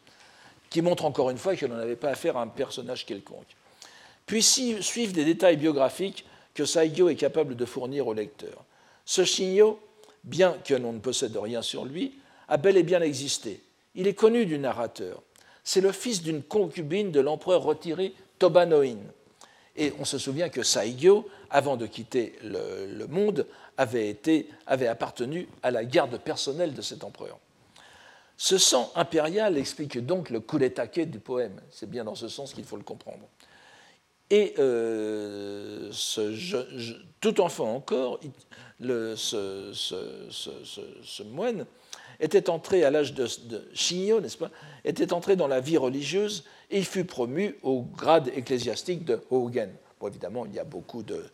qui 0.68 0.82
montre 0.82 1.04
encore 1.04 1.30
une 1.30 1.38
fois 1.38 1.56
que 1.56 1.64
l'on 1.64 1.76
n'avait 1.76 1.96
pas 1.96 2.10
affaire 2.10 2.36
à 2.36 2.42
un 2.42 2.48
personnage 2.48 3.06
quelconque. 3.06 3.56
Puis 4.26 4.42
suivent 4.42 5.12
des 5.12 5.24
détails 5.24 5.56
biographiques 5.56 6.26
que 6.54 6.64
Saigyo 6.64 7.08
est 7.08 7.16
capable 7.16 7.56
de 7.56 7.64
fournir 7.64 8.06
au 8.06 8.14
lecteur. 8.14 8.64
Ce 9.04 9.24
Shinyo, 9.24 9.78
bien 10.24 10.56
que 10.64 10.74
l'on 10.74 10.92
ne 10.92 10.98
possède 10.98 11.36
rien 11.36 11.62
sur 11.62 11.84
lui, 11.84 12.18
a 12.48 12.56
bel 12.56 12.76
et 12.76 12.82
bien 12.82 13.00
existé. 13.00 13.60
Il 13.94 14.06
est 14.06 14.14
connu 14.14 14.46
du 14.46 14.58
narrateur. 14.58 15.22
C'est 15.62 15.80
le 15.80 15.92
fils 15.92 16.22
d'une 16.22 16.42
concubine 16.42 17.10
de 17.10 17.20
l'empereur 17.20 17.62
retiré 17.62 18.12
Tobanoin. 18.38 18.98
Et 19.76 19.92
on 19.98 20.04
se 20.04 20.18
souvient 20.18 20.48
que 20.48 20.62
Saigyo 20.62 21.28
avant 21.50 21.76
de 21.76 21.86
quitter 21.86 22.36
le, 22.42 23.06
monde, 23.06 23.46
avait, 23.76 24.08
été, 24.08 24.48
avait 24.66 24.86
appartenu 24.86 25.48
à 25.62 25.70
la 25.70 25.84
garde 25.84 26.18
personnelle 26.18 26.74
de 26.74 26.82
cet 26.82 27.04
empereur. 27.04 27.38
Ce 28.36 28.58
sang 28.58 28.90
impérial 28.96 29.56
explique 29.56 30.04
donc 30.04 30.30
le 30.30 30.40
kuretake 30.40 31.08
du 31.10 31.18
poème. 31.20 31.60
C'est 31.70 31.88
bien 31.88 32.04
dans 32.04 32.14
ce 32.14 32.28
sens 32.28 32.52
qu'il 32.54 32.64
faut 32.64 32.76
le 32.76 32.82
comprendre. 32.82 33.28
Et 34.30 34.54
euh, 34.58 35.92
tout 37.20 37.40
enfant 37.40 37.74
encore, 37.74 38.18
ce, 38.80 39.72
moine 41.22 41.66
était 42.20 42.48
entré 42.50 42.84
à 42.84 42.90
l'âge 42.90 43.12
de, 43.14 43.28
de 43.46 44.20
n'est-ce 44.20 44.38
pas, 44.38 44.50
était 44.84 45.12
entré 45.12 45.36
dans 45.36 45.46
la 45.46 45.60
vie 45.60 45.76
religieuse 45.76 46.44
il 46.78 46.84
fut 46.84 47.04
promu 47.04 47.56
au 47.62 47.82
grade 47.82 48.28
ecclésiastique 48.34 49.04
de 49.04 49.22
Hogen 49.30 49.70
évidemment, 50.08 50.46
il 50.46 50.54
y 50.54 50.58
a 50.58 50.64
beaucoup 50.64 51.02
de, 51.02 51.24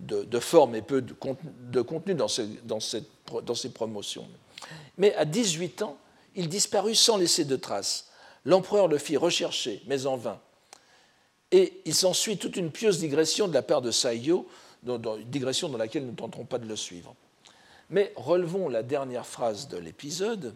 de, 0.00 0.38
formes 0.38 0.74
et 0.74 0.82
peu 0.82 1.02
de, 1.02 1.80
contenu 1.82 2.14
dans 2.14 2.28
ces, 2.28 2.46
dans, 2.64 2.78
dans 3.42 3.54
ces 3.54 3.70
promotions. 3.70 4.26
Mais 4.96 5.14
à 5.14 5.24
18 5.24 5.82
ans, 5.82 5.96
il 6.34 6.48
disparut 6.48 6.94
sans 6.94 7.16
laisser 7.16 7.44
de 7.44 7.56
traces. 7.56 8.10
L'empereur 8.44 8.88
le 8.88 8.98
fit 8.98 9.16
rechercher, 9.16 9.82
mais 9.86 10.06
en 10.06 10.16
vain. 10.16 10.40
Et 11.50 11.80
il 11.84 11.94
s'ensuit 11.94 12.38
toute 12.38 12.56
une 12.56 12.70
pieuse 12.70 12.98
digression 12.98 13.48
de 13.48 13.54
la 13.54 13.62
part 13.62 13.82
de 13.82 13.90
une 15.16 15.24
digression 15.30 15.68
dans 15.68 15.78
laquelle 15.78 16.04
nous 16.04 16.12
ne 16.12 16.16
tenterons 16.16 16.44
pas 16.44 16.58
de 16.58 16.66
le 16.66 16.76
suivre. 16.76 17.14
Mais 17.90 18.12
relevons 18.16 18.68
la 18.68 18.82
dernière 18.82 19.26
phrase 19.26 19.68
de 19.68 19.78
l'épisode. 19.78 20.54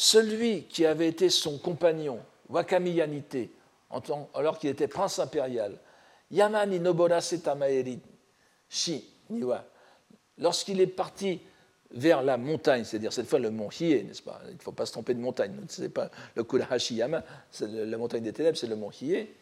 Celui 0.00 0.62
qui 0.66 0.86
avait 0.86 1.08
été 1.08 1.28
son 1.28 1.58
compagnon, 1.58 2.20
Wakami 2.48 3.02
alors 4.32 4.58
qu'il 4.60 4.70
était 4.70 4.86
prince 4.86 5.18
impérial, 5.18 5.76
Yamani 6.30 6.78
Noborase 6.78 7.42
Tamaeri 7.42 7.98
Shi 8.68 9.04
Niwa, 9.28 9.64
lorsqu'il 10.38 10.80
est 10.80 10.86
parti 10.86 11.40
vers 11.90 12.22
la 12.22 12.36
montagne, 12.36 12.84
c'est-à-dire 12.84 13.12
cette 13.12 13.26
fois 13.26 13.40
le 13.40 13.50
mont 13.50 13.70
Hiei, 13.70 14.04
n'est-ce 14.04 14.22
pas? 14.22 14.40
Il 14.48 14.54
ne 14.54 14.60
faut 14.60 14.70
pas 14.70 14.86
se 14.86 14.92
tromper 14.92 15.14
de 15.14 15.20
montagne, 15.20 15.56
ce 15.68 15.82
n'est 15.82 15.88
pas 15.88 16.12
le 16.36 16.44
Kurahashi 16.44 16.94
Yama, 16.94 17.24
la 17.60 17.98
montagne 17.98 18.22
des 18.22 18.32
ténèbres, 18.32 18.56
c'est 18.56 18.68
le 18.68 18.76
mont 18.76 18.92
Hiei. 18.92 19.34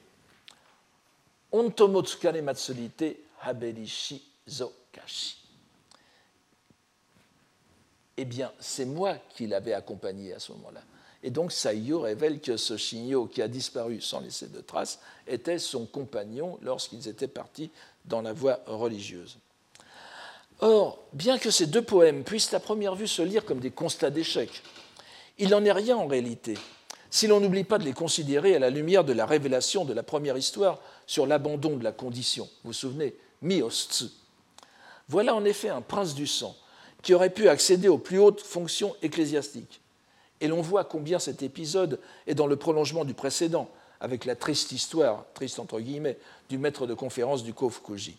Ontomotsukare 1.52 2.42
Matsurite 2.42 3.04
Haberishi 3.42 4.26
Zokashi 4.48 5.45
eh 8.16 8.24
bien, 8.24 8.52
c'est 8.58 8.86
moi 8.86 9.16
qui 9.34 9.46
l'avais 9.46 9.74
accompagné 9.74 10.32
à 10.32 10.38
ce 10.38 10.52
moment-là. 10.52 10.80
Et 11.22 11.30
donc, 11.30 11.52
Saïyo 11.52 12.00
révèle 12.00 12.40
que 12.40 12.56
ce 12.56 12.76
Shinyo 12.76 13.26
qui 13.26 13.42
a 13.42 13.48
disparu 13.48 14.00
sans 14.00 14.20
laisser 14.20 14.46
de 14.46 14.60
traces 14.60 15.00
était 15.26 15.58
son 15.58 15.86
compagnon 15.86 16.58
lorsqu'ils 16.62 17.08
étaient 17.08 17.26
partis 17.26 17.70
dans 18.04 18.22
la 18.22 18.32
voie 18.32 18.60
religieuse. 18.66 19.38
Or, 20.60 20.98
bien 21.12 21.38
que 21.38 21.50
ces 21.50 21.66
deux 21.66 21.82
poèmes 21.82 22.24
puissent 22.24 22.54
à 22.54 22.60
première 22.60 22.94
vue 22.94 23.08
se 23.08 23.22
lire 23.22 23.44
comme 23.44 23.60
des 23.60 23.70
constats 23.70 24.10
d'échec, 24.10 24.62
il 25.38 25.50
n'en 25.50 25.64
est 25.64 25.72
rien 25.72 25.96
en 25.96 26.06
réalité, 26.06 26.54
si 27.10 27.26
l'on 27.26 27.40
n'oublie 27.40 27.64
pas 27.64 27.78
de 27.78 27.84
les 27.84 27.92
considérer 27.92 28.56
à 28.56 28.58
la 28.58 28.70
lumière 28.70 29.04
de 29.04 29.12
la 29.12 29.26
révélation 29.26 29.84
de 29.84 29.92
la 29.92 30.02
première 30.02 30.38
histoire 30.38 30.78
sur 31.06 31.26
l'abandon 31.26 31.76
de 31.76 31.84
la 31.84 31.92
condition. 31.92 32.44
Vous 32.62 32.70
vous 32.70 32.72
souvenez 32.72 33.14
Miostsu. 33.42 34.06
Voilà 35.08 35.34
en 35.34 35.44
effet 35.44 35.68
un 35.68 35.82
prince 35.82 36.14
du 36.14 36.26
sang 36.26 36.56
qui 37.03 37.14
aurait 37.14 37.30
pu 37.30 37.49
accéder 37.49 37.88
aux 37.88 37.99
plus 37.99 38.18
hautes 38.18 38.40
fonctions 38.40 38.94
ecclésiastiques. 39.03 39.80
Et 40.40 40.49
l'on 40.49 40.61
voit 40.61 40.84
combien 40.84 41.18
cet 41.18 41.42
épisode 41.42 42.01
est 42.26 42.34
dans 42.34 42.47
le 42.47 42.57
prolongement 42.57 43.05
du 43.05 43.14
précédent, 43.14 43.70
avec 44.01 44.24
la 44.24 44.36
triste 44.36 44.72
histoire, 44.72 45.24
triste 45.34 45.59
entre 45.59 45.80
guillemets, 45.80 46.18
du 46.49 46.59
maître 46.59 46.86
de 46.86 46.94
conférence 46.94 47.42
du 47.42 47.55
Kofukuji. 47.55 48.16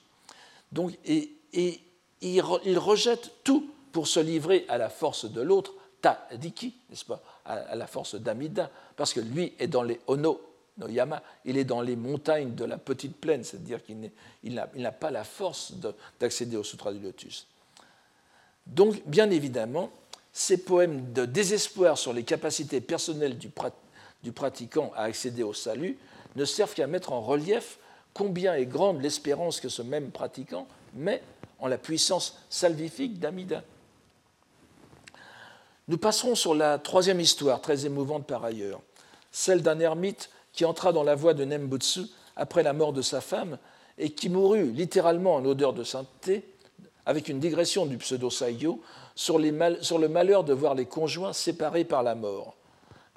Donc, 0.72 0.98
et, 1.06 1.32
il, 2.22 2.42
rejette 2.42 3.32
tout 3.44 3.70
pour 3.92 4.08
se 4.08 4.20
livrer 4.20 4.66
à 4.68 4.78
la 4.78 4.90
force 4.90 5.32
de 5.32 5.42
l'autre, 5.42 5.74
Tadiki, 6.02 6.74
n'est-ce 6.90 7.06
pas, 7.06 7.22
à, 7.46 7.76
la 7.76 7.88
force 7.88 8.16
d'Amida, 8.16 8.70
parce 8.96 9.14
que 9.14 9.20
lui 9.20 9.54
est 9.60 9.68
dans 9.68 9.84
les 9.84 10.00
Ono 10.08 10.42
no 10.80 10.88
Yama, 10.88 11.24
il 11.46 11.58
est 11.58 11.64
dans 11.64 11.82
les 11.82 11.96
montagnes 11.96 12.54
de 12.54 12.66
la 12.66 12.78
petite 12.78 13.18
plaine, 13.18 13.44
c'est-à-dire 13.44 13.84
qu'il 13.84 14.12
n'a 14.44 14.92
pas 14.92 15.12
la 15.12 15.24
force 15.24 15.74
d'accéder 16.20 16.58
au 16.58 16.64
Sutra 16.64 16.94
du 16.94 17.00
Lotus. 17.00 17.48
Donc, 18.74 19.02
bien 19.06 19.30
évidemment, 19.30 19.90
ces 20.34 20.58
poèmes 20.58 21.14
de 21.14 21.26
désespoir 21.26 21.98
sur 21.98 22.14
les 22.14 22.24
capacités 22.24 22.82
personnelles 22.82 23.38
du, 23.38 24.32
pratiquant 24.32 24.92
à 24.96 25.04
accéder 25.04 25.44
au 25.44 25.54
salut 25.54 25.98
ne 26.36 26.46
servent 26.46 26.74
qu'à 26.74 26.88
mettre 26.88 27.12
en 27.12 27.22
relief 27.22 27.80
combien 28.14 28.54
est 28.56 28.66
grande 28.66 29.02
l'espérance 29.02 29.60
que 29.60 29.70
ce 29.70 29.82
même 29.82 30.12
pratiquant 30.12 30.68
met 30.94 31.24
en 31.60 31.68
la 31.68 31.78
puissance 31.78 32.38
salvifique 32.50 33.20
d'Amida. 33.20 33.64
Nous 35.88 35.98
passerons 35.98 36.36
sur 36.36 36.54
la 36.54 36.78
troisième 36.78 37.20
histoire, 37.20 37.62
très 37.62 37.86
émouvante 37.86 38.28
par 38.28 38.44
ailleurs, 38.44 38.82
celle 39.32 39.64
d'un 39.64 39.80
ermite 39.80 40.30
qui 40.52 40.66
entra 40.66 40.92
dans 40.92 41.04
la 41.04 41.16
voie 41.16 41.34
de 41.34 41.46
Nembutsu 41.46 42.02
après 42.36 42.62
la 42.62 42.74
mort 42.74 42.94
de 42.94 43.02
sa 43.02 43.22
femme 43.22 43.58
et 43.98 44.12
qui 44.12 44.30
mourut 44.30 44.72
littéralement 44.72 45.36
en 45.36 45.46
odeur 45.46 45.74
de 45.74 45.84
sainteté, 45.84 46.46
avec 47.08 47.30
une 47.30 47.40
digression 47.40 47.86
du 47.86 47.98
pseudo-saigyo 47.98 48.82
sur, 49.16 49.40
sur 49.82 49.98
le 49.98 50.10
malheur 50.10 50.44
de 50.44 50.54
voir 50.54 50.76
les 50.76 50.86
conjoints 50.86 51.32
séparés 51.32 51.86
par 51.86 52.04
la 52.04 52.16
mort. 52.16 52.56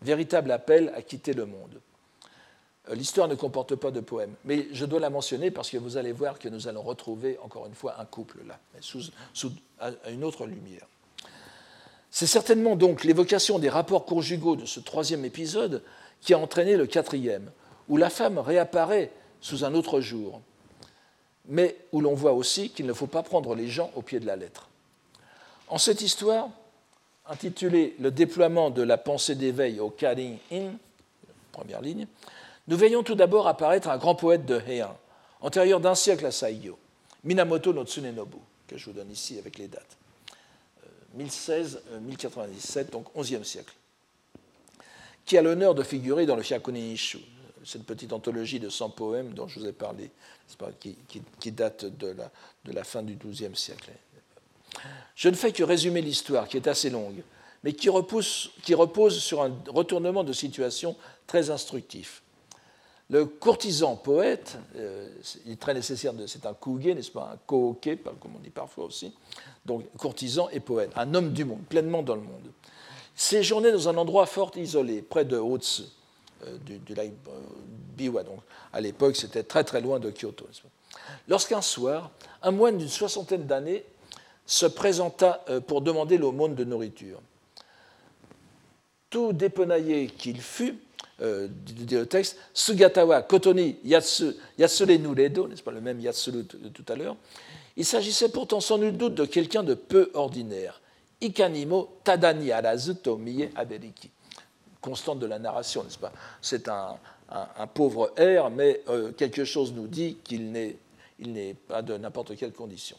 Véritable 0.01 0.53
appel 0.53 0.93
à 0.95 1.03
quitter 1.03 1.34
le 1.34 1.45
monde. 1.45 1.80
Euh, 2.88 2.95
l'histoire 2.95 3.26
ne 3.26 3.34
comporte 3.34 3.74
pas 3.74 3.91
de 3.91 3.99
poème, 3.99 4.32
mais 4.45 4.68
je 4.72 4.86
dois 4.86 5.01
la 5.01 5.11
mentionner 5.11 5.51
parce 5.51 5.68
que 5.68 5.76
vous 5.76 5.97
allez 5.97 6.12
voir 6.12 6.38
que 6.38 6.49
nous 6.49 6.68
allons 6.68 6.82
retrouver 6.82 7.36
encore 7.43 7.66
une 7.66 7.74
fois 7.74 7.97
un 7.99 8.05
couple 8.05 8.38
là, 8.47 8.61
sous, 8.80 9.11
sous 9.34 9.53
une 10.09 10.22
autre 10.22 10.47
lumière. 10.47 10.86
C'est 12.12 12.28
certainement 12.28 12.76
donc 12.76 13.03
l'évocation 13.03 13.59
des 13.59 13.68
rapports 13.68 14.05
conjugaux 14.05 14.55
de 14.55 14.66
ce 14.66 14.78
troisième 14.78 15.24
épisode 15.24 15.82
qui 16.20 16.32
a 16.32 16.38
entraîné 16.38 16.76
le 16.76 16.86
quatrième, 16.86 17.51
où 17.88 17.97
la 17.97 18.09
femme 18.09 18.38
réapparaît 18.38 19.11
sous 19.41 19.64
un 19.64 19.74
autre 19.74 20.01
jour, 20.01 20.41
mais 21.47 21.76
où 21.93 22.01
l'on 22.01 22.14
voit 22.14 22.32
aussi 22.32 22.70
qu'il 22.70 22.86
ne 22.86 22.93
faut 22.93 23.07
pas 23.07 23.22
prendre 23.22 23.55
les 23.55 23.68
gens 23.68 23.91
au 23.95 24.03
pied 24.03 24.20
de 24.20 24.26
la 24.26 24.36
lettre. 24.36 24.68
En 25.68 25.78
cette 25.78 26.03
histoire, 26.03 26.49
intitulée 27.26 27.95
Le 28.01 28.11
déploiement 28.11 28.70
de 28.70 28.82
la 28.82 28.99
pensée 28.99 29.34
d'éveil 29.34 29.80
au 29.80 29.91
Karin 29.91 30.36
In, 30.53 30.72
première 31.53 31.80
ligne, 31.80 32.07
nous 32.68 32.76
voyons 32.76 33.03
tout 33.03 33.14
d'abord 33.14 33.49
apparaître 33.49 33.88
un 33.88 33.99
grand 33.99 34.14
poète 34.14 34.45
de 34.47 34.61
Heian, 34.61 34.97
antérieur 35.41 35.80
d'un 35.80 35.95
siècle 35.95 36.26
à 36.26 36.30
Saigyo, 36.30 36.78
Minamoto 37.24 37.72
no 37.72 37.84
Tsunenobu, 37.84 38.38
que 38.66 38.76
je 38.76 38.86
vous 38.86 38.93
donne 38.93 39.11
ici 39.11 39.38
avec 39.38 39.59
les 39.59 39.68
dates. 39.68 39.97
1016-1097, 41.18 42.78
euh, 42.78 42.84
donc 42.93 43.07
11e 43.16 43.45
siècle, 43.45 43.74
qui 45.24 45.36
a 45.36 45.43
l'honneur 45.43 45.74
de 45.74 45.82
figurer 45.82 46.26
dans 46.26 46.36
le 46.36 46.43
Hyakuni 46.43 46.93
Ishu, 46.93 47.18
cette 47.64 47.84
petite 47.84 48.12
anthologie 48.12 48.61
de 48.61 48.68
100 48.68 48.90
poèmes 48.90 49.32
dont 49.34 49.48
je 49.48 49.61
vous 49.61 49.66
ai 49.66 49.72
parlé, 49.72 50.11
qui, 50.78 51.52
date 51.52 51.84
de 51.84 52.14
la, 52.72 52.84
fin 52.84 53.02
du 53.02 53.16
XIIe 53.16 53.54
siècle. 53.54 53.90
Je 55.14 55.28
ne 55.28 55.34
fais 55.34 55.52
que 55.52 55.62
résumer 55.62 56.00
l'histoire, 56.00 56.48
qui 56.48 56.56
est 56.56 56.68
assez 56.68 56.90
longue, 56.90 57.22
mais 57.62 57.72
qui, 57.72 57.88
repose 57.88 59.18
sur 59.18 59.42
un 59.42 59.52
retournement 59.68 60.24
de 60.24 60.32
situation 60.32 60.96
très 61.26 61.50
instructif. 61.50 62.22
Le 63.11 63.24
courtisan 63.24 63.96
poète, 63.96 64.56
euh, 64.76 65.08
il 65.44 65.52
est 65.52 65.61
très 65.61 65.74
nécessaire, 65.74 66.12
c'est 66.28 66.46
un 66.46 66.54
kuge, 66.54 66.94
n'est-ce 66.94 67.11
pas, 67.11 67.32
un 67.34 67.38
kooke, 67.44 67.98
comme 68.04 68.36
on 68.36 68.38
dit 68.38 68.50
parfois 68.50 68.84
aussi, 68.84 69.12
donc 69.66 69.84
courtisan 69.96 70.48
et 70.50 70.61
poète, 70.61 70.92
un 70.94 71.12
homme 71.14 71.32
du 71.32 71.44
monde, 71.44 71.64
pleinement 71.68 72.04
dans 72.04 72.14
le 72.14 72.20
monde. 72.20 72.52
Séjournait 73.16 73.72
dans 73.72 73.88
un 73.88 73.96
endroit 73.96 74.26
fort 74.26 74.52
isolé, 74.56 75.02
près 75.02 75.24
de 75.24 75.36
Otsu, 75.36 75.82
euh, 76.47 76.57
du, 76.59 76.95
lac 76.95 77.09
euh, 77.28 77.30
Biwa. 77.97 78.22
Donc, 78.22 78.41
à 78.72 78.80
l'époque, 78.80 79.16
c'était 79.16 79.43
très 79.43 79.64
très 79.64 79.80
loin 79.80 79.99
de 79.99 80.11
Kyoto. 80.11 80.47
Lorsqu'un 81.28 81.62
soir, 81.62 82.11
un 82.43 82.51
moine 82.51 82.78
d'une 82.78 82.88
soixantaine 82.88 83.47
d'années 83.47 83.84
se 84.47 84.66
présenta 84.66 85.45
pour 85.68 85.80
demander 85.80 86.18
l'aumône 86.18 86.57
de 86.57 86.64
nourriture. 86.64 87.20
Tout 89.09 89.32
dépenaillé 89.32 90.09
qu'il 90.09 90.41
fût, 90.41 90.76
euh, 91.22 91.49
du, 91.66 92.07
texte, 92.07 92.38
Sugatawa 92.55 93.20
Kotoni 93.22 93.76
Yatsu, 93.84 94.32
Yatsure 94.57 94.99
Nuredo, 94.99 95.49
n'est-ce 95.49 95.62
pas 95.62 95.70
le 95.70 95.82
même 95.82 96.01
Yatsuru 96.01 96.45
tout 96.47 96.84
à 96.88 96.97
l'heure 96.97 97.14
Il 97.76 97.84
s'agissait 97.84 98.30
pourtant 98.30 98.61
sans 98.61 98.78
nul 98.78 98.97
doute 98.97 99.14
de 99.16 99.26
quelqu'un 99.26 99.62
de 99.62 99.74
peu 99.74 100.11
ordinaire. 100.14 100.80
Ikanimo 101.20 101.99
Tadani 102.05 102.53
Arazu 102.53 102.95
Tomiye 102.95 103.51
Aberiki. 103.55 104.11
Constante 104.80 105.18
de 105.18 105.26
la 105.26 105.38
narration, 105.38 105.84
n'est-ce 105.84 105.98
pas? 105.98 106.12
C'est 106.40 106.68
un, 106.68 106.96
un, 107.30 107.66
pauvre 107.66 108.12
air, 108.16 108.50
mais 108.50 108.82
euh, 108.88 109.12
quelque 109.12 109.44
chose 109.44 109.72
nous 109.72 109.86
dit 109.86 110.18
qu'il 110.24 110.52
n'est 110.52 111.54
pas 111.54 111.82
de 111.82 111.96
n'importe 111.96 112.36
quelle 112.36 112.52
condition. 112.52 112.96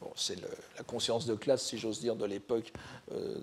Bon, 0.00 0.10
c'est 0.16 0.40
la 0.40 0.84
conscience 0.84 1.26
de 1.26 1.34
classe, 1.34 1.62
si 1.66 1.76
j'ose 1.76 2.00
dire, 2.00 2.16
de 2.16 2.24
l'époque 2.24 2.72
euh, 3.12 3.34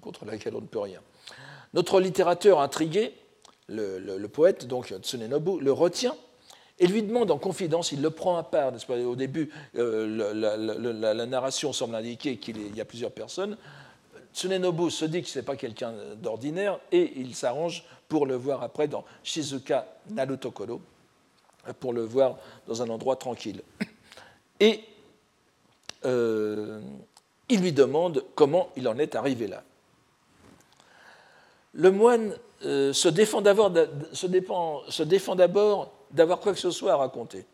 contre 0.00 0.24
laquelle 0.24 0.54
on 0.54 0.60
ne 0.60 0.66
peut 0.66 0.78
rien. 0.78 1.00
Notre 1.72 2.00
littérateur 2.00 2.60
intrigué, 2.60 3.12
le, 3.68 4.26
poète, 4.26 4.66
donc 4.66 4.94
Tsunenobu, 5.02 5.58
le 5.60 5.72
retient 5.72 6.14
et 6.78 6.86
lui 6.86 7.02
demande 7.02 7.30
en 7.30 7.38
confidence, 7.38 7.92
il 7.92 8.02
le 8.02 8.10
prend 8.10 8.36
à 8.36 8.42
part, 8.44 8.72
pas, 8.86 8.98
au 8.98 9.16
début, 9.16 9.50
euh, 9.76 10.32
la, 10.34 11.26
narration 11.26 11.72
semble 11.72 11.94
indiquer 11.96 12.36
qu'il 12.36 12.76
y 12.76 12.80
a 12.80 12.84
plusieurs 12.84 13.12
personnes. 13.12 13.56
Tsunenobu 14.34 14.90
se 14.90 15.04
dit 15.04 15.22
que 15.22 15.28
ce 15.28 15.38
n'est 15.38 15.44
pas 15.44 15.56
quelqu'un 15.56 15.92
d'ordinaire 16.16 16.78
et 16.90 17.12
il 17.16 17.34
s'arrange 17.34 17.84
pour 18.08 18.26
le 18.26 18.34
voir 18.34 18.62
après 18.62 18.88
dans 18.88 19.04
Shizuka 19.22 19.86
Narutokoro, 20.10 20.80
pour 21.80 21.92
le 21.92 22.02
voir 22.02 22.36
dans 22.66 22.82
un 22.82 22.90
endroit 22.90 23.16
tranquille. 23.16 23.62
Et 24.60 24.80
euh, 26.04 26.80
il 27.48 27.60
lui 27.60 27.72
demande 27.72 28.24
comment 28.34 28.70
il 28.76 28.88
en 28.88 28.98
est 28.98 29.14
arrivé 29.14 29.46
là 29.46 29.62
le 31.74 31.90
moine 31.90 32.34
euh, 32.64 32.92
se 32.92 33.08
défend 33.08 33.42
d'abord 33.42 33.70
d'avoir 36.10 36.40
quoi 36.40 36.52
que 36.52 36.58
ce 36.58 36.70
soit 36.70 36.92
à 36.92 36.96
raconter. 36.96 37.44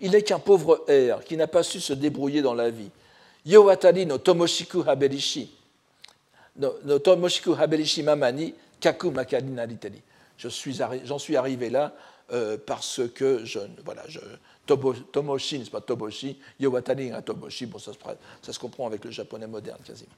Il 0.00 0.12
n'est 0.12 0.22
qu'un 0.22 0.38
pauvre 0.38 0.84
air 0.88 1.24
qui 1.24 1.36
n'a 1.36 1.46
pas 1.46 1.62
su 1.62 1.80
se 1.80 1.92
débrouiller 1.92 2.42
dans 2.42 2.54
la 2.54 2.70
vie. 2.70 2.90
Yowatari 3.44 4.06
no 4.06 4.18
Tomoshiku 4.18 4.82
Haberishi. 4.86 5.50
No, 6.58 6.98
Tomoshiku 6.98 7.54
Haberishi 7.54 8.02
Mamani 8.02 8.54
Kaku. 8.80 9.12
J'en 10.38 10.50
suis, 10.50 10.78
suis, 11.18 11.36
arrivé 11.36 11.70
là 11.70 11.94
euh, 12.32 12.58
parce 12.64 13.00
que 13.14 13.44
je. 13.44 13.58
Voilà, 13.84 14.02
Tomoshi, 14.66 15.58
n'est-ce 15.58 15.70
pas 15.70 15.80
Toboshi, 15.80 16.38
Yowatari 16.60 17.12
un 17.12 17.22
Toboshi, 17.22 17.66
bon, 17.66 17.78
ça 17.78 17.92
se, 18.42 18.58
comprend 18.58 18.86
avec 18.86 19.04
le 19.04 19.10
japonais 19.10 19.46
moderne 19.46 19.78
quasiment. 19.84 20.10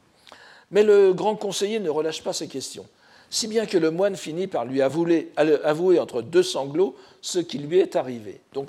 Mais 0.71 0.83
le 0.83 1.13
grand 1.13 1.37
conseiller 1.37 1.81
ne 1.81 1.91
relâche 1.91 2.23
pas 2.23 2.33
ses 2.33 2.49
questions 2.49 2.87
si 3.31 3.47
bien 3.47 3.67
que 3.67 3.77
le 3.77 3.91
moine 3.91 4.17
finit 4.17 4.47
par 4.47 4.65
lui 4.65 4.81
avouer, 4.83 5.31
avouer 5.37 5.99
entre 5.99 6.23
deux 6.23 6.43
sanglots 6.43 6.97
ce 7.21 7.39
qui 7.39 7.59
lui 7.59 7.79
est 7.79 7.97
arrivé. 7.97 8.41
Donc, 8.53 8.69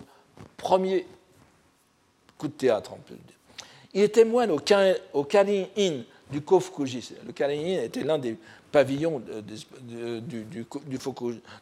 premier 0.57 1.05
coup 2.37 2.47
de 2.47 2.53
théâtre, 2.53 2.91
on 2.93 2.97
peut 2.97 3.13
le 3.13 3.17
dire. 3.17 3.35
Il 3.93 4.01
était 4.01 4.25
moine 4.25 4.51
au, 4.51 5.23
Karin-in 5.23 6.01
du 6.31 6.41
Kofukuji. 6.41 7.13
Le 7.25 7.31
Karin-in 7.31 7.83
était 7.83 8.03
l'un 8.03 8.17
des 8.17 8.37
pavillons 8.71 9.21
du, 10.21 10.43
du, 10.43 10.65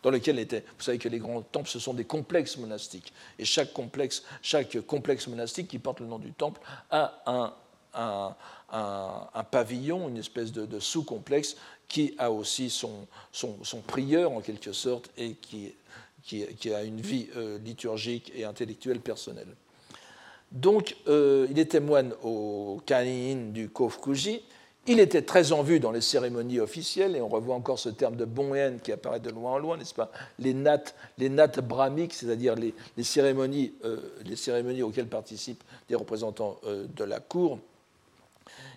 dans 0.03 0.09
lequel 0.09 0.39
était. 0.39 0.63
Vous 0.78 0.84
savez 0.84 0.97
que 0.97 1.09
les 1.09 1.20
grands 1.20 1.41
temples, 1.41 1.70
ce 1.70 1.80
sont 1.80 1.93
des 1.93 2.05
complexes 2.05 2.57
monastiques. 2.57 3.13
Et 3.39 3.45
chaque 3.45 3.74
complexe, 3.74 4.24
chaque 4.41 4.80
complexe 4.82 5.28
monastique 5.28 5.70
qui 5.70 5.80
porte 5.80 5.99
le 6.01 6.07
nom 6.07 6.20
du 6.20 6.32
temple 6.34 6.61
a 6.91 7.53
un, 7.93 8.34
pavillon, 9.51 10.09
une 10.09 10.18
espèce 10.18 10.51
de, 10.51 10.80
sous-complexe 10.80 11.55
qui 11.88 12.13
a 12.18 12.32
aussi 12.32 12.70
son, 12.70 13.07
prieur 13.86 14.32
en 14.34 14.41
quelque 14.41 14.74
sorte 14.74 15.09
et 15.18 15.34
qui, 15.34 15.74
qui, 16.24 16.74
a 16.74 16.84
une 16.84 16.99
vie 16.99 17.28
euh, 17.38 17.57
liturgique 17.59 18.32
et 18.36 18.43
intellectuelle 18.43 18.99
personnelle. 18.99 19.55
Donc, 20.51 20.95
euh, 21.07 21.47
il 21.49 21.59
était 21.59 21.80
moine 21.80 22.13
au 22.24 22.82
Kanin 22.86 23.51
du 23.51 23.70
Kofukuji. 23.70 24.41
Il 24.89 25.01
était 25.01 25.21
très 25.21 25.51
en 25.51 25.63
vue 25.63 25.81
dans 25.81 25.91
les 25.91 25.99
cérémonies 25.99 26.61
officielles, 26.61 27.17
et 27.17 27.21
on 27.21 27.27
revoit 27.27 27.55
encore 27.55 27.77
ce 27.77 27.89
terme 27.89 28.15
de 28.15 28.23
bonhen 28.23 28.79
qui 28.79 28.93
apparaît 28.93 29.19
de 29.19 29.29
loin 29.29 29.53
en 29.53 29.57
loin, 29.57 29.77
n'est-ce 29.77 29.93
pas? 29.93 30.11
Les 30.39 30.53
nattes, 30.53 30.95
les 31.17 31.29
brahmiques, 31.29 32.13
c'est-à-dire 32.13 32.55
les, 32.55 32.73
cérémonies, 33.03 33.73
euh, 33.83 33.97
les 34.25 34.38
cérémonies 34.38 34.83
auxquelles 34.83 35.07
participent 35.07 35.63
des 35.89 35.95
représentants 35.95 36.57
euh, 36.65 36.85
de 36.95 37.03
la 37.03 37.19
cour. 37.19 37.59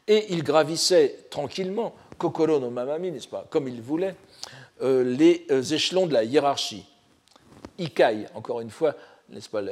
Et 0.09 0.27
il 0.31 0.43
gravissait 0.43 1.27
tranquillement, 1.31 1.95
Kokoro 2.19 2.59
no 2.59 2.71
Mamami, 2.71 3.13
n'est-ce 3.13 3.29
pas, 3.29 3.47
comme 3.49 3.69
il 3.69 3.81
voulait, 3.81 4.17
les 4.83 5.47
échelons 5.75 6.07
de 6.07 6.15
la 6.15 6.25
hiérarchie. 6.25 6.87
Ikai, 7.79 8.27
encore 8.35 8.61
une 8.61 8.71
fois, 8.71 8.97
n'est-ce 9.29 9.49
pas, 9.49 9.63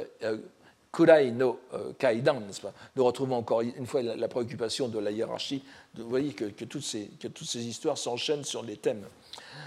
Kurai 0.99 1.31
no 1.31 1.61
euh, 1.75 1.93
Kaidan, 1.97 2.41
n'est-ce 2.41 2.61
pas? 2.61 2.73
Nous 2.97 3.05
retrouvons 3.05 3.37
encore 3.37 3.61
une 3.61 3.87
fois 3.87 4.03
la, 4.03 4.27
préoccupation 4.27 4.89
de 4.89 4.99
la 4.99 5.13
hiérarchie. 5.13 5.63
vous 5.95 6.09
voyez 6.09 6.33
que, 6.33 6.47
toutes 6.65 6.83
ces, 6.83 7.09
histoires 7.55 7.97
s'enchaînent 7.97 8.43
sur 8.43 8.65
les 8.65 8.77
thèmes. 8.77 9.07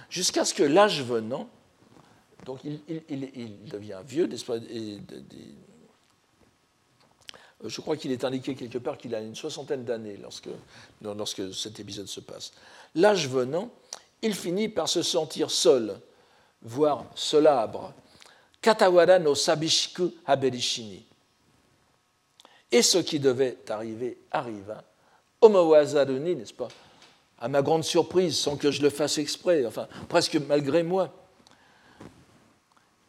Jusqu'à 0.10 0.44
ce 0.44 0.54
que 0.54 0.64
l'âge 0.64 1.02
venant, 1.02 1.48
donc 2.46 2.60
il, 2.66 2.82
il, 3.08 3.64
devient 3.64 4.02
vieux, 4.06 4.26
n'est-ce 4.26 4.44
pas? 4.44 4.58
Et, 4.58 5.00
je 7.64 7.80
crois 7.80 7.96
qu'il 7.96 8.12
est 8.12 8.26
indiqué 8.26 8.54
quelque 8.54 8.80
part 8.80 8.98
qu'il 8.98 9.16
a 9.16 9.22
une 9.22 9.36
soixantaine 9.36 9.86
d'années 9.86 10.18
lorsque, 10.22 10.50
lorsque 11.02 11.54
cet 11.54 11.80
épisode 11.80 12.08
se 12.08 12.20
passe. 12.20 12.52
L'âge 12.94 13.30
venant, 13.30 13.72
il 14.22 14.36
finit 14.36 14.68
par 14.68 14.90
se 14.90 15.02
sentir 15.02 15.50
seul, 15.50 15.98
voire 16.62 17.06
solabre. 17.16 17.94
Katawara 18.60 19.18
no 19.18 19.34
sabishiku 19.34 20.12
haberishini. 20.26 21.06
Et 22.72 22.82
ce 22.82 22.98
qui 22.98 23.20
devait 23.20 23.58
arriver 23.70 24.18
arriva. 24.32 24.84
Omawazaruni, 25.42 26.36
n'est-ce 26.36 26.54
pas 26.54 26.70
À 27.40 27.48
ma 27.48 27.62
grande 27.62 27.84
surprise, 27.84 28.38
sans 28.38 28.56
que 28.56 28.72
je 28.72 28.82
le 28.82 28.90
fasse 28.90 29.18
exprès, 29.18 29.66
enfin 29.66 29.88
presque 30.08 30.36
malgré 30.48 30.84
moi. 30.84 31.14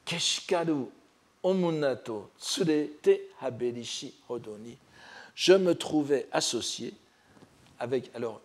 Keshikaru 0.05 0.87
omunato 1.43 2.31
tsurete 2.41 3.29
haberishi 3.41 4.15
hodoni. 4.29 4.77
Je 5.35 5.53
me 5.53 5.75
trouvais 5.75 6.27
associé 6.33 6.93
avec, 7.79 8.11
alors 8.15 8.41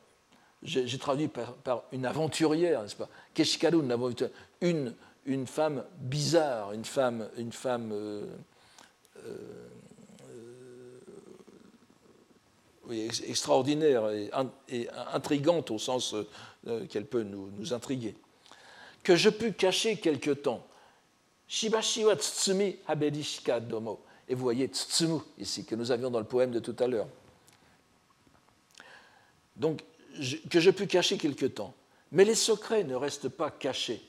j'ai 0.61 0.97
traduit 0.97 1.27
par, 1.29 1.83
une 1.91 2.05
aventurière, 2.05 2.83
n'est-ce 2.83 2.95
pas 2.95 3.09
Keshikaru, 3.33 3.81
une, 4.61 4.93
une 5.25 5.47
femme 5.47 5.83
bizarre, 5.99 6.73
une 6.73 6.85
femme, 6.85 7.29
une 7.37 7.51
femme 7.51 7.91
euh, 7.91 8.25
euh, 9.25 9.66
extraordinaire 12.91 14.09
et, 14.69 14.89
intrigante 15.13 15.71
au 15.71 15.79
sens 15.79 16.15
euh, 16.67 16.85
qu'elle 16.87 17.05
peut 17.05 17.23
nous, 17.23 17.73
intriguer. 17.73 18.15
Que 19.03 19.15
je 19.15 19.29
pus 19.29 19.53
cacher 19.53 19.97
quelque 19.97 20.31
temps. 20.31 20.65
Shibashi 21.47 22.03
haberishika 22.87 23.59
domo. 23.59 24.01
Et 24.27 24.35
vous 24.35 24.43
voyez 24.43 24.67
tsutsumu 24.67 25.21
ici, 25.37 25.65
que 25.65 25.75
nous 25.75 25.91
avions 25.91 26.09
dans 26.09 26.19
le 26.19 26.25
poème 26.25 26.51
de 26.51 26.59
tout 26.59 26.75
à 26.79 26.87
l'heure. 26.87 27.07
Donc, 29.55 29.81
que 30.49 30.59
je 30.59 30.69
pus 30.71 30.87
cacher 30.87 31.17
quelque 31.17 31.45
temps. 31.45 31.73
Mais 32.11 32.25
les 32.25 32.35
secrets 32.35 32.83
ne 32.83 32.95
restent 32.95 33.29
pas 33.29 33.51
cachés. 33.51 34.01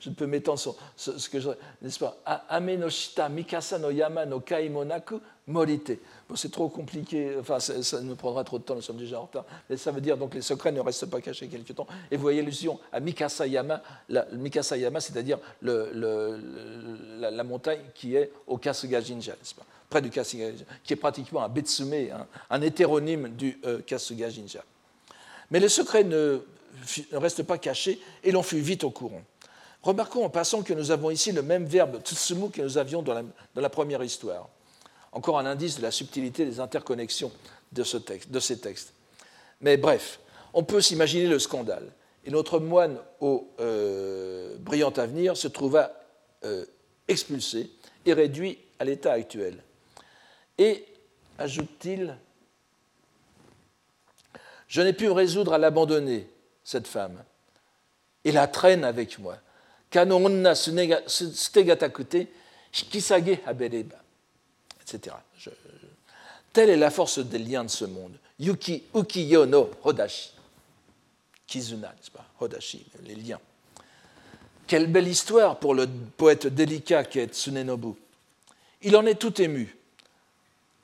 Je 0.00 0.10
ne 0.10 0.14
peux 0.14 0.26
m'étendre 0.26 0.58
sur 0.58 0.76
ce, 0.96 1.28
que 1.28 1.40
je. 1.40 1.50
N'est-ce 1.82 1.98
pas? 1.98 2.18
Amenoshita 2.48 3.28
Mikasa 3.28 3.78
no 3.78 3.90
Yama 3.90 4.26
no 4.26 4.40
Kaimonaku 4.40 5.20
Morite. 5.48 5.98
Bon, 6.28 6.34
c'est 6.34 6.50
trop 6.50 6.68
compliqué, 6.68 7.36
enfin, 7.38 7.60
ça, 7.60 8.00
nous 8.00 8.16
prendra 8.16 8.42
trop 8.42 8.58
de 8.58 8.64
temps, 8.64 8.74
nous 8.74 8.82
sommes 8.82 8.96
déjà 8.96 9.20
en 9.20 9.22
retard. 9.22 9.44
Mais 9.70 9.76
ça 9.76 9.92
veut 9.92 10.00
dire 10.00 10.16
donc 10.16 10.34
les 10.34 10.42
secrets 10.42 10.72
ne 10.72 10.80
restent 10.80 11.06
pas 11.06 11.20
cachés 11.20 11.46
quelque 11.46 11.72
temps. 11.72 11.86
Et 12.10 12.16
vous 12.16 12.22
voyez 12.22 12.40
l'illusion 12.40 12.80
à 12.92 13.00
Mikasa 13.00 13.46
Yama, 13.46 13.82
la, 14.08 14.26
Mikasa 14.32 14.76
Yama, 14.76 15.00
c'est-à-dire 15.00 15.38
la, 15.62 17.44
montagne 17.44 17.80
qui 17.94 18.16
est 18.16 18.32
au 18.46 18.58
Kasuga 18.58 19.00
Jinja, 19.00 19.32
n'est-ce 19.32 19.54
pas? 19.54 19.64
Près 19.88 20.02
du 20.02 20.10
Kasuga 20.10 20.50
Jinja, 20.50 20.64
qui 20.82 20.94
est 20.94 20.96
pratiquement 20.96 21.44
un 21.44 21.48
Betsume, 21.48 21.94
un, 22.50 22.62
hétéronyme 22.62 23.28
du 23.28 23.60
euh, 23.64 23.80
Kasuga 23.86 24.28
Jinja. 24.28 24.64
Mais 25.52 25.60
les 25.60 25.68
secrets 25.68 26.02
ne 26.02 26.40
ne 27.12 27.18
reste 27.18 27.42
pas 27.42 27.58
caché, 27.58 28.00
et 28.22 28.32
l'on 28.32 28.42
fut 28.42 28.58
vite 28.58 28.84
au 28.84 28.90
courant. 28.90 29.22
Remarquons 29.86 30.24
en 30.24 30.30
passant 30.30 30.64
que 30.64 30.74
nous 30.74 30.90
avons 30.90 31.12
ici 31.12 31.30
le 31.30 31.42
même 31.42 31.64
verbe 31.64 32.02
tsutsumu 32.02 32.50
que 32.50 32.60
nous 32.60 32.76
avions 32.76 33.02
dans 33.02 33.22
la, 33.54 33.70
première 33.70 34.02
histoire. 34.02 34.48
Encore 35.12 35.38
un 35.38 35.46
indice 35.46 35.76
de 35.76 35.82
la 35.82 35.92
subtilité 35.92 36.44
des 36.44 36.58
interconnexions 36.58 37.30
de, 37.70 37.84
ce 37.84 37.96
texte, 37.96 38.36
ces 38.40 38.58
textes. 38.58 38.92
Mais 39.60 39.76
bref, 39.76 40.18
on 40.54 40.64
peut 40.64 40.80
s'imaginer 40.80 41.28
le 41.28 41.38
scandale. 41.38 41.92
Et 42.24 42.32
notre 42.32 42.58
moine 42.58 42.98
au 43.20 43.48
euh, 43.60 44.56
brillant 44.58 44.90
avenir 44.90 45.36
se 45.36 45.46
trouva 45.46 45.92
euh, 46.44 46.66
expulsé 47.06 47.70
et 48.04 48.12
réduit 48.12 48.58
à 48.80 48.84
l'état 48.84 49.12
actuel. 49.12 49.62
Et, 50.58 50.84
ajoute-t-il, 51.38 52.18
je 54.66 54.82
n'ai 54.82 54.92
pu 54.92 55.08
résoudre 55.10 55.52
à 55.52 55.58
l'abandonner, 55.58 56.28
cette 56.64 56.88
femme, 56.88 57.22
et 58.24 58.32
la 58.32 58.48
traîne 58.48 58.82
avec 58.82 59.20
moi. 59.20 59.38
Etc. 64.82 65.16
telle 66.52 66.70
est 66.70 66.76
la 66.76 66.90
force 66.90 67.18
des 67.18 67.38
liens 67.38 67.64
de 67.64 67.70
ce 67.70 67.84
monde. 67.84 68.18
Yuki 68.38 68.84
ukiyo 68.94 69.46
no 69.46 69.70
hodashi. 69.82 70.32
Kizuna, 71.46 71.88
n'est-ce 71.88 72.10
pas? 72.10 72.26
Hodashi, 72.40 72.84
les 73.04 73.14
liens. 73.14 73.40
Quelle 74.66 74.88
belle 74.88 75.08
histoire 75.08 75.58
pour 75.58 75.74
le 75.74 75.86
poète 75.86 76.46
délicat 76.48 77.04
qu'est 77.04 77.32
Tsunenobu. 77.32 77.94
Il 78.82 78.96
en 78.96 79.06
est 79.06 79.14
tout 79.14 79.40
ému. 79.40 79.76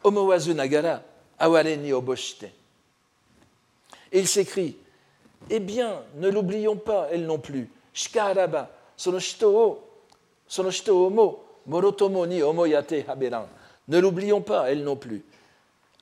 Omowazu 0.04 0.54
nagara, 0.54 1.02
aware 1.38 1.76
ni 1.76 1.92
oboshite. 1.92 2.46
Et 4.12 4.20
il 4.20 4.28
s'écrie 4.28 4.76
eh 5.50 5.60
bien, 5.60 6.02
ne 6.16 6.28
l'oublions 6.28 6.76
pas, 6.76 7.08
elle 7.10 7.26
non 7.26 7.38
plus. 7.38 7.68
Shikaraba, 9.20 9.78
sono 10.46 11.11
mo, 11.11 11.44
morotomo 11.66 12.26
ni 12.26 12.42
omoyate 12.42 13.05
haberan. 13.09 13.46
Ne 13.88 13.98
l'oublions 13.98 14.40
pas, 14.40 14.70
elle 14.70 14.84
non 14.84 14.96
plus. 14.96 15.24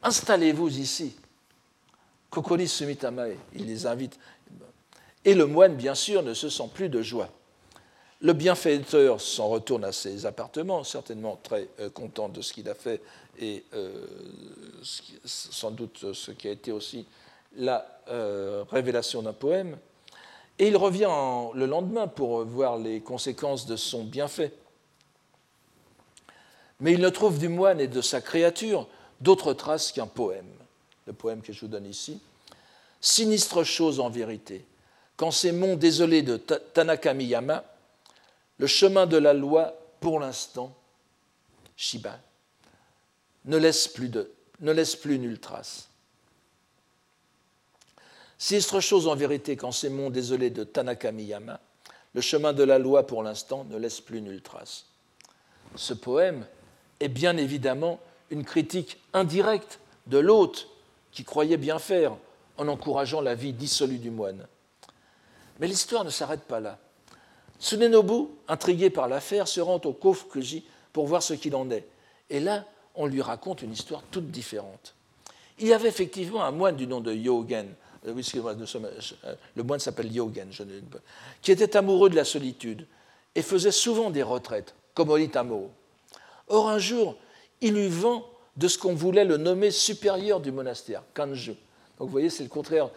Installez-vous 0.02 0.78
ici. 0.78 1.16
Kokori 2.30 2.68
Sumitamae, 2.68 3.36
il 3.54 3.66
les 3.66 3.86
invite. 3.86 4.18
Et 5.24 5.34
le 5.34 5.46
moine, 5.46 5.74
bien 5.74 5.94
sûr, 5.94 6.22
ne 6.22 6.34
se 6.34 6.48
sent 6.48 6.70
plus 6.72 6.88
de 6.88 7.02
joie. 7.02 7.28
Le 8.22 8.32
bienfaiteur 8.34 9.20
s'en 9.20 9.48
retourne 9.48 9.84
à 9.84 9.92
ses 9.92 10.26
appartements, 10.26 10.84
certainement 10.84 11.38
très 11.42 11.68
euh, 11.80 11.88
content 11.88 12.28
de 12.28 12.42
ce 12.42 12.52
qu'il 12.52 12.68
a 12.68 12.74
fait 12.74 13.00
et 13.38 13.64
euh, 13.72 14.06
sans 15.24 15.70
doute 15.70 16.12
ce 16.12 16.30
qui 16.30 16.48
a 16.48 16.50
été 16.50 16.70
aussi 16.70 17.06
la 17.56 18.02
euh, 18.08 18.62
révélation 18.70 19.22
d'un 19.22 19.32
poème, 19.32 19.78
et 20.60 20.68
il 20.68 20.76
revient 20.76 21.08
le 21.54 21.64
lendemain 21.64 22.06
pour 22.06 22.44
voir 22.44 22.76
les 22.76 23.00
conséquences 23.00 23.64
de 23.64 23.76
son 23.76 24.04
bienfait. 24.04 24.52
Mais 26.80 26.92
il 26.92 27.00
ne 27.00 27.08
trouve 27.08 27.38
du 27.38 27.48
moine 27.48 27.80
et 27.80 27.88
de 27.88 28.02
sa 28.02 28.20
créature 28.20 28.86
d'autres 29.22 29.54
traces 29.54 29.90
qu'un 29.90 30.06
poème, 30.06 30.50
le 31.06 31.14
poème 31.14 31.40
que 31.40 31.54
je 31.54 31.62
vous 31.62 31.68
donne 31.68 31.86
ici. 31.86 32.20
Sinistre 33.00 33.64
chose 33.64 34.00
en 34.00 34.10
vérité, 34.10 34.66
quand 35.16 35.30
ces 35.30 35.52
monts 35.52 35.76
désolés 35.76 36.20
de 36.20 36.36
Tanakamiyama, 36.36 37.64
le 38.58 38.66
chemin 38.66 39.06
de 39.06 39.16
la 39.16 39.32
loi, 39.32 39.74
pour 40.00 40.20
l'instant, 40.20 40.76
Shiba, 41.74 42.18
ne 43.46 43.56
laisse 43.56 43.88
plus, 43.88 44.10
de, 44.10 44.30
ne 44.60 44.72
laisse 44.72 44.94
plus 44.94 45.18
nulle 45.18 45.40
trace. 45.40 45.89
Sinistre 48.42 48.80
chose 48.80 49.06
en 49.06 49.14
vérité 49.14 49.54
qu'en 49.54 49.70
ces 49.70 49.90
monts 49.90 50.08
désolés 50.08 50.48
de 50.48 50.64
Tanaka-Miyama, 50.64 51.60
le 52.14 52.20
chemin 52.22 52.54
de 52.54 52.62
la 52.62 52.78
loi 52.78 53.06
pour 53.06 53.22
l'instant 53.22 53.64
ne 53.68 53.76
laisse 53.76 54.00
plus 54.00 54.22
nulle 54.22 54.40
trace. 54.40 54.86
Ce 55.76 55.92
poème 55.92 56.46
est 57.00 57.10
bien 57.10 57.36
évidemment 57.36 58.00
une 58.30 58.46
critique 58.46 58.98
indirecte 59.12 59.78
de 60.06 60.16
l'hôte 60.16 60.68
qui 61.12 61.22
croyait 61.22 61.58
bien 61.58 61.78
faire 61.78 62.16
en 62.56 62.66
encourageant 62.68 63.20
la 63.20 63.34
vie 63.34 63.52
dissolue 63.52 63.98
du 63.98 64.10
moine. 64.10 64.46
Mais 65.58 65.66
l'histoire 65.66 66.04
ne 66.06 66.10
s'arrête 66.10 66.44
pas 66.44 66.60
là. 66.60 66.78
Tsunenobu, 67.60 68.28
intrigué 68.48 68.88
par 68.88 69.06
l'affaire, 69.06 69.48
se 69.48 69.60
rend 69.60 69.82
au 69.84 69.92
Kofukuji 69.92 70.64
pour 70.94 71.06
voir 71.06 71.22
ce 71.22 71.34
qu'il 71.34 71.54
en 71.54 71.70
est. 71.70 71.86
Et 72.30 72.40
là, 72.40 72.64
on 72.94 73.04
lui 73.04 73.20
raconte 73.20 73.60
une 73.60 73.72
histoire 73.72 74.02
toute 74.10 74.30
différente. 74.30 74.94
Il 75.58 75.66
y 75.66 75.74
avait 75.74 75.90
effectivement 75.90 76.42
un 76.42 76.52
moine 76.52 76.76
du 76.76 76.86
nom 76.86 77.02
de 77.02 77.12
Yogen, 77.12 77.74
euh, 78.06 78.14
euh, 78.14 79.34
le 79.54 79.62
moine 79.62 79.80
s'appelle 79.80 80.12
Yogen, 80.12 80.50
qui 81.42 81.52
était 81.52 81.76
amoureux 81.76 82.10
de 82.10 82.16
la 82.16 82.24
solitude. 82.24 82.86
et 83.34 83.42
faisait 83.42 83.70
souvent 83.70 84.10
des 84.10 84.22
retraites, 84.22 84.74
comme 84.94 85.10
Olitamo. 85.10 85.70
Or, 86.48 86.68
un 86.68 86.78
jour, 86.78 87.16
il 87.60 87.76
eut 87.76 87.88
vent 87.88 88.26
de 88.56 88.66
ce 88.68 88.76
qu'on 88.76 88.94
voulait 88.94 89.24
le 89.24 89.36
nommer 89.36 89.70
supérieur 89.70 90.40
du 90.40 90.50
monastère, 90.50 91.02
Kanju. 91.14 91.54
Donc 91.98 92.08
vous 92.08 92.12
voyez, 92.12 92.30
c'est 92.30 92.42
le 92.42 92.48
contraire. 92.48 92.90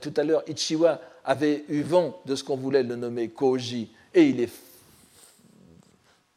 tout 0.00 0.14
à 0.16 0.22
l'heure, 0.22 0.44
Ichiwa 0.46 1.00
avait 1.24 1.64
eu 1.68 1.82
vent 1.82 2.20
de 2.26 2.36
ce 2.36 2.44
qu'on 2.44 2.56
voulait 2.56 2.82
le 2.82 2.94
nommer 2.94 3.28
Koji, 3.28 3.90
et 4.14 4.24
il 4.24 4.40
est 4.40 4.52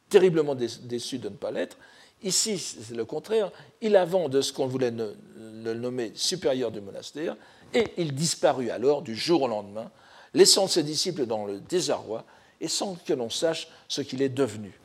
terriblement 0.08 0.54
déçu 0.54 1.18
de 1.18 1.28
ne 1.28 1.36
pas 1.36 1.50
l'être. 1.50 1.76
Ici, 2.22 2.58
c'est 2.58 2.94
le 2.94 3.04
contraire. 3.04 3.50
Il 3.80 3.96
a 3.96 4.04
vent 4.04 4.28
de 4.28 4.40
ce 4.40 4.52
qu'on 4.52 4.66
voulait 4.66 4.90
le 4.90 5.74
nommer 5.74 6.12
supérieur 6.14 6.70
du 6.70 6.80
monastère, 6.80 7.36
et 7.74 7.92
il 7.96 8.14
disparut 8.14 8.70
alors 8.70 9.02
du 9.02 9.14
jour 9.14 9.42
au 9.42 9.48
lendemain, 9.48 9.90
laissant 10.34 10.66
ses 10.66 10.82
disciples 10.82 11.26
dans 11.26 11.44
le 11.44 11.60
désarroi 11.60 12.24
et 12.60 12.68
sans 12.68 12.94
que 12.94 13.12
l'on 13.12 13.30
sache 13.30 13.68
ce 13.88 14.00
qu'il 14.00 14.22
est 14.22 14.28
devenu. 14.28 14.78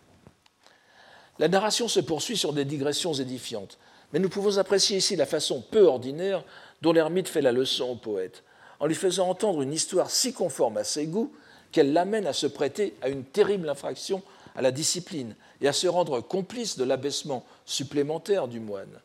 La 1.40 1.48
narration 1.48 1.88
se 1.88 2.00
poursuit 2.00 2.38
sur 2.38 2.54
des 2.54 2.66
digressions 2.66 3.14
édifiantes, 3.14 3.78
mais 4.14 4.20
nous 4.20 4.30
pouvons 4.30 4.58
apprécier 4.58 4.98
ici 4.98 5.16
la 5.16 5.26
façon 5.26 5.62
peu 5.62 5.84
ordinaire 5.84 6.44
dont 6.82 6.94
l'ermite 6.94 7.28
fait 7.28 7.42
la 7.42 7.52
leçon 7.52 7.90
au 7.90 7.96
poète, 7.96 8.44
en 8.80 8.86
lui 8.86 8.96
faisant 8.96 9.30
entendre 9.30 9.62
une 9.62 9.74
histoire 9.74 10.10
si 10.10 10.34
conforme 10.34 10.78
à 10.78 10.84
ses 10.84 11.08
goûts 11.08 11.34
qu'elle 11.72 11.92
l'amène 11.92 12.28
à 12.28 12.34
se 12.34 12.48
prêter 12.48 12.96
à 13.02 13.10
une 13.10 13.26
terrible 13.26 13.68
infraction 13.68 14.24
à 14.56 14.62
la 14.62 14.72
discipline 14.72 15.36
et 15.60 15.68
à 15.68 15.74
se 15.74 15.88
rendre 15.88 16.22
complice 16.22 16.78
de 16.78 16.86
l'abaissement 16.86 17.46
supplémentaire 17.66 18.48
du 18.48 18.62
moine. 18.62 19.02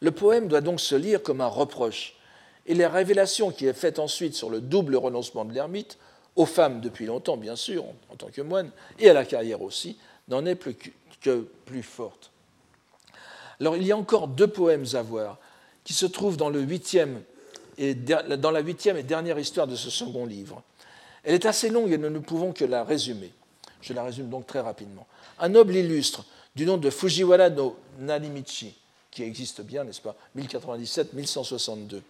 Le 0.00 0.12
poème 0.12 0.48
doit 0.48 0.60
donc 0.60 0.80
se 0.80 0.94
lire 0.94 1.22
comme 1.22 1.40
un 1.40 1.48
reproche, 1.48 2.13
et 2.66 2.74
la 2.74 2.88
révélation 2.88 3.50
qui 3.50 3.66
est 3.66 3.72
faite 3.72 3.98
ensuite 3.98 4.34
sur 4.34 4.50
le 4.50 4.60
double 4.60 4.96
renoncement 4.96 5.44
de 5.44 5.52
l'ermite, 5.52 5.98
aux 6.36 6.46
femmes 6.46 6.80
depuis 6.80 7.06
longtemps 7.06 7.36
bien 7.36 7.56
sûr, 7.56 7.84
en 8.10 8.16
tant 8.16 8.28
que 8.28 8.42
moine, 8.42 8.70
et 8.98 9.08
à 9.08 9.12
la 9.12 9.24
carrière 9.24 9.62
aussi, 9.62 9.96
n'en 10.28 10.44
est 10.46 10.54
plus 10.54 10.76
que 11.20 11.46
plus 11.64 11.82
forte. 11.82 12.30
Alors 13.60 13.76
il 13.76 13.86
y 13.86 13.92
a 13.92 13.96
encore 13.96 14.28
deux 14.28 14.48
poèmes 14.48 14.86
à 14.94 15.02
voir 15.02 15.38
qui 15.84 15.92
se 15.92 16.06
trouvent 16.06 16.36
dans, 16.36 16.50
dans 16.50 18.50
la 18.50 18.60
huitième 18.60 18.96
et 18.96 19.02
dernière 19.02 19.38
histoire 19.38 19.66
de 19.66 19.76
ce 19.76 19.90
second 19.90 20.26
livre. 20.26 20.62
Elle 21.22 21.34
est 21.34 21.46
assez 21.46 21.70
longue 21.70 21.92
et 21.92 21.98
nous 21.98 22.10
ne 22.10 22.18
pouvons 22.18 22.52
que 22.52 22.64
la 22.64 22.84
résumer. 22.84 23.32
Je 23.80 23.92
la 23.92 24.02
résume 24.02 24.28
donc 24.28 24.46
très 24.46 24.60
rapidement. 24.60 25.06
Un 25.38 25.50
noble 25.50 25.76
illustre 25.76 26.24
du 26.54 26.66
nom 26.66 26.76
de 26.76 26.90
Fujiwara 26.90 27.50
no 27.50 27.76
Nanimichi, 27.98 28.74
qui 29.10 29.22
existe 29.22 29.62
bien, 29.62 29.84
n'est-ce 29.84 30.00
pas, 30.00 30.16
1097-1162, 30.36 32.00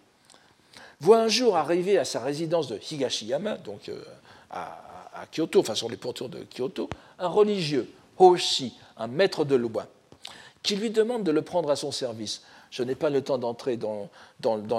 voit 0.99 1.19
un 1.19 1.27
jour 1.27 1.57
arriver 1.57 1.97
à 1.97 2.05
sa 2.05 2.19
résidence 2.19 2.67
de 2.67 2.79
Higashiyama, 2.91 3.57
donc 3.57 3.89
euh, 3.89 4.01
à, 4.49 5.25
Kyoto, 5.31 5.59
enfin 5.59 5.75
sur 5.75 5.89
les 5.89 5.97
pourtours 5.97 6.29
de 6.29 6.45
Kyoto, 6.55 6.89
un 7.19 7.27
religieux, 7.27 7.89
Hoshi, 8.17 8.73
un 8.97 9.07
maître 9.07 9.45
de 9.45 9.55
loi, 9.55 9.87
qui 10.63 10.75
lui 10.75 10.89
demande 10.89 11.23
de 11.23 11.31
le 11.31 11.41
prendre 11.41 11.69
à 11.69 11.75
son 11.75 11.91
service. 11.91 12.41
Je 12.71 12.83
n'ai 12.83 12.95
pas 12.95 13.09
le 13.09 13.21
temps 13.21 13.37
d'entrer 13.37 13.77
dans, 13.77 14.09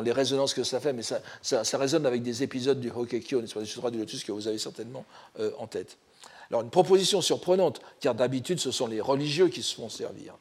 les 0.02 0.12
résonances 0.12 0.52
que 0.52 0.64
ça 0.64 0.80
fait, 0.80 0.92
mais 0.92 1.02
ça, 1.02 1.78
résonne 1.78 2.04
avec 2.04 2.22
des 2.22 2.42
épisodes 2.42 2.80
du 2.80 2.90
Hokekyo, 2.90 3.40
du 3.40 3.48
Sutra 3.66 3.90
du 3.90 3.98
Lotus, 3.98 4.24
que 4.24 4.32
vous 4.32 4.48
avez 4.48 4.58
certainement 4.58 5.04
euh, 5.40 5.50
en 5.58 5.66
tête. 5.66 5.96
Alors, 6.50 6.62
une 6.62 6.70
proposition 6.70 7.20
surprenante, 7.20 7.80
car 8.00 8.14
d'habitude, 8.14 8.60
ce 8.60 8.70
sont 8.70 8.86
les 8.86 9.00
religieux 9.00 9.48
qui 9.48 9.62
se 9.62 9.74
font 9.74 9.88
servir. 9.88 10.34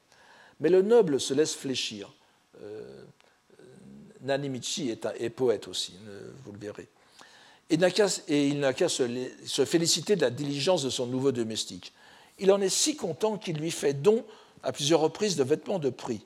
Mais 0.60 0.70
le 0.70 0.82
noble 0.82 1.20
se 1.20 1.34
laisse 1.34 1.56
fléchir. 1.56 2.14
Euh, 2.62 3.04
Nanimichi 4.26 4.90
est, 4.90 5.30
poète 5.30 5.68
aussi, 5.68 5.96
vous 6.44 6.52
le 6.52 6.60
verrez. 6.60 6.88
Et, 7.70 7.76
il 7.76 8.60
n'a 8.60 8.74
qu'à 8.74 8.90
se, 8.90 9.66
féliciter 9.66 10.16
de 10.16 10.22
la 10.22 10.30
diligence 10.30 10.84
de 10.84 10.90
son 10.90 11.08
nouveau 11.08 11.32
domestique. 11.32 11.94
Il 12.38 12.52
en 12.52 12.62
est 12.62 12.70
si 12.70 12.96
content 12.96 13.38
qu'il 13.38 13.58
lui 13.58 13.72
fait 13.72 13.94
don 13.94 14.24
à 14.64 14.72
plusieurs 14.72 15.00
reprises 15.00 15.36
de 15.36 15.44
vêtements 15.44 15.80
de 15.80 15.90
prix. 15.90 16.22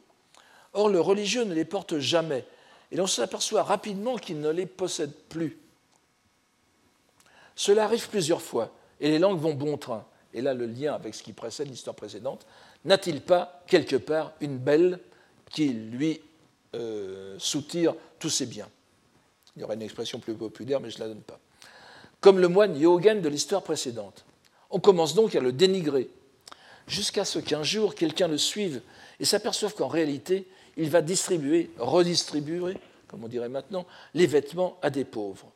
Or, 0.73 0.89
le 0.89 0.99
religieux 0.99 1.43
ne 1.43 1.53
les 1.53 1.65
porte 1.65 1.99
jamais, 1.99 2.45
et 2.91 2.97
l'on 2.97 3.07
s'aperçoit 3.07 3.63
rapidement 3.63 4.17
qu'il 4.17 4.39
ne 4.39 4.49
les 4.49 4.65
possède 4.65 5.13
plus. 5.29 5.57
Cela 7.55 7.83
arrive 7.85 8.09
plusieurs 8.09 8.41
fois, 8.41 8.73
et 8.99 9.09
les 9.09 9.19
langues 9.19 9.39
vont 9.39 9.53
bon 9.53 9.77
train. 9.77 10.05
Et 10.33 10.41
là, 10.41 10.53
le 10.53 10.65
lien 10.65 10.93
avec 10.93 11.15
ce 11.15 11.23
qui 11.23 11.33
précède 11.33 11.69
l'histoire 11.69 11.95
précédente, 11.95 12.45
n'a-t-il 12.85 13.21
pas 13.21 13.63
quelque 13.67 13.95
part 13.95 14.33
une 14.41 14.57
belle 14.57 14.99
qui 15.51 15.69
lui 15.69 16.21
euh, 16.75 17.35
soutire 17.39 17.95
tous 18.19 18.29
ses 18.29 18.45
biens. 18.45 18.69
Il 19.55 19.61
y 19.61 19.65
aurait 19.65 19.75
une 19.75 19.81
expression 19.81 20.19
plus 20.19 20.35
populaire, 20.35 20.79
mais 20.79 20.89
je 20.89 20.97
ne 20.97 21.03
la 21.03 21.07
donne 21.09 21.21
pas. 21.21 21.39
Comme 22.21 22.39
le 22.39 22.47
moine 22.47 22.77
Yogen 22.77 23.21
de 23.21 23.29
l'histoire 23.29 23.63
précédente. 23.63 24.25
On 24.69 24.79
commence 24.79 25.15
donc 25.15 25.35
à 25.35 25.39
le 25.39 25.51
dénigrer, 25.51 26.09
jusqu'à 26.87 27.25
ce 27.25 27.39
qu'un 27.39 27.63
jour 27.63 27.95
quelqu'un 27.95 28.27
le 28.27 28.37
suive 28.37 28.81
et 29.19 29.25
s'aperçoive 29.25 29.73
qu'en 29.73 29.87
réalité, 29.87 30.47
il 30.77 30.89
va 30.89 31.01
distribuer, 31.01 31.71
redistribuer, 31.77 32.77
comme 33.07 33.23
on 33.23 33.27
dirait 33.27 33.49
maintenant, 33.49 33.85
les 34.13 34.27
vêtements 34.27 34.77
à 34.81 34.89
des 34.89 35.05
pauvres. 35.05 35.51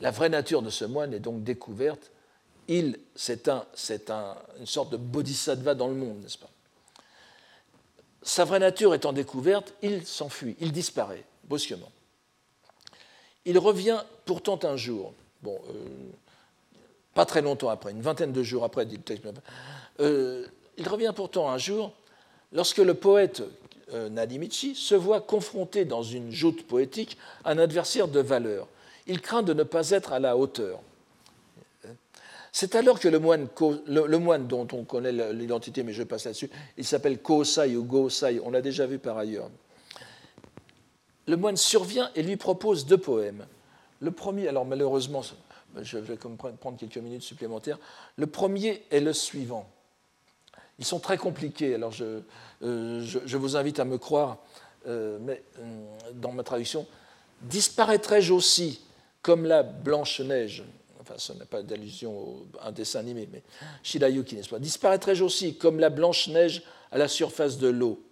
La 0.00 0.12
vraie 0.12 0.28
nature 0.28 0.62
de 0.62 0.70
ce 0.70 0.84
moine 0.84 1.12
est 1.12 1.20
donc 1.20 1.42
découverte. 1.42 2.12
Il, 2.68 3.00
c'est 3.16 3.48
un, 3.48 3.66
un, 4.08 4.36
une 4.60 4.66
sorte 4.66 4.90
de 4.90 4.96
bodhisattva 4.96 5.74
dans 5.74 5.88
le 5.88 5.94
monde, 5.94 6.22
n'est-ce 6.22 6.38
pas? 6.38 6.50
Sa 8.28 8.44
vraie 8.44 8.58
nature 8.58 8.94
étant 8.94 9.14
découverte, 9.14 9.72
il 9.80 10.06
s'enfuit, 10.06 10.54
il 10.60 10.70
disparaît 10.70 11.24
brusquement. 11.44 11.90
Il 13.46 13.58
revient 13.58 14.02
pourtant 14.26 14.58
un 14.64 14.76
jour, 14.76 15.14
bon, 15.42 15.58
euh, 15.70 15.72
pas 17.14 17.24
très 17.24 17.40
longtemps 17.40 17.70
après, 17.70 17.90
une 17.90 18.02
vingtaine 18.02 18.32
de 18.32 18.42
jours 18.42 18.64
après, 18.64 18.86
euh, 20.00 20.46
il 20.76 20.88
revient 20.88 21.12
pourtant 21.16 21.48
un 21.48 21.56
jour 21.56 21.94
lorsque 22.52 22.78
le 22.78 22.92
poète 22.92 23.42
euh, 23.94 24.10
Nadimichi 24.10 24.74
se 24.74 24.94
voit 24.94 25.22
confronté 25.22 25.86
dans 25.86 26.02
une 26.02 26.30
joute 26.30 26.66
poétique 26.66 27.16
à 27.44 27.52
un 27.52 27.58
adversaire 27.58 28.08
de 28.08 28.20
valeur. 28.20 28.68
Il 29.06 29.22
craint 29.22 29.42
de 29.42 29.54
ne 29.54 29.62
pas 29.62 29.88
être 29.90 30.12
à 30.12 30.18
la 30.18 30.36
hauteur. 30.36 30.80
C'est 32.52 32.74
alors 32.74 32.98
que 32.98 33.08
le 33.08 33.18
moine, 33.18 34.46
dont 34.46 34.68
on 34.72 34.84
connaît 34.84 35.32
l'identité, 35.32 35.82
mais 35.82 35.92
je 35.92 36.02
passe 36.02 36.24
là-dessus, 36.24 36.50
il 36.76 36.84
s'appelle 36.84 37.20
Kosai 37.20 37.76
ou 37.76 37.84
Gosai, 37.84 38.40
on 38.42 38.50
l'a 38.50 38.62
déjà 38.62 38.86
vu 38.86 38.98
par 38.98 39.18
ailleurs. 39.18 39.50
Le 41.26 41.36
moine 41.36 41.56
survient 41.56 42.10
et 42.14 42.22
lui 42.22 42.36
propose 42.36 42.86
deux 42.86 42.98
poèmes. 42.98 43.46
Le 44.00 44.10
premier, 44.10 44.48
alors 44.48 44.64
malheureusement, 44.64 45.22
je 45.80 45.98
vais 45.98 46.16
prendre 46.16 46.78
quelques 46.78 46.98
minutes 46.98 47.22
supplémentaires. 47.22 47.78
Le 48.16 48.26
premier 48.26 48.84
est 48.90 49.00
le 49.00 49.12
suivant. 49.12 49.68
Ils 50.78 50.84
sont 50.84 51.00
très 51.00 51.18
compliqués, 51.18 51.74
alors 51.74 51.90
je, 51.90 52.22
euh, 52.62 53.02
je, 53.02 53.36
vous 53.36 53.56
invite 53.56 53.80
à 53.80 53.84
me 53.84 53.98
croire, 53.98 54.38
euh, 54.86 55.18
mais 55.20 55.42
euh, 55.58 55.84
dans 56.14 56.32
ma 56.32 56.44
traduction, 56.44 56.86
disparaîtrai-je 57.42 58.32
aussi 58.32 58.84
comme 59.20 59.44
la 59.44 59.64
Blanche-Neige? 59.64 60.64
Enfin 61.08 61.18
ce 61.18 61.32
n'est 61.32 61.44
pas 61.44 61.62
d'allusion 61.62 62.46
à 62.60 62.68
un 62.68 62.72
dessin 62.72 63.00
animé, 63.00 63.28
mais 63.32 63.42
Shirayuki, 63.82 64.36
n'est-ce 64.36 64.48
pas 64.48 64.58
Disparaîtrai-je 64.58 65.24
aussi 65.24 65.56
comme 65.56 65.80
la 65.80 65.90
Blanche-Neige 65.90 66.62
à 66.90 66.98
la 66.98 67.08
surface 67.08 67.58
de 67.58 67.68
l'eau, 67.68 68.02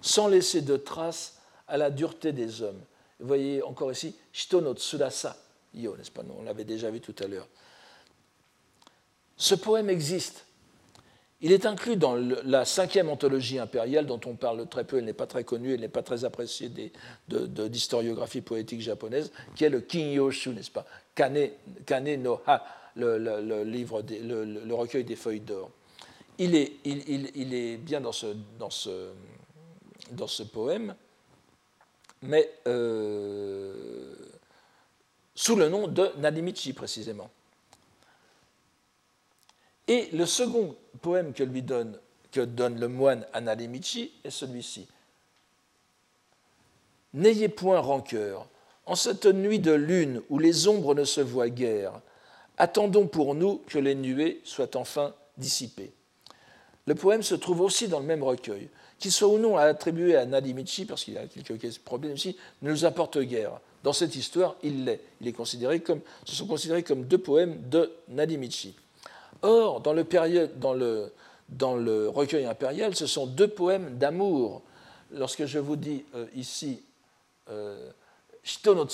sans 0.00 0.28
laisser 0.28 0.60
de 0.60 0.76
traces 0.76 1.38
à 1.68 1.76
la 1.76 1.90
dureté 1.90 2.32
des 2.32 2.62
hommes? 2.62 2.80
Vous 3.20 3.26
voyez 3.26 3.62
encore 3.62 3.92
ici, 3.92 4.14
Shito 4.32 4.60
no 4.60 4.74
Tsurasa, 4.74 5.36
Yo, 5.74 5.96
n'est-ce 5.96 6.10
pas 6.10 6.22
On 6.38 6.42
l'avait 6.42 6.64
déjà 6.64 6.90
vu 6.90 7.00
tout 7.00 7.14
à 7.22 7.26
l'heure. 7.26 7.48
Ce 9.36 9.54
poème 9.54 9.88
existe. 9.88 10.44
Il 11.40 11.50
est 11.50 11.66
inclus 11.66 11.96
dans 11.96 12.14
la 12.14 12.64
cinquième 12.64 13.08
anthologie 13.08 13.58
impériale 13.58 14.06
dont 14.06 14.20
on 14.26 14.36
parle 14.36 14.64
très 14.68 14.84
peu, 14.84 14.98
elle 14.98 15.04
n'est 15.06 15.12
pas 15.12 15.26
très 15.26 15.42
connue, 15.42 15.74
elle 15.74 15.80
n'est 15.80 15.88
pas 15.88 16.04
très 16.04 16.24
appréciée 16.24 16.70
d'historiographie 17.28 18.42
poétique 18.42 18.80
japonaise, 18.80 19.32
qui 19.56 19.64
est 19.64 19.68
le 19.68 19.80
Kinyoshu, 19.80 20.50
n'est-ce 20.50 20.70
pas 20.70 20.86
Kane, 21.14 22.16
no 22.18 22.40
Ha, 22.46 22.64
le, 22.96 24.74
recueil 24.74 25.04
des 25.04 25.16
feuilles 25.16 25.40
d'or. 25.40 25.70
Il 26.38 26.54
est, 26.54 27.76
bien 27.78 28.00
dans 28.00 28.12
ce 28.12 28.34
poème, 30.44 30.94
mais 32.22 32.50
euh, 32.66 34.14
sous 35.34 35.56
le 35.56 35.68
nom 35.68 35.88
de 35.88 36.10
Nadimichi 36.18 36.72
précisément. 36.72 37.30
Et 39.88 40.08
le 40.12 40.26
second 40.26 40.76
poème 41.00 41.32
que 41.32 41.42
lui 41.42 41.62
donne, 41.62 41.98
que 42.30 42.40
donne 42.40 42.78
le 42.80 42.88
moine 42.88 43.26
à 43.32 43.40
Nadimichi 43.40 44.12
est 44.24 44.30
celui-ci. 44.30 44.86
N'ayez 47.14 47.48
point 47.48 47.80
rancœur, 47.80 48.46
en 48.86 48.94
cette 48.94 49.26
nuit 49.26 49.58
de 49.58 49.72
lune 49.72 50.22
où 50.28 50.38
les 50.38 50.68
ombres 50.68 50.94
ne 50.94 51.04
se 51.04 51.20
voient 51.20 51.48
guère, 51.48 52.00
attendons 52.58 53.06
pour 53.06 53.34
nous 53.34 53.62
que 53.66 53.78
les 53.78 53.94
nuées 53.94 54.40
soient 54.44 54.76
enfin 54.76 55.14
dissipées. 55.36 55.92
Le 56.86 56.94
poème 56.94 57.22
se 57.22 57.34
trouve 57.34 57.60
aussi 57.60 57.88
dans 57.88 58.00
le 58.00 58.06
même 58.06 58.22
recueil. 58.22 58.68
Qu'il 58.98 59.12
soit 59.12 59.28
ou 59.28 59.38
non 59.38 59.56
attribué 59.56 60.16
à 60.16 60.26
Nadimichi, 60.26 60.84
parce 60.84 61.04
qu'il 61.04 61.14
y 61.14 61.18
a 61.18 61.26
quelques 61.26 61.78
problèmes 61.80 62.14
ici, 62.14 62.36
ne 62.62 62.70
nous 62.70 62.84
apporte 62.84 63.18
guère. 63.18 63.60
dans 63.82 63.92
cette 63.92 64.14
histoire, 64.14 64.56
il 64.62 64.84
l'est. 64.84 65.00
Est 65.24 65.32
considéré 65.32 65.80
comme, 65.80 66.00
ce 66.24 66.34
sont 66.34 66.46
considérés 66.46 66.82
comme 66.82 67.04
deux 67.04 67.18
poèmes 67.18 67.68
de 67.68 67.92
Nadimichi. 68.08 68.74
Or, 69.42 69.80
dans 69.80 69.92
le, 69.92 72.08
recueil 72.08 72.46
impérial, 72.46 72.94
ce 72.94 73.06
sont 73.06 73.26
deux 73.26 73.48
poèmes 73.48 73.98
d'amour. 73.98 74.62
Lorsque 75.12 75.46
je 75.46 75.58
vous 75.58 75.76
dis 75.76 76.04
euh, 76.14 76.26
ici 76.34 76.80
euh, 77.50 77.90
Shito 78.42 78.74
no 78.74 78.86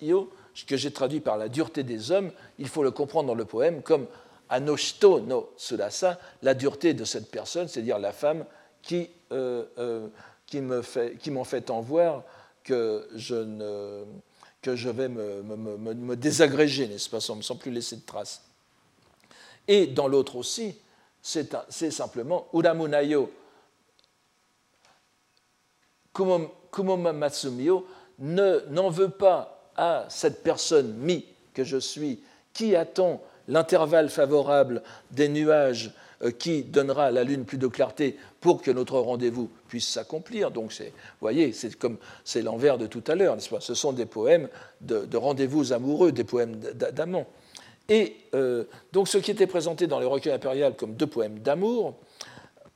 yo, 0.00 0.32
que 0.66 0.76
j'ai 0.76 0.90
traduit 0.90 1.20
par 1.20 1.36
la 1.36 1.48
dureté 1.48 1.82
des 1.82 2.10
hommes, 2.10 2.32
il 2.58 2.68
faut 2.68 2.82
le 2.82 2.90
comprendre 2.90 3.28
dans 3.28 3.34
le 3.34 3.44
poème 3.44 3.82
comme 3.82 4.06
Anoshito 4.48 5.20
no 5.20 5.52
Tsurasa, 5.58 6.18
la 6.42 6.54
dureté 6.54 6.94
de 6.94 7.04
cette 7.04 7.30
personne, 7.30 7.68
c'est-à-dire 7.68 7.98
la 7.98 8.12
femme 8.12 8.44
qui, 8.82 9.10
euh, 9.32 9.64
euh, 9.78 10.08
qui 10.46 10.60
m'en 10.60 10.82
fait, 10.82 11.18
fait 11.44 11.60
tant 11.62 11.80
voir 11.80 12.22
que 12.62 13.08
je, 13.14 13.34
vais 14.88 15.08
me, 15.08 16.14
désagréger, 16.14 16.88
n'est-ce 16.88 17.10
pas, 17.10 17.20
sans, 17.20 17.56
plus 17.56 17.70
laisser 17.70 17.96
de 17.96 18.04
traces. 18.06 18.42
Et 19.68 19.86
dans 19.86 20.08
l'autre 20.08 20.36
aussi, 20.36 20.76
c'est 21.20 21.90
simplement 21.90 22.48
Uramunayo 22.52 23.30
Kumoma 26.14 27.12
N'en 28.18 28.88
veut 28.88 29.10
pas 29.10 29.70
à 29.76 30.06
cette 30.08 30.42
personne 30.42 30.94
mi 30.94 31.24
que 31.54 31.64
je 31.64 31.76
suis 31.76 32.20
qui 32.52 32.74
attend 32.74 33.22
l'intervalle 33.48 34.08
favorable 34.08 34.82
des 35.10 35.28
nuages 35.28 35.92
euh, 36.22 36.30
qui 36.30 36.62
donnera 36.62 37.06
à 37.06 37.10
la 37.10 37.24
Lune 37.24 37.44
plus 37.44 37.58
de 37.58 37.66
clarté 37.66 38.16
pour 38.40 38.62
que 38.62 38.70
notre 38.70 38.98
rendez-vous 38.98 39.50
puisse 39.68 39.86
s'accomplir. 39.86 40.50
Donc, 40.50 40.72
vous 40.72 40.86
voyez, 41.20 41.52
c'est 41.52 41.76
comme 41.76 41.98
c'est 42.24 42.40
l'envers 42.40 42.78
de 42.78 42.86
tout 42.86 43.04
à 43.06 43.14
l'heure, 43.14 43.34
n'est-ce 43.34 43.50
pas? 43.50 43.60
Ce 43.60 43.74
sont 43.74 43.92
des 43.92 44.06
poèmes 44.06 44.48
de, 44.80 45.16
rendez-vous 45.16 45.74
amoureux, 45.74 46.12
des 46.12 46.24
poèmes 46.24 46.56
d'amants. 46.56 47.26
Et 47.90 48.16
euh, 48.34 48.64
donc, 48.92 49.08
ce 49.08 49.18
qui 49.18 49.30
était 49.30 49.46
présenté 49.46 49.86
dans 49.86 50.00
le 50.00 50.06
recueil 50.06 50.32
impérial 50.32 50.74
comme 50.74 50.94
deux 50.94 51.06
poèmes 51.06 51.40
d'amour, 51.40 51.94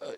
euh, 0.03 0.13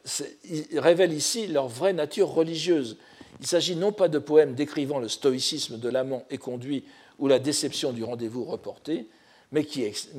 révèle 0.77 1.13
ici 1.13 1.47
leur 1.47 1.69
vraie 1.69 1.93
nature 1.93 2.29
religieuse. 2.29 2.99
Il 3.43 3.47
s'agit 3.49 3.75
non 3.75 3.91
pas 3.91 4.07
de 4.09 4.21
poèmes 4.21 4.55
décrivant 4.55 5.01
le 5.01 5.09
stoïcisme 5.09 5.79
de 5.79 5.89
l'amant 5.89 6.25
éconduit 6.31 6.85
ou 7.19 7.27
la 7.27 7.41
déception 7.41 7.93
du 7.93 8.05
rendez-vous 8.05 8.45
reporté, 8.45 9.09
mais 9.51 9.67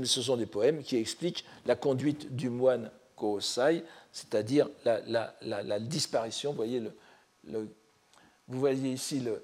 ce 0.03 0.21
sont 0.21 0.35
des 0.35 0.45
poèmes 0.45 0.83
qui 0.83 0.97
expliquent 0.97 1.45
la 1.65 1.77
conduite 1.77 2.35
du 2.35 2.49
moine 2.49 2.91
Koosai, 3.15 3.85
c'est-à-dire 4.11 4.67
la, 4.83 5.79
disparition. 5.79 6.51
Vous 6.51 6.59
voyez, 8.59 8.91
ici 8.91 9.21
le 9.21 9.41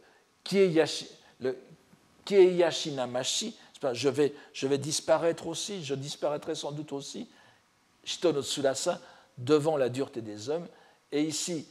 Kieyashinamashi, 2.25 3.55
je 3.93 4.09
vais, 4.09 4.33
disparaître 4.77 5.47
aussi, 5.47 5.85
je 5.85 5.95
disparaîtrai 5.95 6.53
sans 6.53 6.73
doute 6.73 6.91
aussi, 6.91 7.29
Shito 8.03 8.43
Tsurasa, 8.43 8.99
devant 9.37 9.77
la 9.77 9.87
dureté 9.87 10.21
des 10.21 10.49
hommes. 10.49 10.67
Et 11.13 11.23
ici, 11.23 11.65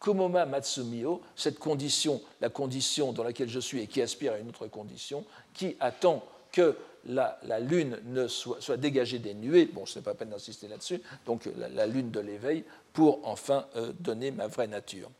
Kumoma 0.00 0.46
Matsumio, 0.46 1.20
cette 1.36 1.58
condition, 1.58 2.22
la 2.40 2.48
condition 2.48 3.12
dans 3.12 3.22
laquelle 3.22 3.48
je 3.48 3.60
suis 3.60 3.80
et 3.80 3.86
qui 3.86 4.00
aspire 4.00 4.32
à 4.32 4.38
une 4.38 4.48
autre 4.48 4.66
condition, 4.66 5.24
qui 5.52 5.76
attend 5.78 6.24
que 6.52 6.76
la, 7.06 7.38
lune 7.60 7.98
ne 8.06 8.26
soit, 8.26 8.76
dégagée 8.76 9.18
des 9.18 9.34
nuées, 9.34 9.66
bon, 9.66 9.86
ce 9.86 9.98
n'est 9.98 10.02
pas 10.02 10.14
peine 10.14 10.30
d'insister 10.30 10.68
là-dessus, 10.68 11.00
donc 11.26 11.48
la, 11.56 11.86
lune 11.86 12.10
de 12.10 12.20
l'éveil, 12.20 12.64
pour 12.92 13.20
enfin 13.24 13.66
euh, 13.76 13.92
donner 14.00 14.30
ma 14.30 14.46
vraie 14.46 14.66
nature. 14.66 15.10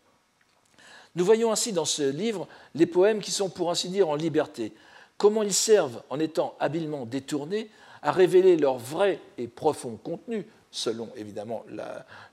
Nous 1.15 1.25
voyons 1.25 1.53
ainsi 1.53 1.73
dans 1.73 1.85
ce 1.85 2.03
livre 2.03 2.47
les 2.75 2.87
poèmes 2.87 3.21
qui 3.21 3.31
sont 3.31 3.51
pour 3.51 3.71
ainsi 3.71 3.89
dire 3.89 4.09
en 4.09 4.15
liberté, 4.15 4.73
comment 5.19 5.43
ils 5.43 5.55
servent, 5.55 6.03
en 6.09 6.19
étant 6.19 6.55
habilement 6.61 7.07
détournés, 7.07 7.71
à 8.03 8.13
révéler 8.13 8.57
leur 8.57 8.79
vrai 8.79 9.21
et 9.37 9.47
profond 9.47 9.99
contenu, 10.03 10.47
selon 10.71 11.11
évidemment 11.17 11.65